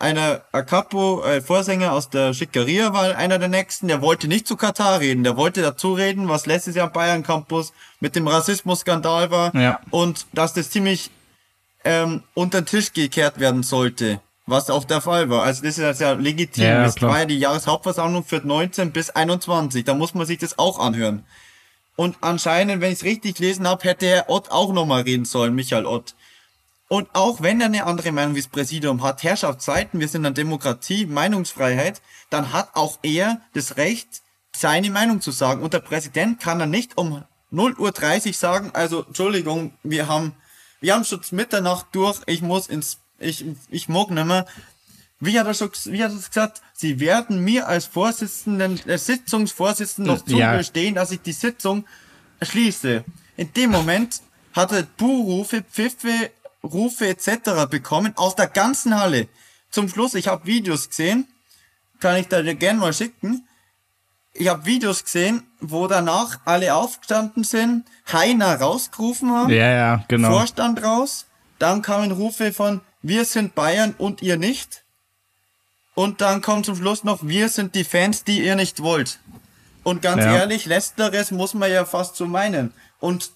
einer 0.00 0.42
Acapo, 0.52 1.24
äh, 1.24 1.40
Vorsänger 1.40 1.92
aus 1.92 2.08
der 2.08 2.32
Schickeria 2.32 2.92
war 2.92 3.16
einer 3.16 3.38
der 3.40 3.48
nächsten, 3.48 3.88
der 3.88 4.00
wollte 4.00 4.28
nicht 4.28 4.46
zu 4.46 4.56
Katar 4.56 5.00
reden, 5.00 5.24
der 5.24 5.36
wollte 5.36 5.60
dazu 5.60 5.92
reden, 5.94 6.28
was 6.28 6.46
letztes 6.46 6.76
Jahr 6.76 6.86
am 6.86 6.92
Bayern 6.92 7.24
Campus 7.24 7.72
mit 7.98 8.14
dem 8.14 8.28
Rassismus-Skandal 8.28 9.30
war 9.32 9.54
Ja. 9.56 9.80
und 9.90 10.26
dass 10.32 10.52
das 10.52 10.70
ziemlich 10.70 11.10
ähm, 11.84 12.22
unter 12.34 12.62
den 12.62 12.66
Tisch 12.66 12.92
gekehrt 12.92 13.38
werden 13.40 13.62
sollte, 13.62 14.20
was 14.46 14.70
auch 14.70 14.84
der 14.84 15.00
Fall 15.00 15.30
war. 15.30 15.42
Also 15.42 15.62
das 15.62 15.78
ist 15.78 15.84
jetzt 15.84 16.00
ja 16.00 16.12
legitim. 16.12 16.64
Ja, 16.64 16.84
das 16.84 17.00
war 17.00 17.20
ja 17.20 17.24
die 17.24 17.38
Jahreshauptversammlung 17.38 18.24
für 18.24 18.36
19 18.38 18.92
bis 18.92 19.10
21. 19.10 19.84
Da 19.84 19.94
muss 19.94 20.14
man 20.14 20.26
sich 20.26 20.38
das 20.38 20.58
auch 20.58 20.78
anhören. 20.78 21.24
Und 21.96 22.16
anscheinend, 22.20 22.80
wenn 22.80 22.92
ich 22.92 22.98
es 22.98 23.04
richtig 23.04 23.36
gelesen 23.36 23.66
habe, 23.66 23.82
hätte 23.84 24.06
Herr 24.06 24.30
Ott 24.30 24.50
auch 24.50 24.72
nochmal 24.72 25.02
reden 25.02 25.24
sollen, 25.24 25.54
Michael 25.54 25.84
Ott. 25.84 26.14
Und 26.88 27.08
auch 27.12 27.42
wenn 27.42 27.60
er 27.60 27.66
eine 27.66 27.84
andere 27.84 28.12
Meinung 28.12 28.34
wie 28.34 28.40
das 28.40 28.48
Präsidium 28.48 29.02
hat, 29.02 29.22
Herrschaftszeiten, 29.22 30.00
wir 30.00 30.08
sind 30.08 30.24
eine 30.24 30.34
Demokratie, 30.34 31.06
Meinungsfreiheit, 31.06 32.00
dann 32.30 32.52
hat 32.52 32.70
auch 32.74 32.98
er 33.02 33.40
das 33.52 33.76
Recht 33.76 34.22
seine 34.56 34.90
Meinung 34.90 35.20
zu 35.20 35.30
sagen. 35.30 35.62
Und 35.62 35.74
der 35.74 35.80
Präsident 35.80 36.40
kann 36.40 36.58
dann 36.58 36.70
nicht 36.70 36.96
um 36.96 37.24
0.30 37.52 38.26
Uhr 38.28 38.32
sagen, 38.32 38.70
also 38.72 39.04
Entschuldigung, 39.04 39.72
wir 39.82 40.08
haben, 40.08 40.32
wir 40.80 40.94
haben 40.94 41.04
schon 41.04 41.20
Mitternacht 41.32 41.86
durch, 41.92 42.20
ich 42.26 42.42
muss 42.42 42.66
ins, 42.68 42.98
ich, 43.18 43.44
ich 43.68 43.88
mag 43.88 44.10
nicht 44.10 44.26
mehr. 44.26 44.46
Wie 45.20 45.38
hat 45.38 45.46
er 45.46 45.54
schon, 45.54 45.70
wie 45.86 46.02
hat 46.04 46.12
er 46.12 46.16
gesagt? 46.18 46.62
Sie 46.74 47.00
werden 47.00 47.42
mir 47.42 47.66
als 47.66 47.86
Vorsitzenden, 47.86 48.78
äh, 48.88 48.98
Sitzungsvorsitzenden 48.98 50.14
noch 50.14 50.26
Ja. 50.28 50.52
zugestehen, 50.52 50.94
dass 50.94 51.10
ich 51.10 51.20
die 51.20 51.32
Sitzung 51.32 51.84
schließe. 52.40 53.04
In 53.36 53.52
dem 53.54 53.70
Moment 53.70 54.20
hat 54.52 54.70
er 54.72 54.82
Buhrufe, 54.84 55.62
Pfiffe, 55.62 56.30
Rufe 56.62 57.08
etc. 57.08 57.66
bekommen 57.68 58.16
aus 58.16 58.36
der 58.36 58.46
ganzen 58.46 58.94
Halle. 58.98 59.28
Zum 59.70 59.88
Schluss, 59.88 60.14
ich 60.14 60.28
habe 60.28 60.46
Videos 60.46 60.88
gesehen, 60.88 61.26
kann 62.00 62.16
ich 62.16 62.28
da 62.28 62.40
gerne 62.54 62.78
mal 62.78 62.92
schicken. 62.92 63.47
Ich 64.40 64.46
habe 64.48 64.64
Videos 64.66 65.02
gesehen, 65.04 65.42
wo 65.60 65.88
danach 65.88 66.38
alle 66.44 66.74
aufgestanden 66.74 67.42
sind, 67.42 67.84
Heiner 68.12 68.54
rausgerufen 68.60 69.30
haben, 69.32 69.50
Ja, 69.50 69.70
ja, 69.70 70.04
genau. 70.06 70.30
Vorstand 70.30 70.82
raus, 70.82 71.26
dann 71.58 71.82
kamen 71.82 72.12
Rufe 72.12 72.52
von 72.52 72.80
Wir 73.02 73.24
sind 73.24 73.54
Bayern 73.56 73.94
und 73.98 74.22
ihr 74.22 74.36
nicht. 74.36 74.84
Und 75.94 76.20
dann 76.20 76.40
kommt 76.40 76.66
zum 76.66 76.76
Schluss 76.76 77.02
noch 77.02 77.26
Wir 77.26 77.48
sind 77.48 77.74
die 77.74 77.82
Fans, 77.82 78.22
die 78.22 78.44
ihr 78.44 78.54
nicht 78.54 78.80
wollt. 78.80 79.18
Und 79.82 80.02
ganz 80.02 80.22
Ja. 80.24 80.36
ehrlich, 80.36 80.66
letzteres 80.66 81.32
muss 81.32 81.54
man 81.54 81.70
ja 81.72 81.84
fast 81.84 82.14
so 82.14 82.26
meinen. 82.26 82.72
Und 83.00 83.30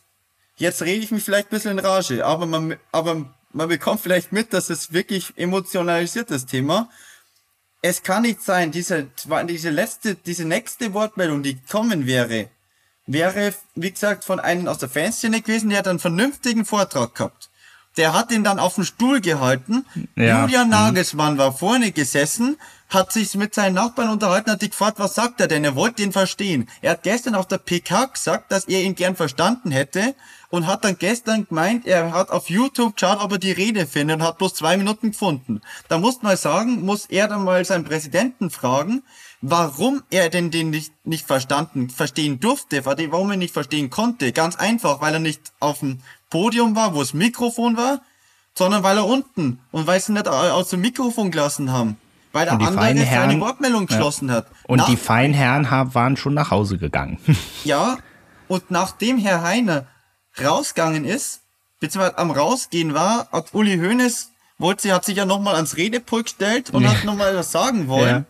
jetzt 0.56 0.82
rede 0.82 1.02
ich 1.02 1.10
mich 1.10 1.24
vielleicht 1.24 1.48
ein 1.48 1.56
bisschen 1.56 1.78
in 1.78 1.84
Rage, 1.84 2.24
aber 2.24 2.46
man, 2.46 2.76
aber 2.92 3.24
man 3.52 3.68
bekommt 3.68 4.00
vielleicht 4.00 4.30
mit, 4.30 4.52
dass 4.52 4.70
es 4.70 4.92
wirklich 4.92 5.32
emotionalisiert, 5.36 6.30
das 6.30 6.46
Thema. 6.46 6.88
Es 7.84 8.04
kann 8.04 8.22
nicht 8.22 8.42
sein, 8.42 8.70
diese, 8.70 9.08
diese 9.48 9.70
letzte, 9.70 10.14
diese 10.14 10.44
nächste 10.44 10.94
Wortmeldung, 10.94 11.42
die 11.42 11.58
kommen 11.68 12.06
wäre, 12.06 12.48
wäre, 13.06 13.54
wie 13.74 13.90
gesagt, 13.90 14.24
von 14.24 14.38
einem 14.38 14.68
aus 14.68 14.78
der 14.78 14.88
Fanszene 14.88 15.40
gewesen, 15.40 15.70
der 15.70 15.80
hat 15.80 15.88
einen 15.88 15.98
vernünftigen 15.98 16.64
Vortrag 16.64 17.16
gehabt. 17.16 17.50
Der 17.96 18.14
hat 18.14 18.30
ihn 18.30 18.44
dann 18.44 18.60
auf 18.60 18.76
den 18.76 18.84
Stuhl 18.84 19.20
gehalten. 19.20 19.84
Ja. 20.16 20.42
Julian 20.42 20.70
Nagelsmann 20.70 21.36
war 21.36 21.52
vorne 21.52 21.90
gesessen, 21.90 22.56
hat 22.88 23.12
sich 23.12 23.34
mit 23.34 23.54
seinen 23.54 23.74
Nachbarn 23.74 24.10
unterhalten, 24.10 24.52
hat 24.52 24.60
gefragt, 24.60 24.98
was 24.98 25.14
sagt 25.14 25.40
er 25.40 25.48
denn? 25.48 25.64
Er 25.64 25.74
wollte 25.74 26.02
ihn 26.02 26.12
verstehen. 26.12 26.68
Er 26.80 26.92
hat 26.92 27.02
gestern 27.02 27.34
auf 27.34 27.48
der 27.48 27.58
PK 27.58 28.06
gesagt, 28.06 28.52
dass 28.52 28.64
er 28.64 28.82
ihn 28.82 28.94
gern 28.94 29.16
verstanden 29.16 29.72
hätte 29.72 30.14
und 30.52 30.66
hat 30.66 30.84
dann 30.84 30.98
gestern 30.98 31.46
gemeint, 31.48 31.86
er 31.86 32.12
hat 32.12 32.30
auf 32.30 32.50
YouTube 32.50 32.94
geschaut, 32.94 33.18
ob 33.22 33.32
er 33.32 33.38
die 33.38 33.52
Rede 33.52 33.86
findet 33.86 34.18
und 34.20 34.22
hat 34.22 34.36
bloß 34.36 34.52
zwei 34.54 34.76
Minuten 34.76 35.12
gefunden. 35.12 35.62
Da 35.88 35.96
muss 35.98 36.20
man 36.22 36.36
sagen, 36.36 36.82
muss 36.82 37.06
er 37.06 37.26
dann 37.26 37.42
mal 37.44 37.64
seinen 37.64 37.84
Präsidenten 37.84 38.50
fragen, 38.50 39.02
warum 39.40 40.02
er 40.10 40.28
denn 40.28 40.50
den 40.50 40.68
nicht, 40.68 40.92
nicht 41.06 41.26
verstanden, 41.26 41.88
verstehen 41.88 42.38
durfte, 42.38 42.84
warum 42.84 43.30
er 43.30 43.38
nicht 43.38 43.54
verstehen 43.54 43.88
konnte. 43.88 44.30
Ganz 44.32 44.56
einfach, 44.56 45.00
weil 45.00 45.14
er 45.14 45.20
nicht 45.20 45.40
auf 45.58 45.78
dem 45.80 46.00
Podium 46.28 46.76
war, 46.76 46.94
wo 46.94 47.00
das 47.00 47.14
Mikrofon 47.14 47.78
war, 47.78 48.02
sondern 48.54 48.82
weil 48.82 48.98
er 48.98 49.06
unten 49.06 49.58
und 49.70 49.86
weil 49.86 50.00
sie 50.00 50.12
nicht 50.12 50.28
aus 50.28 50.68
dem 50.68 50.82
Mikrofon 50.82 51.30
gelassen 51.30 51.72
haben. 51.72 51.96
Weil 52.32 52.44
der 52.44 52.54
andere 52.54 52.74
seine 52.74 53.00
Herren- 53.04 53.40
Wortmeldung 53.40 53.86
geschlossen 53.86 54.30
hat. 54.30 54.46
Und 54.66 54.78
Nach- 54.78 54.86
die 54.86 54.96
feinen 54.98 55.32
Herren 55.34 55.70
haben- 55.70 55.94
waren 55.94 56.16
schon 56.18 56.34
nach 56.34 56.50
Hause 56.50 56.76
gegangen. 56.76 57.18
ja, 57.64 57.96
und 58.48 58.70
nachdem 58.70 59.16
Herr 59.16 59.42
Heiner 59.42 59.86
rausgegangen 60.40 61.04
ist, 61.04 61.40
beziehungsweise 61.80 62.18
am 62.18 62.30
Rausgehen 62.30 62.94
war, 62.94 63.28
hat 63.32 63.52
Uli 63.54 63.78
Hoeneß, 63.78 64.30
wollte, 64.58 64.82
sie 64.82 64.92
hat 64.92 65.04
sich 65.04 65.16
ja 65.16 65.24
nochmal 65.24 65.56
ans 65.56 65.76
Redepult 65.76 66.26
gestellt 66.26 66.70
und 66.70 66.82
Ja. 66.84 66.90
hat 66.92 67.04
nochmal 67.04 67.34
was 67.36 67.50
sagen 67.52 67.88
wollen. 67.88 68.26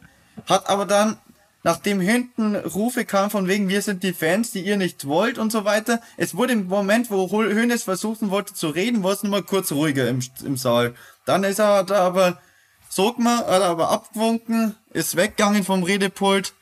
Hat 0.47 0.69
aber 0.69 0.87
dann, 0.87 1.19
nachdem 1.63 2.01
hinten 2.01 2.57
Rufe 2.57 3.05
kam 3.05 3.31
von 3.31 3.47
wegen, 3.49 3.69
wir 3.69 3.83
sind 3.83 4.03
die 4.03 4.15
Fans, 4.15 4.51
die 4.51 4.63
ihr 4.63 4.77
nicht 4.79 5.07
wollt 5.07 5.39
und 5.39 5.53
so 5.53 5.65
weiter, 5.65 6.01
es 6.17 6.35
wurde 6.35 6.55
im 6.55 6.67
Moment, 6.69 7.11
wo 7.11 7.31
Ho- 7.31 7.45
Hoeneß 7.45 7.83
versuchen 7.83 8.31
wollte 8.31 8.55
zu 8.55 8.69
reden, 8.69 9.03
wurde 9.03 9.17
es 9.17 9.23
nochmal 9.23 9.43
kurz 9.43 9.71
ruhiger 9.73 10.09
im, 10.09 10.21
im 10.45 10.57
Saal. 10.57 10.95
Dann 11.27 11.45
ist 11.45 11.59
er 11.61 11.85
da 11.85 11.97
aber, 12.07 12.41
sog 12.89 13.19
mal, 13.19 13.39
hat 13.39 13.47
er 13.61 13.65
aber 13.67 13.91
abgewunken, 13.91 14.75
ist 14.91 15.15
weggegangen 15.17 15.65
vom 15.65 15.83
Redepult 15.83 16.55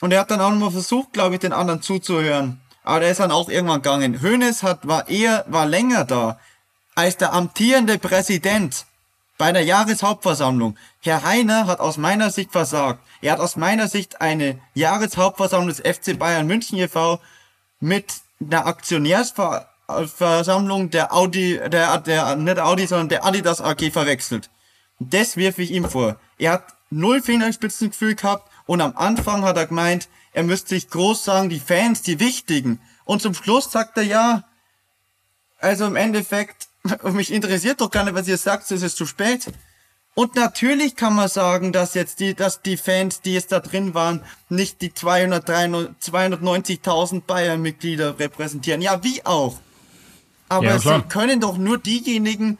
und 0.00 0.12
er 0.12 0.20
hat 0.20 0.30
dann 0.30 0.40
auch 0.40 0.50
nochmal 0.50 0.70
versucht, 0.72 1.12
glaube 1.12 1.34
ich, 1.34 1.40
den 1.40 1.52
anderen 1.52 1.82
zuzuhören. 1.82 2.60
Aber 2.86 3.00
der 3.00 3.10
ist 3.10 3.18
dann 3.18 3.32
auch 3.32 3.48
irgendwann 3.48 3.82
gegangen. 3.82 4.22
Hoeneß 4.22 4.62
hat, 4.62 4.86
war 4.86 5.08
eher, 5.08 5.44
war 5.48 5.66
länger 5.66 6.04
da 6.04 6.38
als 6.94 7.16
der 7.16 7.32
amtierende 7.32 7.98
Präsident 7.98 8.86
bei 9.38 9.50
der 9.50 9.64
Jahreshauptversammlung. 9.64 10.78
Herr 11.00 11.24
Heiner 11.24 11.66
hat 11.66 11.80
aus 11.80 11.96
meiner 11.98 12.30
Sicht 12.30 12.52
versagt. 12.52 13.00
Er 13.20 13.32
hat 13.32 13.40
aus 13.40 13.56
meiner 13.56 13.88
Sicht 13.88 14.20
eine 14.20 14.60
Jahreshauptversammlung 14.74 15.68
des 15.68 15.80
FC 15.80 16.16
Bayern 16.16 16.46
München 16.46 16.78
e.V. 16.78 17.18
mit 17.80 18.20
einer 18.40 18.66
Aktionärsversammlung 18.66 20.90
der 20.90 21.12
Audi, 21.12 21.58
der, 21.68 21.98
der, 21.98 22.36
nicht 22.36 22.60
Audi, 22.60 22.86
sondern 22.86 23.08
der 23.08 23.24
Adidas 23.24 23.60
AG 23.60 23.90
verwechselt. 23.90 24.48
Das 25.00 25.36
wirf 25.36 25.58
ich 25.58 25.72
ihm 25.72 25.90
vor. 25.90 26.20
Er 26.38 26.52
hat 26.52 26.66
null 26.90 27.20
Fingerspitzengefühl 27.20 28.14
gehabt 28.14 28.48
und 28.66 28.80
am 28.80 28.96
Anfang 28.96 29.42
hat 29.42 29.56
er 29.56 29.66
gemeint, 29.66 30.08
er 30.36 30.42
müsste 30.42 30.68
sich 30.74 30.90
groß 30.90 31.24
sagen, 31.24 31.48
die 31.48 31.58
Fans, 31.58 32.02
die 32.02 32.20
Wichtigen. 32.20 32.78
Und 33.06 33.22
zum 33.22 33.32
Schluss 33.32 33.72
sagt 33.72 33.96
er 33.96 34.02
ja, 34.02 34.44
also 35.58 35.86
im 35.86 35.96
Endeffekt, 35.96 36.68
mich 37.04 37.32
interessiert 37.32 37.80
doch 37.80 37.90
gar 37.90 38.04
nicht, 38.04 38.14
was 38.14 38.28
ihr 38.28 38.36
sagt, 38.36 38.70
es 38.70 38.82
ist 38.82 38.98
zu 38.98 39.06
spät. 39.06 39.46
Und 40.14 40.34
natürlich 40.34 40.94
kann 40.94 41.14
man 41.14 41.28
sagen, 41.28 41.72
dass 41.72 41.94
jetzt 41.94 42.20
die, 42.20 42.34
dass 42.34 42.60
die 42.60 42.76
Fans, 42.76 43.22
die 43.22 43.32
jetzt 43.32 43.50
da 43.50 43.60
drin 43.60 43.94
waren, 43.94 44.22
nicht 44.50 44.82
die 44.82 44.92
293 44.92 45.96
290.000 46.04 47.22
Bayern-Mitglieder 47.22 48.18
repräsentieren. 48.18 48.82
Ja, 48.82 49.02
wie 49.02 49.24
auch. 49.24 49.58
Aber 50.50 50.66
Ja, 50.66 50.78
klar. 50.78 51.08
können 51.08 51.40
doch 51.40 51.56
nur 51.56 51.78
diejenigen 51.78 52.58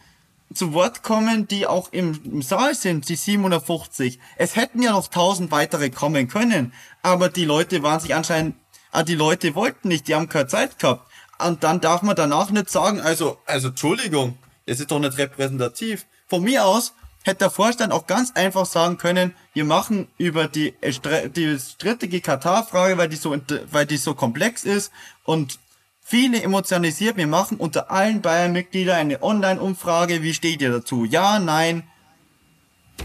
zu 0.57 0.73
Wort 0.73 1.03
kommen, 1.03 1.47
die 1.49 1.67
auch 1.67 1.93
im, 1.93 2.43
Saal 2.43 2.75
sind, 2.75 3.09
die 3.09 3.17
750. 3.17 4.19
Es 4.37 4.57
hätten 4.57 4.83
ja 4.83 4.93
noch 4.93 5.07
1000 5.07 5.51
weitere 5.51 5.91
kommen 5.91 6.29
können, 6.29 6.73
aber 7.03 7.29
die 7.29 7.45
Leute 7.45 7.83
waren 7.83 8.01
sich 8.01 8.15
anscheinend, 8.15 8.57
ah, 8.93 9.03
die 9.03 9.15
Leute 9.15 9.55
wollten 9.55 9.89
nicht, 9.89 10.09
die 10.09 10.15
haben 10.15 10.29
keine 10.29 10.49
Zeit 10.49 10.79
gehabt. 10.79 11.11
Und 11.39 11.63
dann 11.65 11.81
darf 11.81 12.03
man 12.03 12.17
danach 12.17 12.51
nicht 12.51 12.71
sagen, 12.71 13.01
also, 13.01 13.39
also 13.47 13.69
Entschuldigung, 13.69 14.39
es 14.65 14.81
ist 14.81 14.91
doch 14.91 14.99
nicht 14.99 15.19
repräsentativ. 15.19 16.07
Von 16.27 16.43
mir 16.43 16.65
aus 16.65 16.95
hätte 17.23 17.41
der 17.41 17.51
Vorstand 17.51 17.93
auch 17.93 18.07
ganz 18.07 18.33
einfach 18.35 18.67
sagen 18.67 18.99
können, 18.99 19.35
wir 19.53 19.65
machen 19.65 20.09
über 20.17 20.49
die, 20.49 20.75
äh, 20.81 21.29
die 21.29 21.59
strittige 21.59 22.21
Katar-Frage, 22.21 22.97
weil 22.99 23.09
die 23.09 23.17
so, 23.17 23.37
weil 23.71 23.87
die 23.87 23.97
so 23.97 24.15
komplex 24.15 24.65
ist 24.65 24.93
und 25.25 25.59
viele 26.09 26.41
emotionalisiert. 26.41 27.17
Wir 27.17 27.27
machen 27.27 27.57
unter 27.57 27.91
allen 27.91 28.21
Bayern-Mitgliedern 28.23 28.97
eine 28.97 29.23
Online-Umfrage. 29.23 30.23
Wie 30.23 30.35
steht 30.35 30.63
ihr 30.63 30.71
dazu? 30.71 31.05
Ja, 31.05 31.41
nein. 31.41 31.83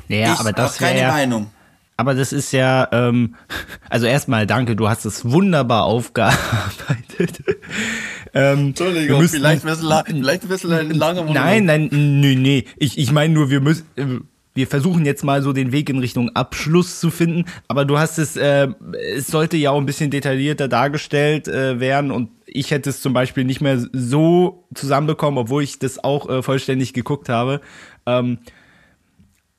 Ja, 0.08 0.34
ich 0.34 0.40
aber 0.40 0.54
das 0.54 0.78
keine 0.78 1.02
ja, 1.02 1.08
Meinung. 1.12 1.50
aber 1.98 2.14
das 2.14 2.32
ist 2.32 2.52
ja, 2.54 2.88
ähm, 2.92 3.36
also 3.90 4.06
erstmal 4.06 4.46
danke, 4.46 4.76
du 4.76 4.88
hast 4.88 5.06
es 5.06 5.26
wunderbar 5.26 5.86
aufgearbeitet. 5.86 7.44
ähm, 8.36 8.74
wir 8.78 9.18
müssen- 9.18 9.40
vielleicht 9.40 9.66
ein 9.66 9.72
bisschen, 9.72 10.06
vielleicht 10.06 10.44
ein 10.44 10.50
bisschen 10.50 10.72
ein 10.72 10.92
langer 10.92 11.24
Monolog. 11.24 11.44
Nein, 11.44 11.66
nein, 11.66 11.90
nö, 11.92 12.36
nee. 12.36 12.66
Ich, 12.78 12.98
ich 13.00 13.12
meine 13.12 13.34
nur, 13.34 13.50
wir 13.50 13.62
müssen, 13.62 13.86
äh, 13.96 14.06
wir 14.54 14.68
versuchen 14.68 15.06
jetzt 15.06 15.24
mal 15.24 15.42
so 15.42 15.54
den 15.54 15.72
Weg 15.72 15.90
in 15.90 16.00
Richtung 16.00 16.30
Abschluss 16.36 17.00
zu 17.00 17.10
finden. 17.10 17.46
Aber 17.68 17.86
du 17.86 17.98
hast 17.98 18.18
es, 18.18 18.36
äh, 18.36 18.68
es 19.16 19.28
sollte 19.28 19.58
ja 19.58 19.72
auch 19.72 19.80
ein 19.80 19.86
bisschen 19.86 20.12
detaillierter 20.12 20.68
dargestellt 20.68 21.48
äh, 21.48 21.80
werden 21.80 22.12
und 22.12 22.30
ich 22.46 22.72
hätte 22.72 22.90
es 22.90 23.02
zum 23.02 23.14
Beispiel 23.14 23.46
nicht 23.46 23.62
mehr 23.62 23.82
so 23.94 24.66
zusammenbekommen, 24.74 25.38
obwohl 25.38 25.64
ich 25.64 25.80
das 25.80 26.04
auch 26.04 26.30
äh, 26.30 26.44
vollständig 26.44 26.94
geguckt 26.94 27.30
habe. 27.30 27.62
Ähm, 28.06 28.40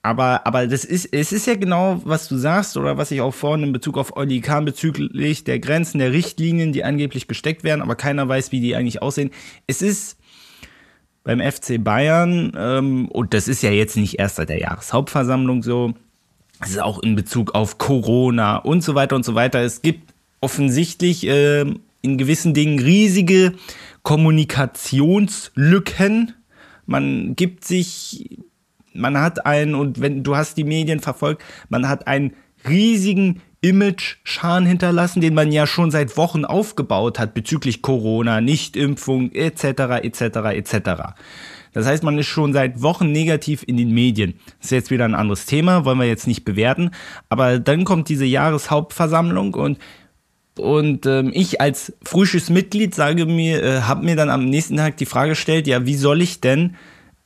aber, 0.02 0.46
aber 0.46 0.66
das 0.66 0.84
ist, 0.84 1.06
es 1.12 1.32
ist 1.32 1.46
ja 1.46 1.54
genau, 1.54 2.02
was 2.04 2.28
du 2.28 2.36
sagst, 2.36 2.76
oder 2.76 2.98
was 2.98 3.12
ich 3.12 3.20
auch 3.20 3.32
vorhin 3.32 3.66
in 3.66 3.72
Bezug 3.72 3.96
auf 3.96 4.16
Olli 4.16 4.40
Kahn 4.40 4.64
bezüglich 4.64 5.44
der 5.44 5.60
Grenzen, 5.60 6.00
der 6.00 6.12
Richtlinien, 6.12 6.72
die 6.72 6.82
angeblich 6.82 7.28
gesteckt 7.28 7.62
werden, 7.62 7.80
aber 7.82 7.94
keiner 7.94 8.28
weiß, 8.28 8.50
wie 8.50 8.60
die 8.60 8.74
eigentlich 8.74 9.00
aussehen. 9.00 9.30
Es 9.68 9.80
ist 9.80 10.18
beim 11.24 11.40
FC 11.40 11.82
Bayern, 11.82 12.52
ähm, 12.56 13.08
und 13.08 13.34
das 13.34 13.48
ist 13.48 13.62
ja 13.62 13.70
jetzt 13.70 13.96
nicht 13.96 14.18
erst 14.18 14.36
seit 14.36 14.48
der 14.48 14.58
Jahreshauptversammlung 14.58 15.62
so, 15.62 15.94
es 16.60 16.70
ist 16.70 16.82
auch 16.82 17.02
in 17.02 17.16
Bezug 17.16 17.54
auf 17.54 17.78
Corona 17.78 18.56
und 18.56 18.82
so 18.82 18.94
weiter 18.94 19.16
und 19.16 19.24
so 19.24 19.34
weiter. 19.34 19.60
Es 19.60 19.82
gibt 19.82 20.14
offensichtlich 20.40 21.26
ähm, 21.26 21.80
in 22.02 22.18
gewissen 22.18 22.54
Dingen 22.54 22.78
riesige 22.78 23.54
Kommunikationslücken. 24.02 26.34
Man 26.86 27.36
gibt 27.36 27.64
sich, 27.64 28.38
man 28.92 29.18
hat 29.18 29.46
einen, 29.46 29.74
und 29.74 30.00
wenn 30.00 30.22
du 30.22 30.36
hast 30.36 30.56
die 30.56 30.64
Medien 30.64 31.00
verfolgt, 31.00 31.42
man 31.68 31.88
hat 31.88 32.06
einen 32.06 32.34
riesigen 32.68 33.42
Image-Schaden 33.62 34.66
hinterlassen, 34.66 35.20
den 35.20 35.34
man 35.34 35.52
ja 35.52 35.66
schon 35.66 35.90
seit 35.90 36.16
Wochen 36.16 36.44
aufgebaut 36.44 37.18
hat 37.18 37.32
bezüglich 37.32 37.80
Corona, 37.80 38.40
Nichtimpfung 38.40 39.32
etc. 39.32 40.02
etc. 40.02 40.20
etc. 40.52 40.76
Das 41.72 41.86
heißt, 41.86 42.02
man 42.02 42.18
ist 42.18 42.26
schon 42.26 42.52
seit 42.52 42.82
Wochen 42.82 43.12
negativ 43.12 43.64
in 43.66 43.76
den 43.76 43.92
Medien. 43.92 44.34
Das 44.58 44.66
ist 44.66 44.70
jetzt 44.72 44.90
wieder 44.90 45.04
ein 45.04 45.14
anderes 45.14 45.46
Thema, 45.46 45.84
wollen 45.84 45.98
wir 45.98 46.06
jetzt 46.06 46.26
nicht 46.26 46.44
bewerten. 46.44 46.90
Aber 47.28 47.58
dann 47.58 47.84
kommt 47.84 48.08
diese 48.08 48.26
Jahreshauptversammlung 48.26 49.54
und 49.54 49.78
und 50.58 51.06
ähm, 51.06 51.30
ich 51.32 51.62
als 51.62 51.94
frisches 52.04 52.50
Mitglied 52.50 52.94
sage 52.94 53.24
mir, 53.24 53.62
äh, 53.62 53.80
habe 53.80 54.04
mir 54.04 54.16
dann 54.16 54.28
am 54.28 54.44
nächsten 54.44 54.76
Tag 54.76 54.98
die 54.98 55.06
Frage 55.06 55.30
gestellt, 55.30 55.66
ja, 55.66 55.86
wie 55.86 55.94
soll 55.94 56.20
ich 56.20 56.42
denn, 56.42 56.76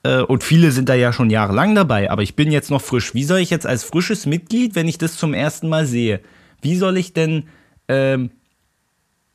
äh, 0.07 0.23
und 0.23 0.45
viele 0.45 0.71
sind 0.71 0.89
da 0.89 0.95
ja 0.95 1.13
schon 1.13 1.31
jahrelang 1.31 1.75
dabei, 1.75 2.11
aber 2.11 2.23
ich 2.23 2.37
bin 2.37 2.53
jetzt 2.53 2.71
noch 2.71 2.81
frisch, 2.81 3.13
wie 3.15 3.25
soll 3.25 3.41
ich 3.41 3.51
jetzt 3.51 3.67
als 3.67 3.83
frisches 3.83 4.25
Mitglied, 4.25 4.77
wenn 4.77 4.87
ich 4.87 4.99
das 4.99 5.17
zum 5.17 5.35
ersten 5.35 5.69
Mal 5.69 5.87
sehe, 5.87 6.21
wie 6.63 6.77
soll 6.77 6.97
ich 6.97 7.13
denn, 7.13 7.45
ähm, 7.89 8.31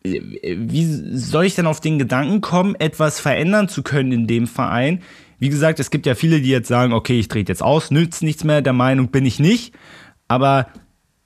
wie 0.03 0.85
soll 0.85 1.45
ich 1.45 1.55
denn 1.55 1.67
auf 1.67 1.81
den 1.81 1.99
Gedanken 1.99 2.39
kommen, 2.41 2.75
etwas 2.75 3.19
verändern 3.19 3.67
zu 3.67 3.83
können 3.83 4.13
in 4.13 4.27
dem 4.27 4.47
Verein? 4.47 5.01
Wie 5.39 5.49
gesagt, 5.49 5.79
es 5.79 5.91
gibt 5.91 6.05
ja 6.05 6.15
viele, 6.15 6.39
die 6.39 6.49
jetzt 6.49 6.69
sagen, 6.69 6.93
okay, 6.93 7.19
ich 7.19 7.27
drehe 7.27 7.43
jetzt 7.45 7.61
aus, 7.61 7.91
nützt 7.91 8.23
nichts 8.23 8.43
mehr, 8.43 8.61
der 8.61 8.73
Meinung 8.73 9.09
bin 9.09 9.25
ich 9.25 9.39
nicht. 9.39 9.73
Aber 10.27 10.67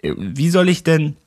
äh, 0.02 0.14
wie 0.18 0.50
soll 0.50 0.70
ich 0.70 0.84
denn 0.84 1.18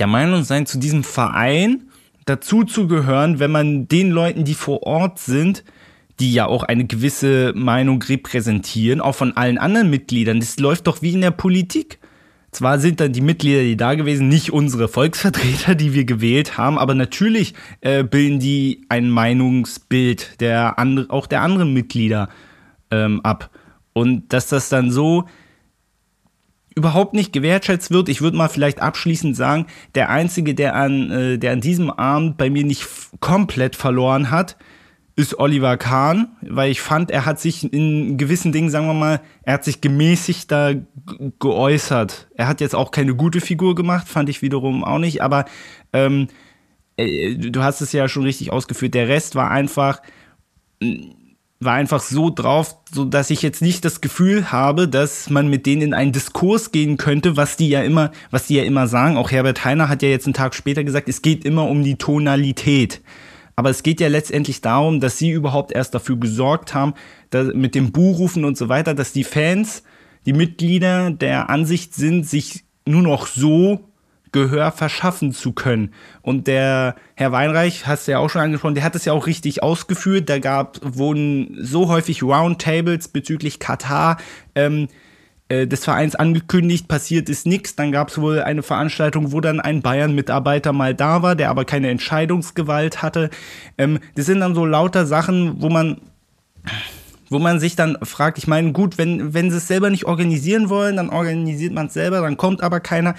der 0.00 0.08
Meinung 0.08 0.42
sein, 0.42 0.66
zu 0.66 0.78
diesem 0.78 1.04
Verein 1.04 1.84
dazu 2.24 2.64
zu 2.64 2.88
gehören, 2.88 3.38
wenn 3.38 3.52
man 3.52 3.86
den 3.86 4.10
Leuten, 4.10 4.44
die 4.44 4.54
vor 4.54 4.82
Ort 4.82 5.18
sind, 5.18 5.64
die 6.22 6.32
ja 6.32 6.46
auch 6.46 6.62
eine 6.62 6.84
gewisse 6.84 7.52
Meinung 7.56 8.00
repräsentieren, 8.00 9.00
auch 9.00 9.16
von 9.16 9.36
allen 9.36 9.58
anderen 9.58 9.90
Mitgliedern. 9.90 10.38
Das 10.38 10.56
läuft 10.60 10.86
doch 10.86 11.02
wie 11.02 11.14
in 11.14 11.20
der 11.20 11.32
Politik. 11.32 11.98
Zwar 12.52 12.78
sind 12.78 13.00
dann 13.00 13.12
die 13.12 13.20
Mitglieder, 13.20 13.62
die 13.62 13.76
da 13.76 13.96
gewesen, 13.96 14.28
nicht 14.28 14.52
unsere 14.52 14.86
Volksvertreter, 14.86 15.74
die 15.74 15.94
wir 15.94 16.04
gewählt 16.04 16.56
haben, 16.56 16.78
aber 16.78 16.94
natürlich 16.94 17.54
äh, 17.80 18.04
bilden 18.04 18.38
die 18.38 18.82
ein 18.88 19.10
Meinungsbild 19.10 20.40
der 20.40 20.78
andre, 20.78 21.06
auch 21.08 21.26
der 21.26 21.42
anderen 21.42 21.72
Mitglieder 21.72 22.28
ähm, 22.92 23.20
ab. 23.24 23.50
Und 23.92 24.32
dass 24.32 24.46
das 24.46 24.68
dann 24.68 24.92
so 24.92 25.24
überhaupt 26.76 27.14
nicht 27.14 27.32
gewertschätzt 27.32 27.90
wird. 27.90 28.08
Ich 28.08 28.22
würde 28.22 28.36
mal 28.36 28.48
vielleicht 28.48 28.80
abschließend 28.80 29.36
sagen, 29.36 29.66
der 29.96 30.08
einzige, 30.08 30.54
der 30.54 30.76
an, 30.76 31.10
äh, 31.10 31.38
der 31.38 31.52
an 31.52 31.60
diesem 31.60 31.90
Abend 31.90 32.36
bei 32.36 32.48
mir 32.48 32.64
nicht 32.64 32.86
komplett 33.18 33.74
verloren 33.74 34.30
hat, 34.30 34.56
ist 35.14 35.38
Oliver 35.38 35.76
Kahn, 35.76 36.28
weil 36.40 36.70
ich 36.70 36.80
fand, 36.80 37.10
er 37.10 37.26
hat 37.26 37.38
sich 37.38 37.70
in 37.72 38.16
gewissen 38.16 38.52
Dingen, 38.52 38.70
sagen 38.70 38.86
wir 38.86 38.94
mal, 38.94 39.20
er 39.42 39.54
hat 39.54 39.64
sich 39.64 39.80
gemäßigter 39.80 40.76
geäußert. 41.38 42.28
Er 42.34 42.48
hat 42.48 42.60
jetzt 42.60 42.74
auch 42.74 42.90
keine 42.90 43.14
gute 43.14 43.40
Figur 43.40 43.74
gemacht, 43.74 44.08
fand 44.08 44.28
ich 44.28 44.40
wiederum 44.40 44.84
auch 44.84 44.98
nicht, 44.98 45.22
aber 45.22 45.44
ähm, 45.92 46.28
äh, 46.96 47.34
du 47.34 47.62
hast 47.62 47.80
es 47.82 47.92
ja 47.92 48.08
schon 48.08 48.22
richtig 48.22 48.52
ausgeführt. 48.52 48.94
Der 48.94 49.08
Rest 49.08 49.34
war 49.34 49.50
einfach 49.50 50.00
war 51.64 51.74
einfach 51.74 52.00
so 52.00 52.30
drauf, 52.30 52.76
so 52.92 53.04
dass 53.04 53.30
ich 53.30 53.42
jetzt 53.42 53.62
nicht 53.62 53.84
das 53.84 54.00
Gefühl 54.00 54.50
habe, 54.50 54.88
dass 54.88 55.30
man 55.30 55.48
mit 55.48 55.66
denen 55.66 55.82
in 55.82 55.94
einen 55.94 56.12
Diskurs 56.12 56.72
gehen 56.72 56.96
könnte, 56.96 57.36
was 57.36 57.56
die 57.56 57.68
ja 57.68 57.82
immer, 57.82 58.10
was 58.30 58.46
die 58.46 58.56
ja 58.56 58.64
immer 58.64 58.86
sagen. 58.88 59.16
Auch 59.16 59.30
Herbert 59.30 59.64
Heiner 59.64 59.88
hat 59.88 60.02
ja 60.02 60.08
jetzt 60.08 60.26
einen 60.26 60.34
Tag 60.34 60.54
später 60.54 60.84
gesagt, 60.84 61.08
es 61.08 61.22
geht 61.22 61.44
immer 61.44 61.68
um 61.68 61.84
die 61.84 61.96
Tonalität. 61.96 63.00
Aber 63.56 63.70
es 63.70 63.82
geht 63.82 64.00
ja 64.00 64.08
letztendlich 64.08 64.60
darum, 64.60 65.00
dass 65.00 65.18
sie 65.18 65.30
überhaupt 65.30 65.72
erst 65.72 65.94
dafür 65.94 66.16
gesorgt 66.16 66.74
haben, 66.74 66.94
dass 67.30 67.52
mit 67.54 67.74
dem 67.74 67.92
Buhrufen 67.92 68.44
und 68.44 68.56
so 68.56 68.68
weiter, 68.68 68.94
dass 68.94 69.12
die 69.12 69.24
Fans, 69.24 69.82
die 70.26 70.32
Mitglieder 70.32 71.10
der 71.10 71.50
Ansicht 71.50 71.94
sind, 71.94 72.26
sich 72.26 72.64
nur 72.86 73.02
noch 73.02 73.26
so 73.26 73.80
Gehör 74.32 74.72
verschaffen 74.72 75.32
zu 75.32 75.52
können. 75.52 75.92
Und 76.22 76.46
der 76.46 76.96
Herr 77.14 77.32
Weinreich, 77.32 77.86
hast 77.86 78.08
du 78.08 78.12
ja 78.12 78.18
auch 78.18 78.30
schon 78.30 78.40
angesprochen, 78.40 78.74
der 78.74 78.84
hat 78.84 78.94
es 78.94 79.04
ja 79.04 79.12
auch 79.12 79.26
richtig 79.26 79.62
ausgeführt. 79.62 80.30
Da 80.30 80.38
gab, 80.38 80.78
wurden 80.82 81.54
so 81.60 81.88
häufig 81.88 82.22
Roundtables 82.22 83.08
bezüglich 83.08 83.58
Katar 83.58 84.16
ähm, 84.54 84.88
äh, 85.48 85.66
des 85.66 85.84
Vereins 85.84 86.14
angekündigt, 86.14 86.88
passiert 86.88 87.28
ist 87.28 87.46
nichts. 87.46 87.76
Dann 87.76 87.92
gab 87.92 88.08
es 88.08 88.20
wohl 88.20 88.40
eine 88.40 88.62
Veranstaltung, 88.62 89.32
wo 89.32 89.40
dann 89.40 89.60
ein 89.60 89.82
Bayern-Mitarbeiter 89.82 90.72
mal 90.72 90.94
da 90.94 91.22
war, 91.22 91.36
der 91.36 91.50
aber 91.50 91.64
keine 91.64 91.90
Entscheidungsgewalt 91.90 93.02
hatte. 93.02 93.30
Ähm, 93.78 93.98
das 94.14 94.26
sind 94.26 94.40
dann 94.40 94.54
so 94.54 94.64
lauter 94.64 95.06
Sachen, 95.06 95.60
wo 95.60 95.68
man 95.68 96.00
wo 97.32 97.38
man 97.38 97.58
sich 97.58 97.74
dann 97.76 97.96
fragt, 98.02 98.38
ich 98.38 98.46
meine, 98.46 98.72
gut, 98.72 98.98
wenn, 98.98 99.34
wenn 99.34 99.50
sie 99.50 99.56
es 99.56 99.66
selber 99.66 99.90
nicht 99.90 100.04
organisieren 100.04 100.68
wollen, 100.68 100.96
dann 100.96 101.08
organisiert 101.08 101.72
man 101.72 101.86
es 101.86 101.94
selber, 101.94 102.20
dann 102.20 102.36
kommt 102.36 102.62
aber 102.62 102.78
keiner. 102.78 103.14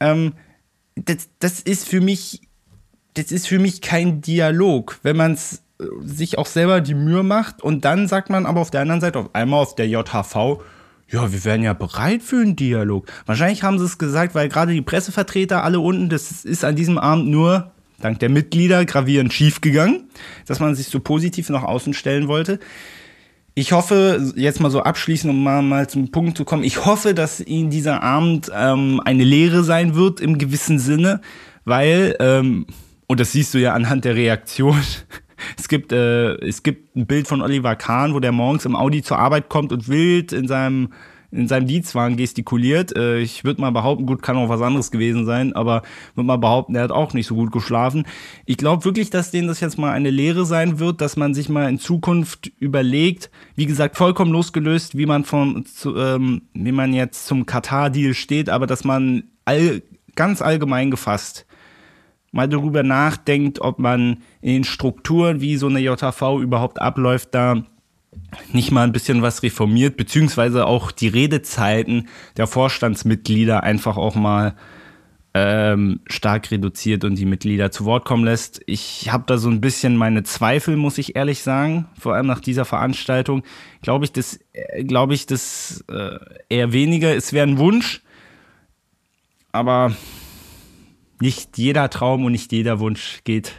Ähm, 0.00 0.34
das, 0.94 1.30
das 1.38 1.60
ist 1.60 1.88
für 1.88 2.00
mich, 2.00 2.42
das 3.14 3.32
ist 3.32 3.48
für 3.48 3.58
mich 3.58 3.80
kein 3.80 4.20
Dialog, 4.20 5.00
wenn 5.02 5.16
man 5.16 5.32
es 5.32 5.62
äh, 5.80 5.84
sich 6.02 6.38
auch 6.38 6.46
selber 6.46 6.80
die 6.80 6.94
Mühe 6.94 7.22
macht 7.22 7.62
und 7.62 7.84
dann 7.84 8.06
sagt 8.06 8.30
man 8.30 8.46
aber 8.46 8.60
auf 8.60 8.70
der 8.70 8.82
anderen 8.82 9.00
Seite 9.00 9.18
auf 9.18 9.34
einmal 9.34 9.60
auf 9.60 9.74
der 9.74 9.88
JHV, 9.88 10.60
ja, 11.10 11.32
wir 11.32 11.44
wären 11.44 11.62
ja 11.62 11.72
bereit 11.72 12.22
für 12.22 12.36
einen 12.36 12.56
Dialog. 12.56 13.06
Wahrscheinlich 13.26 13.62
haben 13.62 13.78
sie 13.78 13.84
es 13.84 13.98
gesagt, 13.98 14.34
weil 14.34 14.48
gerade 14.48 14.72
die 14.72 14.82
Pressevertreter 14.82 15.64
alle 15.64 15.80
unten, 15.80 16.08
das 16.08 16.44
ist 16.44 16.64
an 16.64 16.76
diesem 16.76 16.98
Abend 16.98 17.28
nur 17.28 17.72
dank 18.00 18.18
der 18.20 18.28
Mitglieder 18.28 18.84
gravierend 18.84 19.32
schiefgegangen, 19.32 20.04
dass 20.46 20.60
man 20.60 20.74
sich 20.74 20.86
so 20.86 21.00
positiv 21.00 21.48
nach 21.48 21.64
außen 21.64 21.94
stellen 21.94 22.28
wollte 22.28 22.60
ich 23.58 23.72
hoffe, 23.72 24.32
jetzt 24.36 24.60
mal 24.60 24.70
so 24.70 24.82
abschließend, 24.82 25.32
um 25.32 25.42
mal, 25.42 25.62
mal 25.62 25.88
zum 25.88 26.12
Punkt 26.12 26.36
zu 26.36 26.44
kommen, 26.44 26.62
ich 26.62 26.84
hoffe, 26.84 27.12
dass 27.12 27.40
Ihnen 27.40 27.70
dieser 27.70 28.04
Abend 28.04 28.50
ähm, 28.54 29.00
eine 29.04 29.24
Lehre 29.24 29.64
sein 29.64 29.96
wird 29.96 30.20
im 30.20 30.38
gewissen 30.38 30.78
Sinne, 30.78 31.20
weil, 31.64 32.16
ähm, 32.20 32.66
und 33.08 33.18
das 33.18 33.32
siehst 33.32 33.54
du 33.54 33.58
ja 33.58 33.72
anhand 33.72 34.04
der 34.04 34.14
Reaktion, 34.14 34.80
es 35.58 35.68
gibt, 35.68 35.92
äh, 35.92 36.34
es 36.36 36.62
gibt 36.62 36.96
ein 36.96 37.06
Bild 37.06 37.28
von 37.28 37.42
Oliver 37.42 37.76
Kahn, 37.76 38.14
wo 38.14 38.20
der 38.20 38.32
morgens 38.32 38.64
im 38.64 38.76
Audi 38.76 39.02
zur 39.02 39.18
Arbeit 39.18 39.48
kommt 39.48 39.72
und 39.72 39.88
wild 39.88 40.32
in 40.32 40.48
seinem 40.48 40.90
in 41.30 41.46
seinem 41.46 41.66
Dienstwagen 41.66 42.16
gestikuliert. 42.16 42.96
Äh, 42.96 43.18
ich 43.20 43.44
würde 43.44 43.60
mal 43.60 43.70
behaupten, 43.70 44.06
gut, 44.06 44.22
kann 44.22 44.36
auch 44.36 44.48
was 44.48 44.62
anderes 44.62 44.90
gewesen 44.90 45.26
sein, 45.26 45.52
aber 45.52 45.82
würde 46.14 46.26
mal 46.26 46.38
behaupten, 46.38 46.74
er 46.74 46.84
hat 46.84 46.90
auch 46.90 47.12
nicht 47.12 47.26
so 47.26 47.34
gut 47.34 47.52
geschlafen. 47.52 48.06
Ich 48.46 48.56
glaube 48.56 48.84
wirklich, 48.84 49.10
dass 49.10 49.30
denen 49.30 49.48
das 49.48 49.60
jetzt 49.60 49.78
mal 49.78 49.92
eine 49.92 50.10
Lehre 50.10 50.46
sein 50.46 50.78
wird, 50.78 51.00
dass 51.00 51.16
man 51.16 51.34
sich 51.34 51.48
mal 51.48 51.68
in 51.68 51.78
Zukunft 51.78 52.50
überlegt, 52.58 53.30
wie 53.56 53.66
gesagt, 53.66 53.96
vollkommen 53.96 54.32
losgelöst, 54.32 54.96
wie 54.96 55.06
man 55.06 55.24
von, 55.24 55.66
zu, 55.66 55.96
ähm, 55.96 56.42
wie 56.54 56.72
man 56.72 56.92
jetzt 56.92 57.26
zum 57.26 57.44
Katar-Deal 57.44 58.14
steht, 58.14 58.48
aber 58.48 58.66
dass 58.66 58.84
man 58.84 59.24
all, 59.44 59.82
ganz 60.14 60.40
allgemein 60.40 60.90
gefasst 60.90 61.46
mal 62.38 62.48
darüber 62.48 62.84
nachdenkt, 62.84 63.60
ob 63.60 63.80
man 63.80 64.18
in 64.40 64.52
den 64.54 64.64
Strukturen, 64.64 65.40
wie 65.40 65.56
so 65.56 65.66
eine 65.66 65.80
JV 65.80 66.40
überhaupt 66.40 66.80
abläuft, 66.80 67.34
da 67.34 67.64
nicht 68.52 68.70
mal 68.70 68.84
ein 68.84 68.92
bisschen 68.92 69.22
was 69.22 69.42
reformiert, 69.42 69.96
beziehungsweise 69.96 70.66
auch 70.66 70.92
die 70.92 71.08
Redezeiten 71.08 72.08
der 72.36 72.46
Vorstandsmitglieder 72.46 73.64
einfach 73.64 73.96
auch 73.96 74.14
mal 74.14 74.54
ähm, 75.34 76.00
stark 76.06 76.52
reduziert 76.52 77.02
und 77.02 77.16
die 77.16 77.26
Mitglieder 77.26 77.72
zu 77.72 77.84
Wort 77.84 78.04
kommen 78.04 78.24
lässt. 78.24 78.62
Ich 78.66 79.10
habe 79.10 79.24
da 79.26 79.36
so 79.36 79.50
ein 79.50 79.60
bisschen 79.60 79.96
meine 79.96 80.22
Zweifel, 80.22 80.76
muss 80.76 80.96
ich 80.96 81.16
ehrlich 81.16 81.42
sagen, 81.42 81.86
vor 81.98 82.14
allem 82.14 82.26
nach 82.26 82.40
dieser 82.40 82.64
Veranstaltung. 82.64 83.42
Glaube 83.82 84.04
ich, 84.04 84.12
das, 84.12 84.38
äh, 84.52 84.84
glaube 84.84 85.14
ich, 85.14 85.26
das 85.26 85.84
äh, 85.90 86.18
eher 86.48 86.72
weniger. 86.72 87.16
Es 87.16 87.32
wäre 87.32 87.48
ein 87.48 87.58
Wunsch, 87.58 88.02
aber 89.50 89.92
nicht 91.20 91.58
jeder 91.58 91.90
Traum 91.90 92.24
und 92.24 92.32
nicht 92.32 92.52
jeder 92.52 92.80
Wunsch 92.80 93.20
geht 93.24 93.52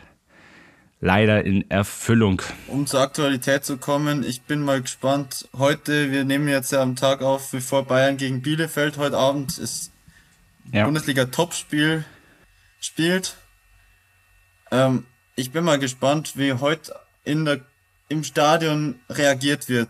leider 1.01 1.45
in 1.45 1.69
Erfüllung. 1.69 2.41
Um 2.67 2.85
zur 2.85 3.01
Aktualität 3.01 3.63
zu 3.63 3.77
kommen, 3.77 4.23
ich 4.23 4.41
bin 4.41 4.61
mal 4.63 4.81
gespannt. 4.81 5.47
Heute, 5.57 6.11
wir 6.11 6.25
nehmen 6.25 6.47
jetzt 6.47 6.71
ja 6.71 6.81
am 6.81 6.95
Tag 6.95 7.21
auf, 7.21 7.51
bevor 7.51 7.85
Bayern 7.85 8.17
gegen 8.17 8.41
Bielefeld 8.41 8.97
heute 8.97 9.17
Abend 9.17 9.57
ist 9.57 9.91
ja. 10.73 10.85
Bundesliga-Topspiel 10.85 12.03
spielt. 12.79 13.37
Ähm, 14.71 15.05
ich 15.35 15.51
bin 15.51 15.63
mal 15.63 15.79
gespannt, 15.79 16.33
wie 16.35 16.53
heute 16.53 16.93
in 17.23 17.45
der, 17.45 17.61
im 18.09 18.23
Stadion 18.23 18.99
reagiert 19.09 19.69
wird. 19.69 19.89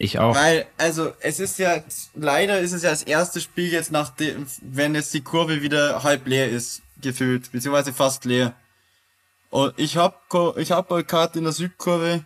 Ich 0.00 0.18
auch. 0.20 0.34
Weil, 0.36 0.66
also, 0.76 1.12
es 1.20 1.40
ist 1.40 1.58
ja, 1.58 1.82
leider 2.14 2.60
ist 2.60 2.72
es 2.72 2.82
ja 2.82 2.90
das 2.90 3.02
erste 3.02 3.40
Spiel 3.40 3.72
jetzt 3.72 3.90
nach 3.90 4.10
dem, 4.10 4.46
wenn 4.62 4.94
jetzt 4.94 5.12
die 5.12 5.22
Kurve 5.22 5.60
wieder 5.60 6.04
halb 6.04 6.26
leer 6.26 6.48
ist, 6.48 6.82
gefühlt, 7.02 7.50
beziehungsweise 7.50 7.92
fast 7.92 8.24
leer. 8.24 8.54
Und 9.50 9.74
ich 9.76 9.96
hab, 9.96 10.22
ich 10.56 10.70
hab 10.70 10.88
Karte 11.08 11.38
in 11.38 11.44
der 11.44 11.52
Südkurve. 11.52 12.24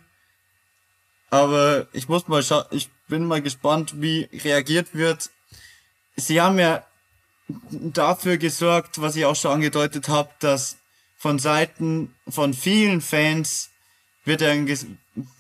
Aber 1.31 1.87
ich 1.93 2.11
muss 2.11 2.29
mal 2.29 2.43
schauen, 2.43 2.65
ich 2.71 2.91
bin 3.09 3.25
mal 3.25 3.41
gespannt, 3.41 4.03
wie 4.03 4.29
reagiert 4.45 4.95
wird. 4.95 5.31
Sie 6.17 6.43
haben 6.43 6.59
ja 6.59 6.85
dafür 7.71 8.37
gesorgt, 8.37 9.01
was 9.01 9.17
ich 9.17 9.25
auch 9.25 9.37
schon 9.37 9.53
angedeutet 9.53 10.09
habe, 10.09 10.29
dass 10.41 10.77
von 11.17 11.39
Seiten 11.39 12.15
von 12.29 12.53
vielen 12.53 13.01
Fans 13.01 13.71
wird 14.25 14.43
dann 14.43 14.67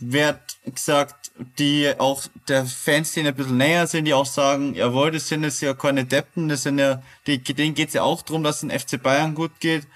wird 0.01 0.41
gesagt, 0.65 1.31
die 1.59 1.93
auch 1.99 2.25
der 2.49 2.67
Fanszene 2.67 3.31
ein 3.31 3.35
bisschen 3.35 3.57
näher 3.57 3.87
sind, 3.87 4.05
die 4.05 4.15
auch 4.15 4.27
sagen, 4.27 4.75
jawohl, 4.75 5.11
das 5.11 5.29
sind 5.29 5.45
jetzt 5.45 5.63
ja 5.63 5.75
keine 5.75 6.05
Deppen, 6.05 6.49
das 6.49 6.65
sind 6.65 6.79
ja, 6.79 7.03
die, 7.27 7.39
denen 7.39 7.75
geht's 7.75 7.95
ja 7.95 8.03
auch 8.03 8.23
darum, 8.23 8.43
dass 8.43 8.57
es 8.57 8.69
den 8.69 8.79
FC 8.79 9.03
Bayern 9.03 9.35
gut 9.35 9.53
geht 9.61 9.87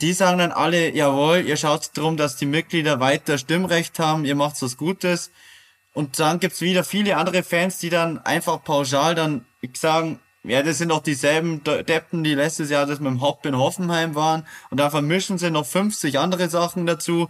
die 0.00 0.12
sagen 0.12 0.38
dann 0.38 0.52
alle, 0.52 0.94
jawohl, 0.94 1.44
ihr 1.46 1.56
schaut 1.56 1.90
darum, 1.94 2.16
dass 2.16 2.36
die 2.36 2.46
Mitglieder 2.46 3.00
weiter 3.00 3.38
Stimmrecht 3.38 3.98
haben, 3.98 4.24
ihr 4.24 4.34
macht 4.34 4.60
was 4.62 4.76
Gutes. 4.76 5.30
Und 5.92 6.18
dann 6.18 6.40
gibt's 6.40 6.62
wieder 6.62 6.84
viele 6.84 7.16
andere 7.16 7.42
Fans, 7.42 7.78
die 7.78 7.90
dann 7.90 8.18
einfach 8.18 8.64
pauschal 8.64 9.14
dann 9.14 9.44
sagen, 9.74 10.18
ja, 10.44 10.62
das 10.62 10.78
sind 10.78 10.90
auch 10.90 11.02
dieselben 11.02 11.62
Deppen, 11.62 12.24
die 12.24 12.34
letztes 12.34 12.70
Jahr 12.70 12.86
das 12.86 12.98
mit 12.98 13.12
dem 13.12 13.20
Haupt 13.20 13.46
in 13.46 13.56
Hoffenheim 13.56 14.14
waren. 14.14 14.44
Und 14.70 14.80
da 14.80 14.90
vermischen 14.90 15.38
sie 15.38 15.50
noch 15.50 15.66
50 15.66 16.18
andere 16.18 16.48
Sachen 16.48 16.86
dazu 16.86 17.28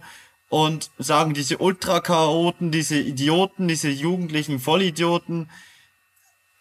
und 0.53 0.91
sagen 0.99 1.33
diese 1.33 1.57
Ultrakaoten, 1.57 2.69
diese 2.69 2.99
Idioten, 2.99 3.67
diese 3.67 3.89
jugendlichen 3.89 4.59
Vollidioten. 4.59 5.49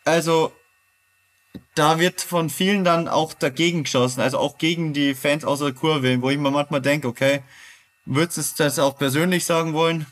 Also, 0.06 0.50
da 1.74 1.98
wird 1.98 2.22
von 2.22 2.48
vielen 2.48 2.84
dann 2.84 3.06
auch 3.06 3.34
dagegen 3.34 3.82
geschossen, 3.82 4.22
also 4.22 4.38
auch 4.38 4.56
gegen 4.56 4.94
die 4.94 5.14
Fans 5.14 5.44
außer 5.44 5.66
der 5.66 5.74
Kurve, 5.74 6.22
wo 6.22 6.30
ich 6.30 6.38
mir 6.38 6.50
manchmal 6.50 6.80
denke, 6.80 7.06
okay, 7.06 7.42
würdest 8.06 8.58
du 8.58 8.64
das 8.64 8.78
auch 8.78 8.96
persönlich 8.96 9.44
sagen 9.44 9.74
wollen? 9.74 10.06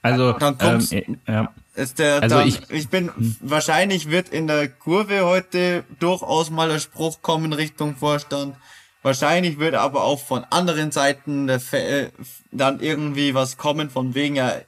Also, 0.00 0.32
dann 0.32 0.56
kommst, 0.56 0.94
ähm, 0.94 1.20
ja. 1.28 1.52
Ist 1.74 1.98
der, 1.98 2.22
also 2.22 2.36
dann, 2.36 2.48
ich, 2.48 2.70
ich 2.70 2.88
bin, 2.88 3.14
hm. 3.14 3.36
wahrscheinlich 3.40 4.08
wird 4.08 4.30
in 4.30 4.46
der 4.46 4.66
Kurve 4.70 5.26
heute 5.26 5.84
durchaus 5.98 6.48
mal 6.48 6.70
ein 6.70 6.80
Spruch 6.80 7.20
kommen 7.20 7.52
Richtung 7.52 7.96
Vorstand. 7.96 8.56
Wahrscheinlich 9.02 9.58
wird 9.58 9.74
aber 9.74 10.04
auch 10.04 10.20
von 10.20 10.44
anderen 10.50 10.92
Seiten 10.92 11.48
äh, 11.48 12.10
dann 12.50 12.80
irgendwie 12.80 13.34
was 13.34 13.56
kommen 13.56 13.88
von 13.88 14.14
wegen, 14.14 14.36
ja, 14.36 14.60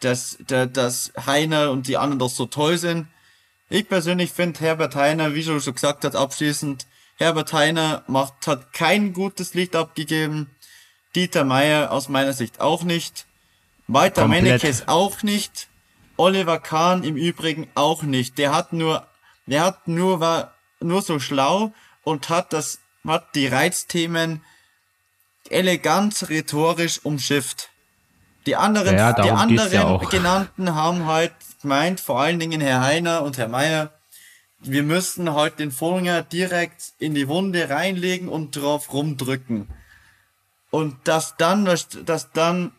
dass, 0.00 0.38
dass 0.46 1.12
Heiner 1.26 1.70
und 1.70 1.86
die 1.86 1.96
anderen 1.96 2.18
doch 2.18 2.30
so 2.30 2.46
toll 2.46 2.76
sind. 2.76 3.06
Ich 3.68 3.88
persönlich 3.88 4.32
finde 4.32 4.60
Herbert 4.60 4.94
Heiner, 4.94 5.34
wie 5.34 5.42
du 5.42 5.60
schon 5.60 5.74
gesagt 5.74 6.04
hast, 6.04 6.16
abschließend, 6.16 6.86
Herbert 7.18 7.52
Heiner 7.52 8.02
macht, 8.06 8.46
hat 8.46 8.72
kein 8.72 9.12
gutes 9.12 9.54
Licht 9.54 9.74
abgegeben. 9.74 10.50
Dieter 11.14 11.44
Meier 11.44 11.90
aus 11.92 12.08
meiner 12.08 12.34
Sicht 12.34 12.60
auch 12.60 12.82
nicht. 12.82 13.26
Walter 13.88 14.28
Mennekes 14.28 14.86
auch 14.86 15.22
nicht. 15.22 15.68
Oliver 16.16 16.58
Kahn 16.58 17.04
im 17.04 17.16
Übrigen 17.16 17.68
auch 17.74 18.02
nicht. 18.02 18.38
Der 18.38 18.54
hat 18.54 18.72
nur, 18.72 19.06
der 19.46 19.64
hat 19.64 19.88
nur, 19.88 20.20
war 20.20 20.54
nur 20.80 21.02
so 21.02 21.18
schlau 21.18 21.72
und 22.02 22.28
hat 22.28 22.52
das, 22.52 22.80
hat 23.06 23.34
die 23.34 23.46
Reizthemen 23.46 24.42
elegant 25.50 26.28
rhetorisch 26.28 27.00
umschifft. 27.04 27.70
Die 28.46 28.56
anderen, 28.56 28.96
ja, 28.96 29.12
die 29.12 29.30
anderen 29.30 29.72
ja 29.72 29.96
genannten 29.96 30.74
haben 30.74 31.06
halt 31.06 31.32
gemeint, 31.62 32.00
vor 32.00 32.20
allen 32.20 32.38
Dingen 32.38 32.60
Herr 32.60 32.80
Heiner 32.80 33.22
und 33.22 33.38
Herr 33.38 33.48
Meier, 33.48 33.90
wir 34.60 34.82
müssten 34.82 35.32
halt 35.34 35.58
den 35.58 35.72
Finger 35.72 36.22
direkt 36.22 36.92
in 36.98 37.14
die 37.14 37.28
Wunde 37.28 37.68
reinlegen 37.68 38.28
und 38.28 38.56
drauf 38.56 38.92
rumdrücken. 38.92 39.68
Und 40.70 40.96
dass 41.04 41.36
dann, 41.36 41.64
dass 41.64 42.32
dann, 42.32 42.72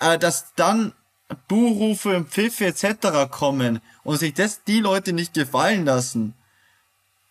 äh, 0.00 0.18
dass 0.18 0.54
dann 0.54 0.92
Buhrufe, 1.48 2.24
Pfiffe 2.28 2.66
etc. 2.66 3.30
kommen 3.30 3.80
und 4.02 4.16
sich 4.16 4.34
das 4.34 4.64
die 4.64 4.80
Leute 4.80 5.12
nicht 5.12 5.34
gefallen 5.34 5.84
lassen. 5.84 6.34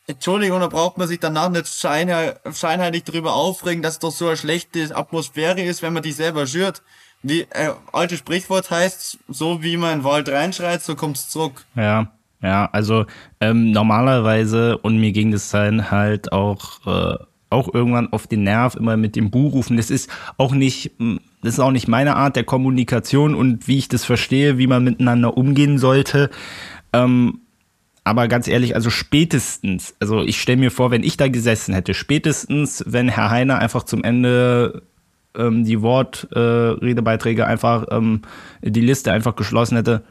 Entschuldigung, 0.09 0.59
da 0.59 0.67
braucht 0.67 0.97
man 0.97 1.07
sich 1.07 1.19
danach 1.19 1.49
nicht 1.49 1.67
scheinheilig 1.67 3.03
drüber 3.03 3.33
aufregen, 3.33 3.83
dass 3.83 3.93
es 3.93 3.99
doch 3.99 4.11
so 4.11 4.25
eine 4.25 4.37
schlechte 4.37 4.95
Atmosphäre 4.95 5.61
ist, 5.61 5.83
wenn 5.83 5.93
man 5.93 6.01
die 6.01 6.11
selber 6.11 6.47
schürt. 6.47 6.81
Wie 7.21 7.41
äh, 7.41 7.73
alte 7.93 8.17
Sprichwort 8.17 8.71
heißt, 8.71 9.19
so 9.27 9.61
wie 9.61 9.77
man 9.77 9.91
in 9.91 9.99
den 9.99 10.03
Wald 10.05 10.27
reinschreit, 10.27 10.81
so 10.81 10.95
kommt's 10.95 11.29
zurück. 11.29 11.63
Ja, 11.75 12.11
ja, 12.41 12.67
also 12.71 13.05
ähm, 13.39 13.69
normalerweise, 13.69 14.79
und 14.79 14.97
mir 14.97 15.11
ging 15.11 15.29
das 15.29 15.49
dann 15.49 15.91
halt 15.91 16.31
auch, 16.31 16.87
äh, 16.87 17.17
auch 17.51 17.71
irgendwann 17.71 18.11
auf 18.11 18.25
den 18.25 18.43
Nerv, 18.43 18.75
immer 18.75 18.97
mit 18.97 19.15
dem 19.15 19.29
Buhrufen. 19.29 19.77
Das 19.77 19.91
ist 19.91 20.09
auch 20.37 20.53
nicht 20.53 20.91
das 21.41 21.53
ist 21.53 21.59
auch 21.59 21.71
nicht 21.71 21.87
meine 21.87 22.15
Art 22.15 22.35
der 22.35 22.43
Kommunikation 22.43 23.35
und 23.35 23.67
wie 23.67 23.77
ich 23.77 23.87
das 23.87 24.05
verstehe, 24.05 24.57
wie 24.57 24.67
man 24.67 24.83
miteinander 24.83 25.37
umgehen 25.37 25.77
sollte. 25.77 26.29
Ähm, 26.93 27.41
aber 28.03 28.27
ganz 28.27 28.47
ehrlich, 28.47 28.75
also 28.75 28.89
spätestens, 28.89 29.95
also 29.99 30.21
ich 30.23 30.41
stelle 30.41 30.59
mir 30.59 30.71
vor, 30.71 30.91
wenn 30.91 31.03
ich 31.03 31.17
da 31.17 31.27
gesessen 31.27 31.73
hätte, 31.73 31.93
spätestens, 31.93 32.83
wenn 32.87 33.09
Herr 33.09 33.29
Heiner 33.29 33.59
einfach 33.59 33.83
zum 33.83 34.03
Ende 34.03 34.83
ähm, 35.35 35.63
die 35.63 35.81
Wortredebeiträge 35.81 37.43
äh, 37.43 37.45
einfach, 37.45 37.85
ähm, 37.91 38.21
die 38.61 38.81
Liste 38.81 39.11
einfach 39.11 39.35
geschlossen 39.35 39.75
hätte, 39.75 40.03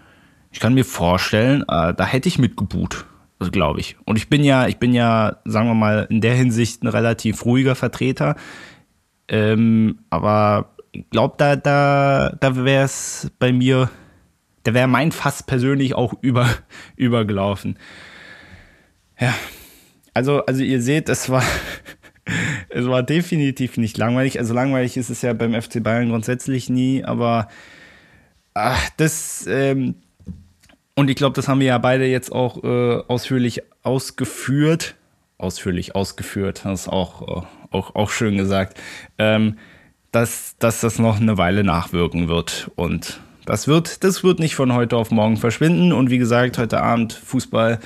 ich 0.50 0.60
kann 0.60 0.74
mir 0.74 0.84
vorstellen, 0.84 1.62
äh, 1.62 1.94
da 1.94 2.06
hätte 2.06 2.28
ich 2.28 2.38
mitgebuht. 2.38 3.04
Glaube 3.52 3.78
ich. 3.78 3.96
Und 4.04 4.16
ich 4.16 4.28
bin 4.28 4.42
ja, 4.42 4.66
ich 4.66 4.78
bin 4.78 4.92
ja, 4.92 5.36
sagen 5.44 5.68
wir 5.68 5.74
mal, 5.74 6.08
in 6.10 6.20
der 6.20 6.34
Hinsicht 6.34 6.82
ein 6.82 6.88
relativ 6.88 7.44
ruhiger 7.44 7.76
Vertreter. 7.76 8.34
Ähm, 9.28 10.00
aber 10.10 10.74
ich 10.90 11.08
glaube, 11.10 11.34
da, 11.38 11.54
da, 11.54 12.34
da 12.40 12.56
wäre 12.56 12.84
es 12.84 13.30
bei 13.38 13.52
mir, 13.52 13.90
da 14.68 14.74
wäre 14.74 14.86
mein 14.86 15.12
Fass 15.12 15.42
persönlich 15.42 15.94
auch 15.94 16.12
über, 16.20 16.46
übergelaufen. 16.96 17.78
Ja, 19.18 19.34
also, 20.12 20.44
also 20.44 20.62
ihr 20.62 20.82
seht, 20.82 21.08
es 21.08 21.30
war, 21.30 21.42
es 22.68 22.86
war 22.86 23.02
definitiv 23.02 23.78
nicht 23.78 23.96
langweilig. 23.96 24.38
Also 24.38 24.52
langweilig 24.52 24.98
ist 24.98 25.08
es 25.08 25.22
ja 25.22 25.32
beim 25.32 25.58
FC 25.58 25.82
Bayern 25.82 26.10
grundsätzlich 26.10 26.68
nie, 26.68 27.02
aber 27.02 27.48
ach, 28.52 28.90
das, 28.98 29.46
ähm, 29.48 29.94
und 30.94 31.08
ich 31.08 31.16
glaube, 31.16 31.34
das 31.34 31.48
haben 31.48 31.60
wir 31.60 31.68
ja 31.68 31.78
beide 31.78 32.04
jetzt 32.04 32.30
auch 32.30 32.62
äh, 32.62 33.02
ausführlich 33.08 33.62
ausgeführt. 33.82 34.96
Ausführlich 35.38 35.94
ausgeführt, 35.94 36.62
das 36.64 36.82
ist 36.82 36.88
auch, 36.88 37.22
äh, 37.22 37.46
auch, 37.70 37.94
auch 37.94 38.10
schön 38.10 38.36
gesagt. 38.36 38.78
Ähm, 39.16 39.56
dass, 40.12 40.56
dass 40.58 40.82
das 40.82 40.98
noch 40.98 41.22
eine 41.22 41.38
Weile 41.38 41.64
nachwirken 41.64 42.28
wird. 42.28 42.70
Und 42.76 43.20
das 43.48 43.66
wird, 43.66 44.04
das 44.04 44.22
wird 44.22 44.40
nicht 44.40 44.54
von 44.54 44.74
heute 44.74 44.96
auf 44.96 45.10
morgen 45.10 45.38
verschwinden. 45.38 45.92
Und 45.92 46.10
wie 46.10 46.18
gesagt, 46.18 46.58
heute 46.58 46.82
Abend 46.82 47.14
Fußball. 47.14 47.78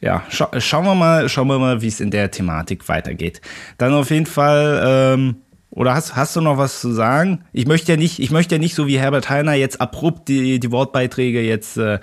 Ja, 0.00 0.24
scha 0.28 0.60
schauen 0.60 0.84
wir 0.84 0.94
mal, 0.94 1.28
schauen 1.30 1.48
wir 1.48 1.58
mal, 1.58 1.80
wie 1.80 1.86
es 1.86 2.00
in 2.00 2.10
der 2.10 2.30
Thematik 2.30 2.86
weitergeht. 2.88 3.40
Dann 3.78 3.94
auf 3.94 4.10
jeden 4.10 4.26
Fall, 4.26 4.82
ähm, 4.86 5.36
oder 5.70 5.94
hast, 5.94 6.16
hast 6.16 6.36
du 6.36 6.42
noch 6.42 6.58
was 6.58 6.82
zu 6.82 6.92
sagen? 6.92 7.44
Ich 7.54 7.66
möchte 7.66 7.92
ja 7.92 7.96
nicht, 7.96 8.18
ich 8.18 8.30
möchte 8.30 8.56
ja 8.56 8.58
nicht 8.58 8.74
so 8.74 8.86
wie 8.86 8.98
Herbert 8.98 9.30
Heiner 9.30 9.54
jetzt 9.54 9.80
abrupt 9.80 10.28
die, 10.28 10.60
die 10.60 10.70
Wortbeiträge 10.70 11.40
jetzt 11.40 11.78
äh, 11.78 11.98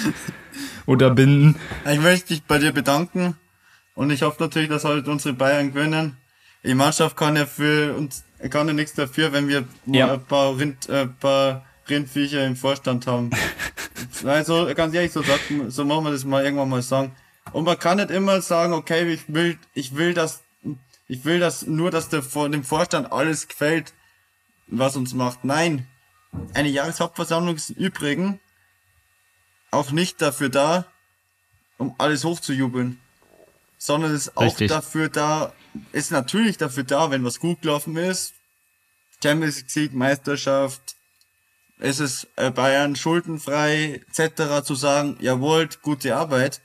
unterbinden. 0.86 1.56
Ich 1.90 2.00
möchte 2.00 2.34
dich 2.34 2.42
bei 2.44 2.58
dir 2.58 2.72
bedanken 2.72 3.36
und 3.94 4.10
ich 4.10 4.20
hoffe 4.20 4.42
natürlich, 4.42 4.68
dass 4.68 4.84
halt 4.84 5.08
unsere 5.08 5.34
Bayern 5.34 5.72
gewinnen 5.72 6.18
die 6.64 6.74
Mannschaft 6.74 7.16
kann 7.16 7.36
ja 7.36 7.46
für 7.46 7.94
uns, 7.94 8.24
kann 8.50 8.66
ja 8.66 8.72
nichts 8.72 8.94
dafür, 8.94 9.32
wenn 9.32 9.48
wir 9.48 9.64
ja. 9.86 10.12
ein 10.14 10.24
paar, 10.24 10.56
Rind, 10.58 10.88
äh, 10.88 11.06
paar 11.06 11.64
Rindviecher 11.88 12.46
im 12.46 12.56
Vorstand 12.56 13.06
haben. 13.06 13.30
also 14.24 14.70
ganz 14.74 14.94
ehrlich, 14.94 15.12
so, 15.12 15.22
sagt, 15.22 15.42
so 15.68 15.84
machen 15.84 16.04
wir 16.04 16.12
das 16.12 16.24
mal 16.24 16.44
irgendwann 16.44 16.68
mal 16.68 16.82
sagen. 16.82 17.14
Und 17.52 17.64
man 17.64 17.78
kann 17.78 17.98
nicht 17.98 18.10
immer 18.10 18.40
sagen, 18.40 18.72
okay, 18.72 19.12
ich 19.12 19.22
will, 19.28 19.58
ich 19.74 19.96
will 19.96 20.14
das, 20.14 20.42
ich 21.08 21.24
will 21.24 21.40
das 21.40 21.66
nur, 21.66 21.90
dass 21.90 22.08
der 22.08 22.22
dem 22.22 22.64
Vorstand 22.64 23.12
alles 23.12 23.48
gefällt, 23.48 23.92
was 24.66 24.96
uns 24.96 25.14
macht. 25.14 25.44
Nein, 25.44 25.86
eine 26.54 26.68
Jahreshauptversammlung 26.68 27.56
ist 27.56 27.70
im 27.70 27.76
Übrigen 27.76 28.40
auch 29.70 29.90
nicht 29.90 30.22
dafür 30.22 30.48
da, 30.48 30.86
um 31.78 31.94
alles 31.98 32.24
hochzujubeln, 32.24 33.00
sondern 33.76 34.14
ist 34.14 34.36
auch 34.36 34.42
Richtig. 34.42 34.68
dafür 34.68 35.08
da, 35.08 35.52
ist 35.92 36.10
natürlich 36.10 36.56
dafür 36.56 36.84
da, 36.84 37.10
wenn 37.10 37.24
was 37.24 37.40
gut 37.40 37.62
gelaufen 37.62 37.96
ist. 37.96 38.34
Champions 39.22 39.74
League, 39.74 39.94
Meisterschaft, 39.94 40.96
ist 41.78 42.00
es 42.00 42.26
äh, 42.36 42.50
Bayern 42.50 42.96
schuldenfrei 42.96 44.02
etc. 44.08 44.64
zu 44.64 44.74
sagen, 44.74 45.16
jawohl, 45.20 45.68
gute 45.82 46.16
Arbeit. 46.16 46.60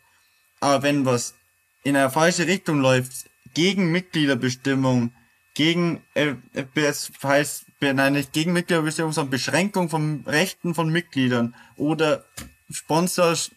Aber 0.60 0.84
wenn 0.84 1.06
was 1.06 1.36
in 1.84 1.96
eine 1.96 2.10
falsche 2.10 2.48
Richtung 2.48 2.82
läuft, 2.82 3.30
gegen 3.54 3.92
Mitgliederbestimmung, 3.92 5.14
gegen, 5.54 6.04
äh, 6.14 6.36
es 6.76 7.12
heißt, 7.24 7.66
nein, 7.82 8.14
nicht 8.14 8.34
gegen 8.34 8.54
Mitgliederbestimmung, 8.54 9.12
sondern 9.12 9.32
Beschränkung 9.32 9.90
von 9.90 10.24
Rechten 10.26 10.76
von 10.76 10.90
Mitgliedern 10.90 11.56
oder 11.76 12.26
Sponsors, 12.70 13.52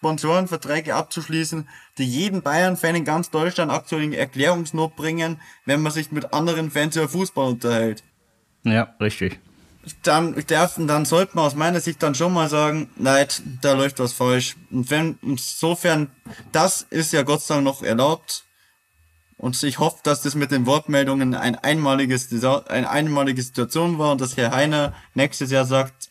Sponsorenverträge 0.00 0.94
abzuschließen, 0.94 1.68
die 1.98 2.06
jeden 2.06 2.40
Bayern-Fan 2.40 2.94
in 2.94 3.04
ganz 3.04 3.28
Deutschland 3.28 3.70
aktuell 3.70 4.02
in 4.02 4.14
Erklärungsnot 4.14 4.96
bringen, 4.96 5.38
wenn 5.66 5.82
man 5.82 5.92
sich 5.92 6.10
mit 6.10 6.32
anderen 6.32 6.70
Fans 6.70 6.96
über 6.96 7.06
Fußball 7.06 7.50
unterhält. 7.50 8.02
Ja, 8.64 8.94
richtig. 8.98 9.38
Dann, 10.02 10.34
dürfen, 10.34 10.86
dann 10.86 11.04
sollte 11.04 11.36
man 11.36 11.44
aus 11.44 11.54
meiner 11.54 11.80
Sicht 11.80 12.02
dann 12.02 12.14
schon 12.14 12.32
mal 12.32 12.48
sagen, 12.48 12.88
nein, 12.96 13.26
da 13.60 13.74
läuft 13.74 13.98
was 13.98 14.14
falsch. 14.14 14.56
Und 14.70 14.90
wenn, 14.90 15.18
insofern, 15.20 16.10
das 16.50 16.86
ist 16.88 17.12
ja 17.12 17.22
Gott 17.22 17.42
sei 17.42 17.56
Dank 17.56 17.66
noch 17.66 17.82
erlaubt. 17.82 18.44
Und 19.36 19.62
ich 19.62 19.78
hoffe, 19.78 20.00
dass 20.02 20.22
das 20.22 20.34
mit 20.34 20.50
den 20.50 20.64
Wortmeldungen 20.64 21.34
ein 21.34 21.56
einmaliges, 21.56 22.30
eine 22.68 22.88
einmalige 22.88 23.42
Situation 23.42 23.98
war 23.98 24.12
und 24.12 24.20
dass 24.22 24.38
Herr 24.38 24.52
Heiner 24.52 24.94
nächstes 25.14 25.50
Jahr 25.50 25.66
sagt, 25.66 26.08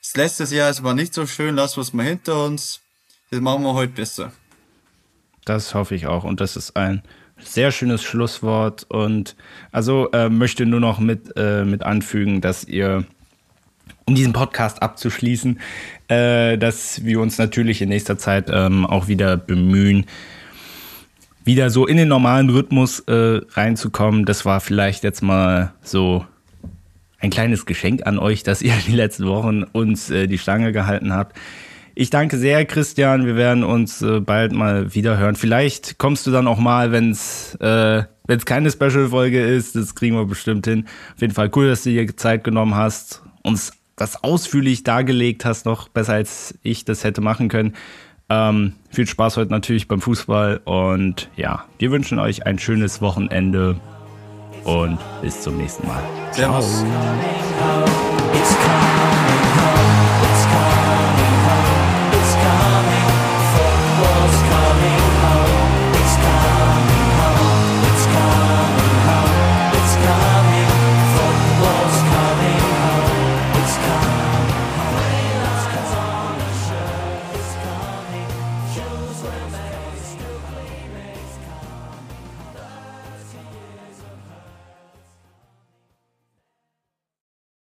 das 0.00 0.16
letzte 0.16 0.54
Jahr, 0.54 0.70
es 0.70 0.82
war 0.82 0.94
nicht 0.94 1.14
so 1.14 1.26
schön, 1.26 1.54
lass 1.54 1.76
was 1.76 1.92
mal 1.92 2.04
hinter 2.04 2.44
uns. 2.44 2.80
Das 3.30 3.40
machen 3.40 3.62
wir 3.62 3.74
heute 3.74 3.92
besser. 3.92 4.32
Das 5.44 5.74
hoffe 5.74 5.94
ich 5.94 6.06
auch. 6.06 6.24
Und 6.24 6.40
das 6.40 6.56
ist 6.56 6.76
ein 6.76 7.02
sehr 7.38 7.72
schönes 7.72 8.02
Schlusswort. 8.02 8.86
Und 8.88 9.36
also 9.72 10.10
äh, 10.12 10.28
möchte 10.28 10.66
nur 10.66 10.80
noch 10.80 10.98
mit, 10.98 11.32
äh, 11.36 11.64
mit 11.64 11.82
anfügen, 11.82 12.40
dass 12.40 12.64
ihr 12.64 13.04
um 14.06 14.14
diesen 14.14 14.32
Podcast 14.32 14.82
abzuschließen, 14.82 15.60
äh, 16.08 16.58
dass 16.58 17.04
wir 17.04 17.20
uns 17.20 17.38
natürlich 17.38 17.80
in 17.82 17.88
nächster 17.88 18.18
Zeit 18.18 18.50
ähm, 18.50 18.86
auch 18.86 19.08
wieder 19.08 19.36
bemühen, 19.36 20.06
wieder 21.44 21.70
so 21.70 21.86
in 21.86 21.96
den 21.96 22.08
normalen 22.08 22.50
Rhythmus 22.50 23.00
äh, 23.00 23.40
reinzukommen. 23.50 24.24
Das 24.24 24.44
war 24.44 24.60
vielleicht 24.60 25.04
jetzt 25.04 25.22
mal 25.22 25.72
so 25.82 26.24
ein 27.18 27.30
kleines 27.30 27.66
Geschenk 27.66 28.06
an 28.06 28.18
euch, 28.18 28.42
dass 28.42 28.62
ihr 28.62 28.74
die 28.86 28.92
letzten 28.92 29.26
Wochen 29.26 29.62
uns 29.64 30.10
äh, 30.10 30.26
die 30.26 30.38
Stange 30.38 30.72
gehalten 30.72 31.12
habt. 31.12 31.36
Ich 31.94 32.10
danke 32.10 32.38
sehr, 32.38 32.64
Christian. 32.64 33.26
Wir 33.26 33.36
werden 33.36 33.62
uns 33.62 34.02
äh, 34.02 34.20
bald 34.20 34.52
mal 34.52 34.94
wieder 34.94 35.16
hören. 35.16 35.36
Vielleicht 35.36 35.98
kommst 35.98 36.26
du 36.26 36.30
dann 36.30 36.48
auch 36.48 36.58
mal, 36.58 36.90
wenn 36.90 37.10
es 37.10 37.54
äh, 37.60 38.02
wenn's 38.26 38.44
keine 38.44 38.70
Special-Folge 38.70 39.40
ist. 39.40 39.76
Das 39.76 39.94
kriegen 39.94 40.16
wir 40.16 40.24
bestimmt 40.24 40.66
hin. 40.66 40.86
Auf 41.14 41.20
jeden 41.20 41.34
Fall 41.34 41.50
cool, 41.54 41.68
dass 41.68 41.84
du 41.84 41.90
dir 41.90 42.16
Zeit 42.16 42.42
genommen 42.42 42.74
hast, 42.74 43.22
uns 43.42 43.72
das 43.96 44.24
ausführlich 44.24 44.82
dargelegt 44.82 45.44
hast, 45.44 45.66
noch 45.66 45.88
besser 45.88 46.14
als 46.14 46.58
ich 46.62 46.84
das 46.84 47.04
hätte 47.04 47.20
machen 47.20 47.48
können. 47.48 47.74
Ähm, 48.28 48.72
viel 48.90 49.06
Spaß 49.06 49.36
heute 49.36 49.50
natürlich 49.50 49.86
beim 49.86 50.00
Fußball 50.00 50.62
und 50.64 51.28
ja, 51.36 51.66
wir 51.78 51.90
wünschen 51.90 52.18
euch 52.18 52.46
ein 52.46 52.58
schönes 52.58 53.02
Wochenende 53.02 53.76
und 54.64 54.98
bis 55.20 55.42
zum 55.42 55.58
nächsten 55.58 55.86
Mal. 55.86 56.02
Servus. 56.32 56.84
Ciao. 58.42 59.13